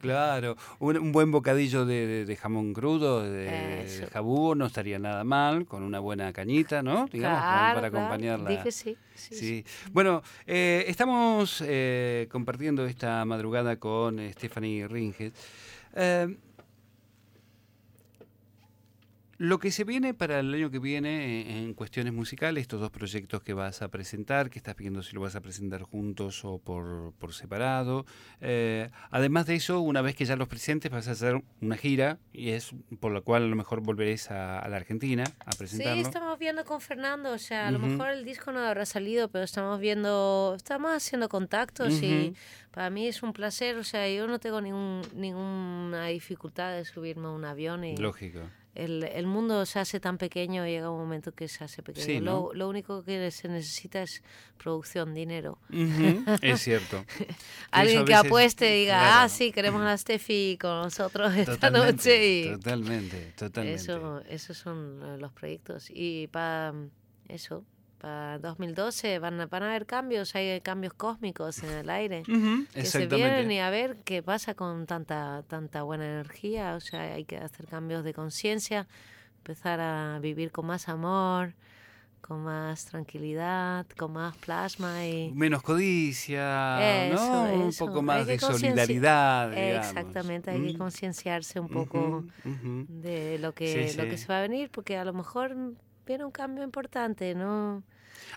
Claro, 0.00 0.56
un, 0.78 0.96
un 0.98 1.12
buen 1.12 1.30
bocadillo 1.30 1.84
de, 1.84 2.06
de- 2.06 2.24
de 2.24 2.36
jamón 2.36 2.72
crudo, 2.72 3.22
de, 3.22 3.44
de 3.44 4.06
jabú, 4.12 4.54
no 4.54 4.66
estaría 4.66 4.98
nada 4.98 5.24
mal, 5.24 5.66
con 5.66 5.82
una 5.82 5.98
buena 6.00 6.32
cañita, 6.32 6.82
¿no? 6.82 7.06
Digamos, 7.12 7.38
claro, 7.40 7.74
para 7.76 7.88
acompañarla. 7.88 8.50
Dije 8.50 8.72
sí. 8.72 8.96
sí, 9.14 9.34
sí. 9.34 9.36
Sí. 9.36 9.64
Bueno, 9.92 10.22
eh, 10.46 10.84
estamos 10.88 11.62
eh, 11.66 12.28
compartiendo 12.30 12.84
esta 12.86 13.24
madrugada 13.24 13.76
con 13.76 14.18
eh, 14.20 14.32
Stephanie 14.32 14.86
Ringes. 14.88 15.32
Eh, 15.94 16.36
lo 19.40 19.58
que 19.60 19.70
se 19.70 19.84
viene 19.84 20.14
para 20.14 20.40
el 20.40 20.52
año 20.52 20.68
que 20.70 20.80
viene 20.80 21.42
eh, 21.42 21.58
en 21.62 21.72
cuestiones 21.74 22.12
musicales, 22.12 22.62
estos 22.62 22.80
dos 22.80 22.90
proyectos 22.90 23.40
que 23.42 23.54
vas 23.54 23.82
a 23.82 23.88
presentar, 23.88 24.50
que 24.50 24.58
estás 24.58 24.74
viendo 24.76 25.00
si 25.02 25.14
lo 25.14 25.20
vas 25.20 25.36
a 25.36 25.40
presentar 25.40 25.82
juntos 25.82 26.44
o 26.44 26.58
por, 26.58 27.12
por 27.18 27.32
separado. 27.32 28.04
Eh, 28.40 28.90
además 29.10 29.46
de 29.46 29.54
eso, 29.54 29.80
una 29.80 30.02
vez 30.02 30.16
que 30.16 30.24
ya 30.24 30.34
los 30.34 30.48
presentes, 30.48 30.90
vas 30.90 31.06
a 31.06 31.12
hacer 31.12 31.40
una 31.60 31.76
gira 31.76 32.18
y 32.32 32.50
es 32.50 32.72
por 32.98 33.12
la 33.12 33.20
cual 33.20 33.44
a 33.44 33.46
lo 33.46 33.54
mejor 33.54 33.80
volveréis 33.80 34.30
a, 34.32 34.58
a 34.58 34.68
la 34.68 34.76
Argentina 34.76 35.22
a 35.46 35.52
Sí, 35.52 35.58
presentarlo. 35.58 36.02
estamos 36.02 36.38
viendo 36.38 36.64
con 36.64 36.80
Fernando, 36.80 37.30
o 37.32 37.38
sea, 37.38 37.68
a 37.68 37.70
lo 37.70 37.78
mejor 37.78 38.10
el 38.10 38.24
disco 38.24 38.50
no 38.50 38.58
habrá 38.58 38.86
salido, 38.86 39.28
pero 39.30 39.44
estamos 39.44 39.78
viendo, 39.78 40.54
estamos 40.56 40.90
haciendo 40.92 41.28
contactos 41.28 42.02
y 42.02 42.34
para 42.72 42.90
mí 42.90 43.06
es 43.06 43.22
un 43.22 43.32
placer, 43.32 43.76
o 43.76 43.84
sea, 43.84 44.08
yo 44.12 44.26
no 44.26 44.40
tengo 44.40 44.60
ningún, 44.60 45.02
ninguna 45.14 46.06
dificultad 46.08 46.72
de 46.76 46.84
subirme 46.84 47.26
a 47.28 47.30
un 47.30 47.44
avión 47.44 47.84
y 47.84 47.96
Lógico. 47.96 48.40
El, 48.78 49.02
el 49.04 49.26
mundo 49.26 49.66
se 49.66 49.80
hace 49.80 49.98
tan 49.98 50.18
pequeño, 50.18 50.64
llega 50.64 50.88
un 50.90 50.98
momento 50.98 51.32
que 51.32 51.48
se 51.48 51.64
hace 51.64 51.82
pequeño. 51.82 52.06
Sí, 52.06 52.20
¿no? 52.20 52.48
lo, 52.52 52.54
lo 52.54 52.68
único 52.68 53.02
que 53.02 53.30
se 53.30 53.48
necesita 53.48 54.02
es 54.02 54.22
producción, 54.56 55.14
dinero. 55.14 55.58
Es 56.42 56.60
cierto. 56.60 57.04
Alguien 57.70 58.04
que 58.04 58.14
apueste 58.14 58.76
y 58.76 58.80
diga, 58.80 58.98
claro. 58.98 59.16
ah, 59.20 59.28
sí, 59.28 59.50
queremos 59.52 59.82
a 59.82 59.96
Steffi 59.98 60.56
con 60.60 60.82
nosotros 60.82 61.34
esta 61.34 61.54
Totalmente, 61.54 61.92
noche. 61.92 62.26
Y 62.26 62.52
totalmente, 62.52 63.32
totalmente. 63.36 63.80
eso, 63.82 64.22
esos 64.28 64.56
son 64.56 65.00
eh, 65.02 65.18
los 65.18 65.32
proyectos. 65.32 65.88
Y 65.90 66.28
para 66.28 66.72
eso, 67.28 67.64
para 67.98 68.38
2012 68.38 69.18
van 69.18 69.40
a, 69.40 69.46
van 69.46 69.62
a 69.64 69.68
haber 69.70 69.86
cambios, 69.86 70.34
hay 70.34 70.60
cambios 70.60 70.94
cósmicos 70.94 71.62
en 71.62 71.70
el 71.70 71.90
aire. 71.90 72.22
Ujú, 72.28 72.66
Que 72.78 72.90
se 72.90 73.06
vienen 73.06 73.50
y 73.50 73.60
exactamente. 73.60 73.60
a 73.60 73.70
ver 73.70 73.96
qué 74.04 74.22
pasa 74.22 74.54
con 74.54 74.86
tanta, 74.86 75.42
tanta 75.48 75.82
buena 75.82 76.04
energía. 76.06 76.74
O 76.76 76.80
sea, 76.80 77.14
hay 77.14 77.24
que 77.24 77.38
hacer 77.38 77.66
cambios 77.66 78.04
de 78.04 78.14
conciencia, 78.14 78.86
empezar 79.38 79.80
a 79.80 80.18
vivir 80.20 80.52
con 80.52 80.66
más 80.66 80.88
amor, 80.88 81.54
con 82.20 82.42
más 82.44 82.84
tranquilidad, 82.86 83.86
con 83.96 84.12
más 84.12 84.36
plasma 84.38 85.06
y... 85.06 85.30
Menos 85.32 85.62
codicia, 85.62 87.04
Eso, 87.04 87.14
¿no? 87.14 87.42
Un 87.66 87.68
eso. 87.68 87.84
poco 87.86 87.98
Hay 88.00 88.04
más 88.06 88.26
que 88.26 88.32
de 88.32 88.38
solidaridad, 88.38 89.50
digamos. 89.50 89.96
Exactamente, 89.96 90.50
hay 90.50 90.60
que 90.60 90.74
Mm, 90.74 90.78
concienciarse 90.78 91.60
un 91.60 91.68
poco 91.68 92.24
ujú. 92.44 92.86
de 92.88 93.38
lo 93.38 93.54
que, 93.54 93.92
Sí, 93.92 93.96
lo 93.96 94.04
que 94.08 94.16
sí. 94.16 94.24
se 94.24 94.28
va 94.32 94.38
a 94.38 94.42
venir, 94.42 94.70
porque 94.70 94.96
a 94.98 95.04
lo 95.04 95.12
mejor 95.12 95.56
viene 96.08 96.24
un 96.24 96.30
cambio 96.32 96.64
importante, 96.64 97.34
¿no? 97.34 97.82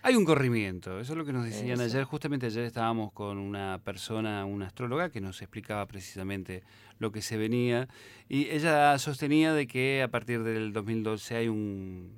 Hay 0.04 0.16
un 0.16 0.26
corrimiento, 0.26 1.00
eso 1.00 1.14
es 1.14 1.18
lo 1.18 1.26
que 1.26 1.34
nos 1.34 1.44
decían 1.46 1.72
Eso. 1.82 1.84
ayer. 1.84 2.04
Justamente 2.04 2.46
ayer 2.46 2.64
estábamos 2.66 3.12
con 3.14 3.38
una 3.38 3.80
persona, 3.84 4.46
una 4.46 4.68
astróloga, 4.68 5.10
que 5.10 5.22
nos 5.22 5.42
explicaba 5.42 5.86
precisamente 5.88 6.64
lo 7.00 7.12
que 7.12 7.22
se 7.22 7.36
venía. 7.38 7.88
Y 8.30 8.48
ella 8.50 8.98
sostenía 9.00 9.54
de 9.54 9.68
que 9.68 10.02
a 10.04 10.08
partir 10.10 10.44
del 10.44 10.72
2012 10.72 11.36
hay 11.36 11.48
un 11.50 12.18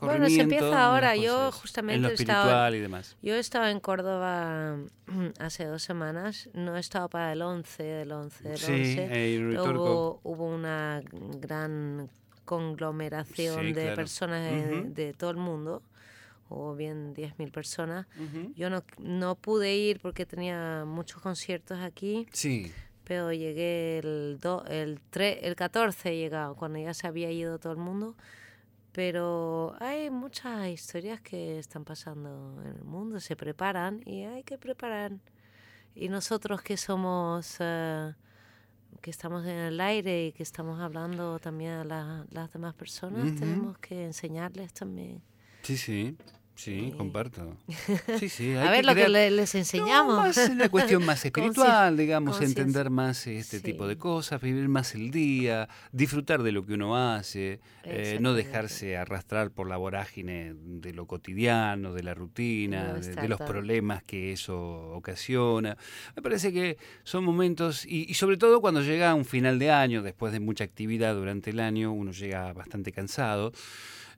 Bueno, 0.00 0.28
se 0.28 0.40
empieza 0.42 0.86
ahora. 0.86 1.16
Yo 1.16 1.50
justamente 1.52 1.96
En 1.96 2.02
lo 2.02 2.08
estaba- 2.08 2.40
espiritual 2.42 2.74
y 2.76 2.80
demás. 2.80 3.16
Yo 3.22 3.34
estaba 3.34 3.70
en 3.70 3.80
Córdoba 3.80 4.76
hace 5.40 5.64
dos 5.64 5.82
semanas, 5.82 6.48
no 6.54 6.76
he 6.76 6.80
estado 6.80 7.08
para 7.08 7.32
el 7.32 7.42
11 7.42 7.82
del 7.82 8.12
11 8.12 8.48
del 8.48 8.58
Sí, 8.58 8.72
11. 8.72 9.04
eh, 9.10 9.46
pero 9.50 9.64
Turco. 9.64 9.82
hubo, 9.82 10.20
hubo 10.22 10.46
una 10.54 11.02
gran 11.40 12.08
conglomeración 12.46 13.66
Sí, 13.66 13.72
de 13.74 13.82
claro. 13.82 13.96
personas 13.96 14.42
de, 14.94 15.12
todo 15.14 15.30
el 15.30 15.36
mundo, 15.36 15.82
hubo 16.48 16.74
bien 16.74 17.12
10.000 17.12 17.50
personas. 17.52 18.06
Yo 18.54 18.70
no, 18.70 18.82
no 18.98 19.34
pude 19.34 19.76
ir 19.76 20.00
porque 20.00 20.24
tenía 20.24 20.84
muchos 20.86 21.20
conciertos 21.20 21.78
aquí, 21.80 22.26
Sí, 22.32 22.72
pero 23.04 23.32
llegué 23.32 23.98
el, 23.98 24.38
do- 24.40 24.64
el, 24.66 24.98
tre- 25.12 25.38
el 25.42 25.54
14, 25.56 26.10
he 26.12 26.16
llegado, 26.16 26.54
cuando 26.56 26.78
ya 26.78 26.94
se 26.94 27.06
había 27.06 27.30
ido 27.30 27.58
todo 27.58 27.72
el 27.74 27.78
mundo. 27.78 28.16
Pero 28.92 29.74
hay 29.78 30.08
muchas 30.08 30.68
historias 30.68 31.20
que 31.20 31.58
están 31.58 31.84
pasando 31.84 32.62
en 32.62 32.68
el 32.76 32.84
mundo, 32.84 33.20
se 33.20 33.36
preparan 33.36 34.00
y 34.06 34.22
hay 34.24 34.42
que 34.42 34.56
preparar. 34.56 35.12
Y 35.94 36.08
nosotros 36.08 36.62
que 36.62 36.76
somos, 36.78 37.56
eh, 37.60 38.14
que 39.00 39.10
estamos 39.10 39.44
en 39.44 39.56
el 39.56 39.80
aire 39.80 40.26
y 40.26 40.32
que 40.32 40.42
estamos 40.42 40.80
hablando 40.80 41.38
también 41.38 41.72
a 41.72 41.84
la- 41.84 42.26
las 42.30 42.52
demás 42.52 42.74
personas, 42.74 43.34
tenemos 43.34 43.78
que 43.78 44.04
enseñarles 44.04 44.72
también. 44.72 45.22
sí, 45.62 45.76
sí. 45.76 46.16
Sí, 46.56 46.92
comparto. 46.96 47.56
Sí, 48.18 48.28
sí. 48.30 48.54
A 48.54 48.70
ver 48.70 48.84
lo 48.86 48.94
que 48.94 49.04
crear- 49.04 49.30
les 49.30 49.54
No, 49.54 49.58
enseñamos. 49.60 50.16
más 50.16 50.48
una 50.48 50.68
cuestión 50.70 51.04
más 51.04 51.22
espiritual, 51.24 51.96
digamos, 51.98 52.40
entender 52.40 52.88
más 52.88 53.26
este 53.26 53.60
tipo 53.60 53.86
de 53.86 53.96
cosas, 53.98 54.40
vivir 54.40 54.66
más 54.68 54.94
el 54.94 55.10
día, 55.10 55.68
disfrutar 55.92 56.42
de 56.42 56.52
lo 56.52 56.64
que 56.64 56.72
uno 56.72 56.96
hace, 56.96 57.60
eh, 57.84 58.16
no 58.22 58.32
dejarse 58.32 58.96
arrastrar 58.96 59.50
por 59.50 59.68
la 59.68 59.76
vorágine 59.76 60.54
de 60.56 60.94
lo 60.94 61.06
cotidiano, 61.06 61.92
de 61.92 62.02
la 62.02 62.14
rutina, 62.14 62.94
No 62.94 63.00
de, 63.00 63.14
de 63.14 63.28
los 63.28 63.38
problemas 63.40 64.02
que 64.02 64.32
eso 64.32 64.58
ocasiona. 64.94 65.76
Me 66.16 66.22
parece 66.22 66.52
que 66.54 66.78
son 67.04 67.22
momentos, 67.22 67.84
y, 67.84 68.10
y 68.10 68.14
sobre 68.14 68.38
todo 68.38 68.62
cuando 68.62 68.80
llega 68.80 69.14
un 69.14 69.26
final 69.26 69.58
de 69.58 69.70
año, 69.70 70.02
después 70.02 70.32
de 70.32 70.40
mucha 70.40 70.64
actividad 70.64 71.14
durante 71.14 71.50
el 71.50 71.60
año, 71.60 71.92
uno 71.92 72.12
llega 72.12 72.50
bastante 72.54 72.92
cansado. 72.92 73.52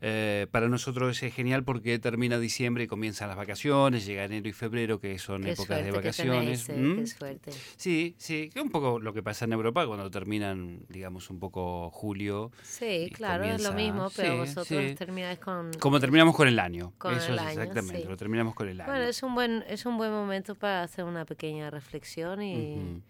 Eh, 0.00 0.46
para 0.52 0.68
nosotros 0.68 1.20
es 1.22 1.34
genial 1.34 1.64
porque 1.64 1.98
termina 1.98 2.38
diciembre 2.38 2.84
y 2.84 2.86
comienzan 2.86 3.26
las 3.28 3.36
vacaciones, 3.36 4.06
llega 4.06 4.24
enero 4.24 4.48
y 4.48 4.52
febrero, 4.52 5.00
que 5.00 5.18
son 5.18 5.42
Qué 5.42 5.50
épocas 5.52 5.78
de 5.84 5.90
suerte 5.90 5.90
que 5.90 5.96
vacaciones. 5.96 6.66
tenéis, 6.66 6.88
¿Mm? 6.88 6.96
qué 7.00 7.06
suerte. 7.06 7.50
Sí, 7.76 8.14
sí, 8.16 8.48
que 8.52 8.60
es 8.60 8.64
un 8.64 8.70
poco 8.70 9.00
lo 9.00 9.12
que 9.12 9.22
pasa 9.24 9.44
en 9.46 9.52
Europa 9.54 9.86
cuando 9.88 10.08
terminan, 10.10 10.84
digamos, 10.88 11.30
un 11.30 11.40
poco 11.40 11.90
julio. 11.90 12.52
Sí, 12.62 13.10
claro, 13.12 13.42
es 13.44 13.60
lo 13.62 13.70
comienza- 13.70 13.74
mismo, 13.74 14.08
pero 14.14 14.32
sí, 14.34 14.38
vosotros 14.54 14.84
sí. 14.90 14.94
termináis 14.94 15.38
con... 15.40 15.72
Como 15.80 15.98
terminamos 15.98 16.36
con 16.36 16.46
el 16.46 16.58
año. 16.60 16.92
Con 16.98 17.14
Eso 17.14 17.32
el 17.32 17.34
es 17.34 17.40
año, 17.40 17.50
exactamente, 17.62 18.02
sí. 18.02 18.08
lo 18.08 18.16
terminamos 18.16 18.54
con 18.54 18.68
el 18.68 18.80
año. 18.80 18.90
Bueno, 18.92 19.04
es 19.06 19.22
un 19.24 19.34
buen 19.34 19.64
es 19.68 19.84
un 19.84 19.96
buen 19.96 20.12
momento 20.12 20.54
para 20.54 20.84
hacer 20.84 21.04
una 21.04 21.24
pequeña 21.24 21.70
reflexión 21.70 22.40
y, 22.40 22.76
Ujú. 22.76 23.02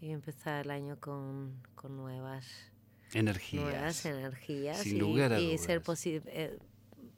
y 0.00 0.10
empezar 0.12 0.64
el 0.64 0.70
año 0.70 0.96
con, 1.00 1.54
con 1.74 1.96
nuevas 1.96 2.46
Energías. 3.18 3.62
nuevas 3.64 4.04
energías 4.06 4.78
sin 4.78 4.96
y, 4.96 5.00
lugar 5.00 5.32
a 5.32 5.40
y 5.40 5.56
ser 5.58 5.82
dudas. 5.82 5.98
posi- 6.00 6.22
eh, 6.26 6.58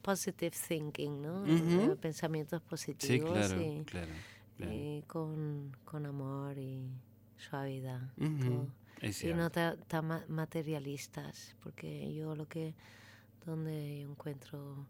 positive 0.02 0.56
thinking, 0.68 1.22
¿no? 1.22 1.44
Eh, 1.46 1.96
Pensamientos 2.00 2.60
Sí, 2.62 2.68
positivos 2.68 3.30
claro, 3.32 3.62
y, 3.62 3.84
claro. 3.84 4.12
claro. 4.56 4.72
y 4.72 5.02
con, 5.06 5.76
con 5.84 6.06
amor 6.06 6.56
y 6.58 6.88
suavidad. 7.36 8.00
Y 8.18 9.32
no 9.34 9.50
ta- 9.50 9.76
tan 9.86 10.06
ma- 10.06 10.24
materialistas, 10.28 11.54
porque 11.62 12.12
yo 12.14 12.34
lo 12.34 12.46
que 12.48 12.74
donde 13.46 14.00
yo 14.00 14.10
encuentro 14.10 14.86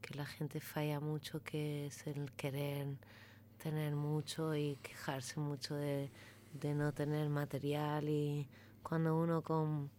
que 0.00 0.14
la 0.14 0.24
gente 0.26 0.60
falla 0.60 0.98
mucho 1.00 1.42
que 1.42 1.86
es 1.86 2.06
el 2.06 2.32
querer 2.32 2.86
tener 3.62 3.94
mucho 3.94 4.54
y 4.56 4.76
quejarse 4.82 5.38
mucho 5.38 5.74
de, 5.74 6.10
de 6.54 6.74
no 6.74 6.92
tener 6.92 7.28
material 7.28 8.08
y 8.08 8.48
cuando 8.82 9.14
uno 9.16 9.42
con 9.42 9.90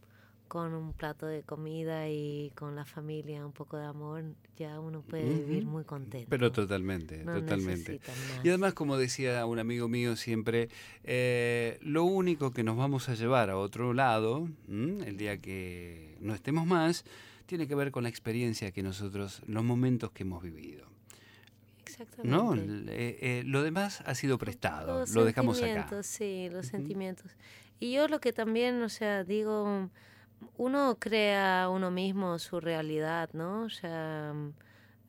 con 0.51 0.73
un 0.73 0.91
plato 0.91 1.27
de 1.27 1.43
comida 1.43 2.09
y 2.09 2.51
con 2.55 2.75
la 2.75 2.83
familia 2.83 3.45
un 3.45 3.53
poco 3.53 3.77
de 3.77 3.85
amor 3.85 4.25
ya 4.57 4.81
uno 4.81 5.01
puede 5.01 5.23
vivir 5.23 5.65
muy 5.65 5.85
contento 5.85 6.27
Pero 6.29 6.51
totalmente, 6.51 7.23
no 7.23 7.35
totalmente. 7.35 8.01
Y 8.43 8.49
además, 8.49 8.73
como 8.73 8.97
decía 8.97 9.45
un 9.45 9.59
amigo 9.59 9.87
mío 9.87 10.17
siempre, 10.17 10.67
eh, 11.05 11.79
lo 11.81 12.03
único 12.03 12.51
que 12.51 12.65
nos 12.65 12.75
vamos 12.75 13.07
a 13.07 13.15
llevar 13.15 13.49
a 13.49 13.55
otro 13.55 13.93
lado, 13.93 14.49
¿m? 14.67 15.01
el 15.07 15.15
día 15.15 15.37
que 15.37 16.17
no 16.19 16.35
estemos 16.35 16.65
más, 16.65 17.05
tiene 17.45 17.65
que 17.65 17.75
ver 17.75 17.91
con 17.91 18.03
la 18.03 18.09
experiencia 18.09 18.73
que 18.73 18.83
nosotros, 18.83 19.41
los 19.47 19.63
momentos 19.63 20.11
que 20.11 20.23
hemos 20.23 20.43
vivido. 20.43 20.85
exactamente. 21.85 22.29
¿no? 22.29 22.55
Eh, 22.91 23.17
eh, 23.21 23.43
lo 23.45 23.63
demás 23.63 24.03
ha 24.05 24.15
sido 24.15 24.37
prestado, 24.37 24.99
Los 24.99 25.15
lo 25.15 25.23
dejamos 25.23 25.59
acá. 25.59 25.67
sentimientos, 25.67 26.07
Sí, 26.07 26.49
los 26.51 26.65
sentimientos. 26.65 27.31
Y 27.79 27.93
yo 27.93 28.09
lo 28.09 28.19
que 28.19 28.33
también, 28.33 28.81
o 28.81 28.89
sea, 28.89 29.23
digo, 29.23 29.89
uno 30.57 30.97
crea 30.99 31.69
uno 31.69 31.91
mismo 31.91 32.37
su 32.39 32.59
realidad, 32.59 33.29
¿no? 33.33 33.63
O 33.63 33.69
sea, 33.69 34.33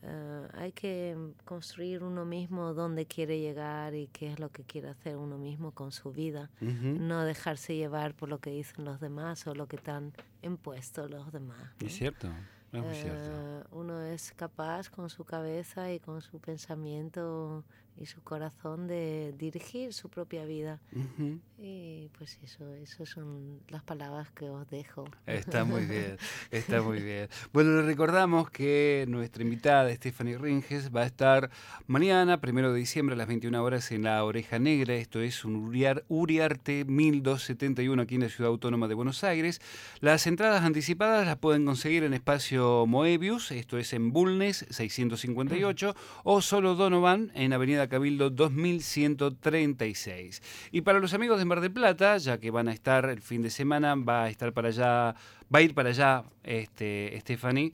eh, 0.03 0.49
hay 0.55 0.73
que 0.73 1.17
construir 1.45 2.03
uno 2.03 2.25
mismo 2.25 2.75
dónde 2.75 3.07
quiere 3.07 3.39
llegar 3.39 3.95
y 3.95 4.09
qué 4.09 4.33
es 4.33 4.41
lo 4.41 4.51
que 4.51 4.65
quiere 4.65 4.89
hacer 4.89 5.17
uno 5.17 5.39
mismo 5.39 5.71
con 5.71 5.93
su 5.93 6.11
vida. 6.11 6.51
Ujú. 6.61 6.99
No 6.99 7.25
dejarse 7.25 7.77
llevar 7.77 8.15
por 8.15 8.29
lo 8.29 8.41
que 8.41 8.51
dicen 8.51 8.85
los 8.85 8.99
demás 9.01 9.47
o 9.47 9.55
lo 9.55 9.69
que 9.69 9.77
están 9.77 10.13
impuestos 10.43 11.09
los 11.09 11.31
demás. 11.33 11.59
¿no? 11.81 11.87
Es 11.87 11.95
cierto, 11.95 12.29
es 12.73 12.83
muy 12.83 12.95
cierto. 12.95 13.31
Eh, 13.31 13.65
uno 13.71 14.03
es 14.03 14.33
capaz 14.33 14.91
con 14.91 15.09
su 15.09 15.25
cabeza 15.25 15.93
y 15.93 16.01
con 16.01 16.21
su 16.21 16.41
pensamiento 16.41 17.65
y 18.01 18.07
su 18.07 18.21
corazón 18.23 18.87
de 18.89 19.35
dirigir 19.39 19.93
su 19.93 20.09
propia 20.09 20.45
vida. 20.45 20.81
Ujú. 20.95 21.39
Y 21.59 22.09
pues 22.19 22.39
eso, 22.43 22.75
esas 22.75 23.09
son 23.09 23.61
las 23.69 23.83
palabras 23.85 24.31
que 24.33 24.49
os 24.51 24.69
dejo. 24.69 25.05
Está 25.27 25.65
muy 25.65 25.85
bien, 25.87 26.17
está 26.51 26.83
muy 26.83 27.01
bien. 27.01 27.29
Bueno, 27.53 27.77
le 27.77 27.83
recordamos 27.83 28.51
que 28.51 29.05
nuestra 29.09 29.43
invitada, 29.45 29.95
Stephanie 29.95 30.39
Ringes, 30.39 30.91
va 30.95 31.03
a 31.03 31.07
estar 31.07 31.51
mañana, 31.87 32.41
primero 32.41 32.73
de 32.73 32.79
diciembre, 32.81 33.15
a 33.15 33.17
las 33.19 33.29
21 33.29 33.63
horas 33.63 33.93
en 33.93 34.03
La 34.03 34.25
Oreja 34.25 34.59
Negra. 34.59 34.95
Esto 34.95 35.21
es 35.21 35.45
un 35.45 35.55
Uriar- 35.71 36.05
Uriarte 36.09 36.85
1271 36.85 38.03
aquí 38.03 38.17
en 38.17 38.23
la 38.23 38.29
Ciudad 38.29 38.51
Autónoma 38.51 38.89
de 38.89 38.95
Buenos 38.95 39.23
Aires. 39.23 39.61
Las 40.01 40.27
entradas 40.27 40.63
anticipadas 40.65 41.27
las 41.27 41.37
pueden 41.37 41.65
conseguir 41.65 42.03
en 42.05 42.15
espacio 42.15 42.87
Moebius, 42.87 43.53
esto 43.53 43.79
es 43.79 43.93
en 43.93 44.13
Bulnes 44.13 44.67
658, 44.71 45.95
o 46.25 46.41
solo 46.41 46.75
Donovan 46.75 47.31
en 47.35 47.53
Avenida 47.53 47.82
Cabildo 47.89 48.31
2136. 48.31 50.43
Y 50.71 50.83
para 50.83 51.01
los 51.01 51.15
amigos 51.15 51.39
de 51.39 51.45
Mar 51.45 51.61
del 51.61 51.73
Plata, 51.73 52.17
ya 52.19 52.39
que 52.39 52.51
van 52.51 52.69
a 52.69 52.73
estar 52.73 53.11
el 53.11 53.23
fin 53.23 53.43
de 53.43 53.51
semana, 53.51 53.95
va 53.95 54.25
a 54.25 54.31
estar 54.31 54.53
para 54.53 54.69
allá, 54.69 55.15
va 55.55 55.59
a 55.59 55.63
ir 55.63 55.75
para 55.75 55.91
allá 55.91 56.25
este, 56.43 57.17
Stephanie. 57.21 57.73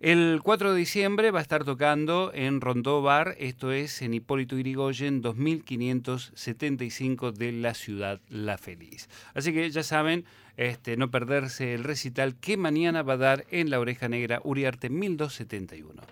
El 0.00 0.40
4 0.42 0.72
de 0.72 0.78
diciembre 0.78 1.30
va 1.30 1.38
a 1.38 1.42
estar 1.42 1.64
tocando 1.64 2.30
en 2.34 2.60
Rondó 2.60 3.00
Bar, 3.00 3.34
esto 3.38 3.72
es 3.72 4.02
en 4.02 4.12
Hipólito 4.12 4.58
Irigoyen 4.58 5.22
2575 5.22 7.32
de 7.32 7.52
la 7.52 7.72
ciudad 7.72 8.20
La 8.28 8.58
Feliz. 8.58 9.08
Así 9.32 9.54
que 9.54 9.70
ya 9.70 9.82
saben, 9.82 10.26
este, 10.56 10.96
no 10.96 11.10
perderse 11.10 11.74
el 11.74 11.84
recital 11.84 12.36
que 12.36 12.56
mañana 12.56 13.02
va 13.02 13.14
a 13.14 13.18
dar 13.18 13.44
en 13.50 13.70
La 13.70 13.80
Oreja 13.80 14.08
Negra 14.08 14.40
Uriarte 14.44 14.88
1271. 14.90 16.02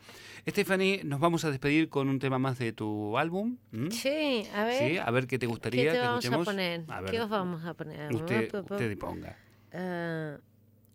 Stephanie, 0.46 1.02
nos 1.04 1.20
vamos 1.20 1.44
a 1.46 1.50
despedir 1.50 1.88
con 1.88 2.08
un 2.08 2.18
tema 2.18 2.38
más 2.38 2.58
de 2.58 2.72
tu 2.72 3.16
álbum. 3.16 3.56
Sí, 3.90 4.46
a 4.54 4.64
ver. 4.64 4.90
Sí, 4.90 4.98
a 4.98 5.10
ver 5.10 5.26
qué 5.26 5.38
te 5.38 5.46
gustaría 5.46 5.84
¿Qué 5.84 5.88
te 5.88 5.94
que 5.94 6.00
vamos 6.00 6.14
a 6.16 6.18
escuchemos. 6.18 6.44
poner? 6.44 6.84
A 6.88 7.00
ver, 7.00 7.10
¿Qué 7.10 7.20
os 7.22 7.30
vamos 7.30 7.64
a 7.64 7.72
poner? 7.72 8.14
Usted, 8.14 8.54
usted 8.54 8.88
disponga. 8.90 9.38
Ah, 9.72 10.36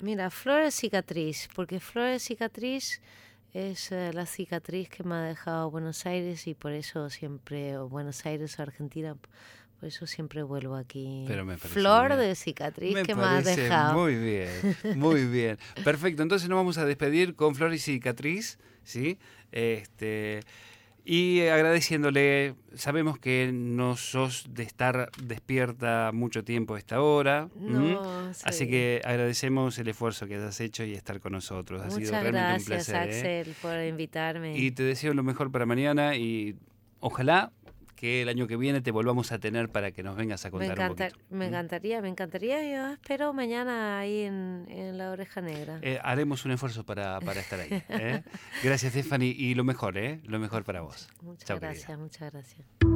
mira, 0.02 0.30
Flores 0.30 0.76
Cicatriz, 0.76 1.50
porque 1.56 1.80
Flores 1.80 2.24
Cicatriz 2.24 3.02
es 3.54 3.91
eh, 3.91 4.12
la 4.14 4.28
cicatriz 4.28 4.88
que 4.89 5.04
me 5.04 5.16
ha 5.16 5.22
dejado 5.24 5.72
Buenos 5.72 6.06
Aires 6.06 6.45
y 6.45 6.54
por 6.54 6.72
eso 6.72 7.10
siempre, 7.10 7.76
o 7.80 7.89
Buenos 7.89 8.24
Aires 8.28 8.60
o 8.60 8.62
Argentina, 8.62 9.16
por 9.80 9.88
eso 9.88 10.06
siempre 10.06 10.44
vuelvo 10.44 10.76
aquí. 10.76 11.24
Pero 11.28 11.46
me 11.46 11.58
parece 11.58 11.80
Flor 11.80 12.08
bien. 12.10 12.20
de 12.20 12.36
cicatriz 12.36 12.94
Me 12.94 13.04
que 13.04 13.16
me 13.16 13.24
has 13.24 13.46
dejado. 13.46 13.98
Muy 13.98 14.16
bien, 14.16 14.50
muy 14.96 15.26
bien. 15.26 15.58
Perfecto, 15.84 16.22
entonces 16.22 16.50
nos 16.50 16.58
vamos 16.58 16.78
a 16.78 16.86
despedir 16.86 17.36
con 17.36 17.56
Flores 17.56 17.88
y 17.88 17.94
Cicatriz, 17.94 18.60
¿sí? 18.84 19.18
Este, 19.52 20.42
y 21.06 21.42
agradeciéndole, 21.48 22.56
sabemos 22.76 23.18
que 23.18 23.52
no 23.54 23.96
sos 23.96 24.46
de 24.50 24.64
estar 24.64 25.10
despierta 25.24 26.12
mucho 26.14 26.44
tiempo 26.44 26.76
a 26.76 26.78
esta 26.78 27.02
hora. 27.02 27.50
Así 28.44 28.66
sí. 28.66 28.68
que 28.68 29.02
agradecemos 29.04 29.80
el 29.80 29.88
esfuerzo 29.88 30.28
que 30.28 30.36
has 30.36 30.60
hecho 30.60 30.84
y 30.84 30.94
estar 30.94 31.20
con 31.20 31.32
nosotros. 31.32 31.82
Ha 31.82 31.90
sido 31.90 32.12
Muchas 32.12 32.22
realmente 32.22 32.64
un 32.64 32.66
gracias, 32.68 32.90
placer. 32.90 33.10
¿eh? 33.10 33.40
Axel, 33.40 33.56
por 33.62 33.80
invitarme. 33.82 34.58
Y 34.58 34.72
te 34.72 34.84
deseo 34.84 35.14
lo 35.14 35.24
mejor 35.24 35.52
para 35.52 35.66
mañana 35.66 36.16
y 36.16 36.56
ojalá 37.00 37.54
que 38.00 38.22
el 38.22 38.30
año 38.30 38.47
que 38.47 38.56
viene 38.56 38.80
te 38.80 38.91
volvamos 38.91 39.34
a 39.34 39.39
tener 39.39 39.68
para 39.68 39.91
que 39.91 40.04
nos 40.04 40.16
vengas 40.16 40.45
a 40.45 40.47
me, 40.47 40.52
contar 40.52 40.72
encanta- 40.78 41.04
un 41.08 41.12
poquito. 41.12 41.36
me 41.36 41.47
encantaría, 41.47 42.02
me 42.02 42.08
encantaría. 42.08 42.64
Yo 42.64 42.93
espero 42.93 43.34
mañana 43.34 44.00
ahí 44.00 44.22
en, 44.22 44.66
en 44.70 44.97
la 44.97 45.12
oreja 45.12 45.41
negra. 45.41 45.80
Eh, 45.82 46.00
haremos 46.02 46.45
un 46.45 46.52
esfuerzo 46.52 46.86
para, 46.86 47.20
para 47.20 47.41
estar 47.41 47.60
ahí. 47.60 47.68
¿eh? 47.89 48.24
Gracias, 48.64 48.93
Stephanie, 48.93 49.36
y 49.38 49.54
lo 49.54 49.66
mejor, 49.66 49.97
¿eh? 49.97 50.22
Lo 50.24 50.39
mejor 50.39 50.64
para 50.64 50.80
vos. 50.80 51.10
Muchas 51.22 51.45
querida. 51.50 51.68
gracias, 51.72 52.00
muchas 52.00 52.32
gracias. 52.32 52.89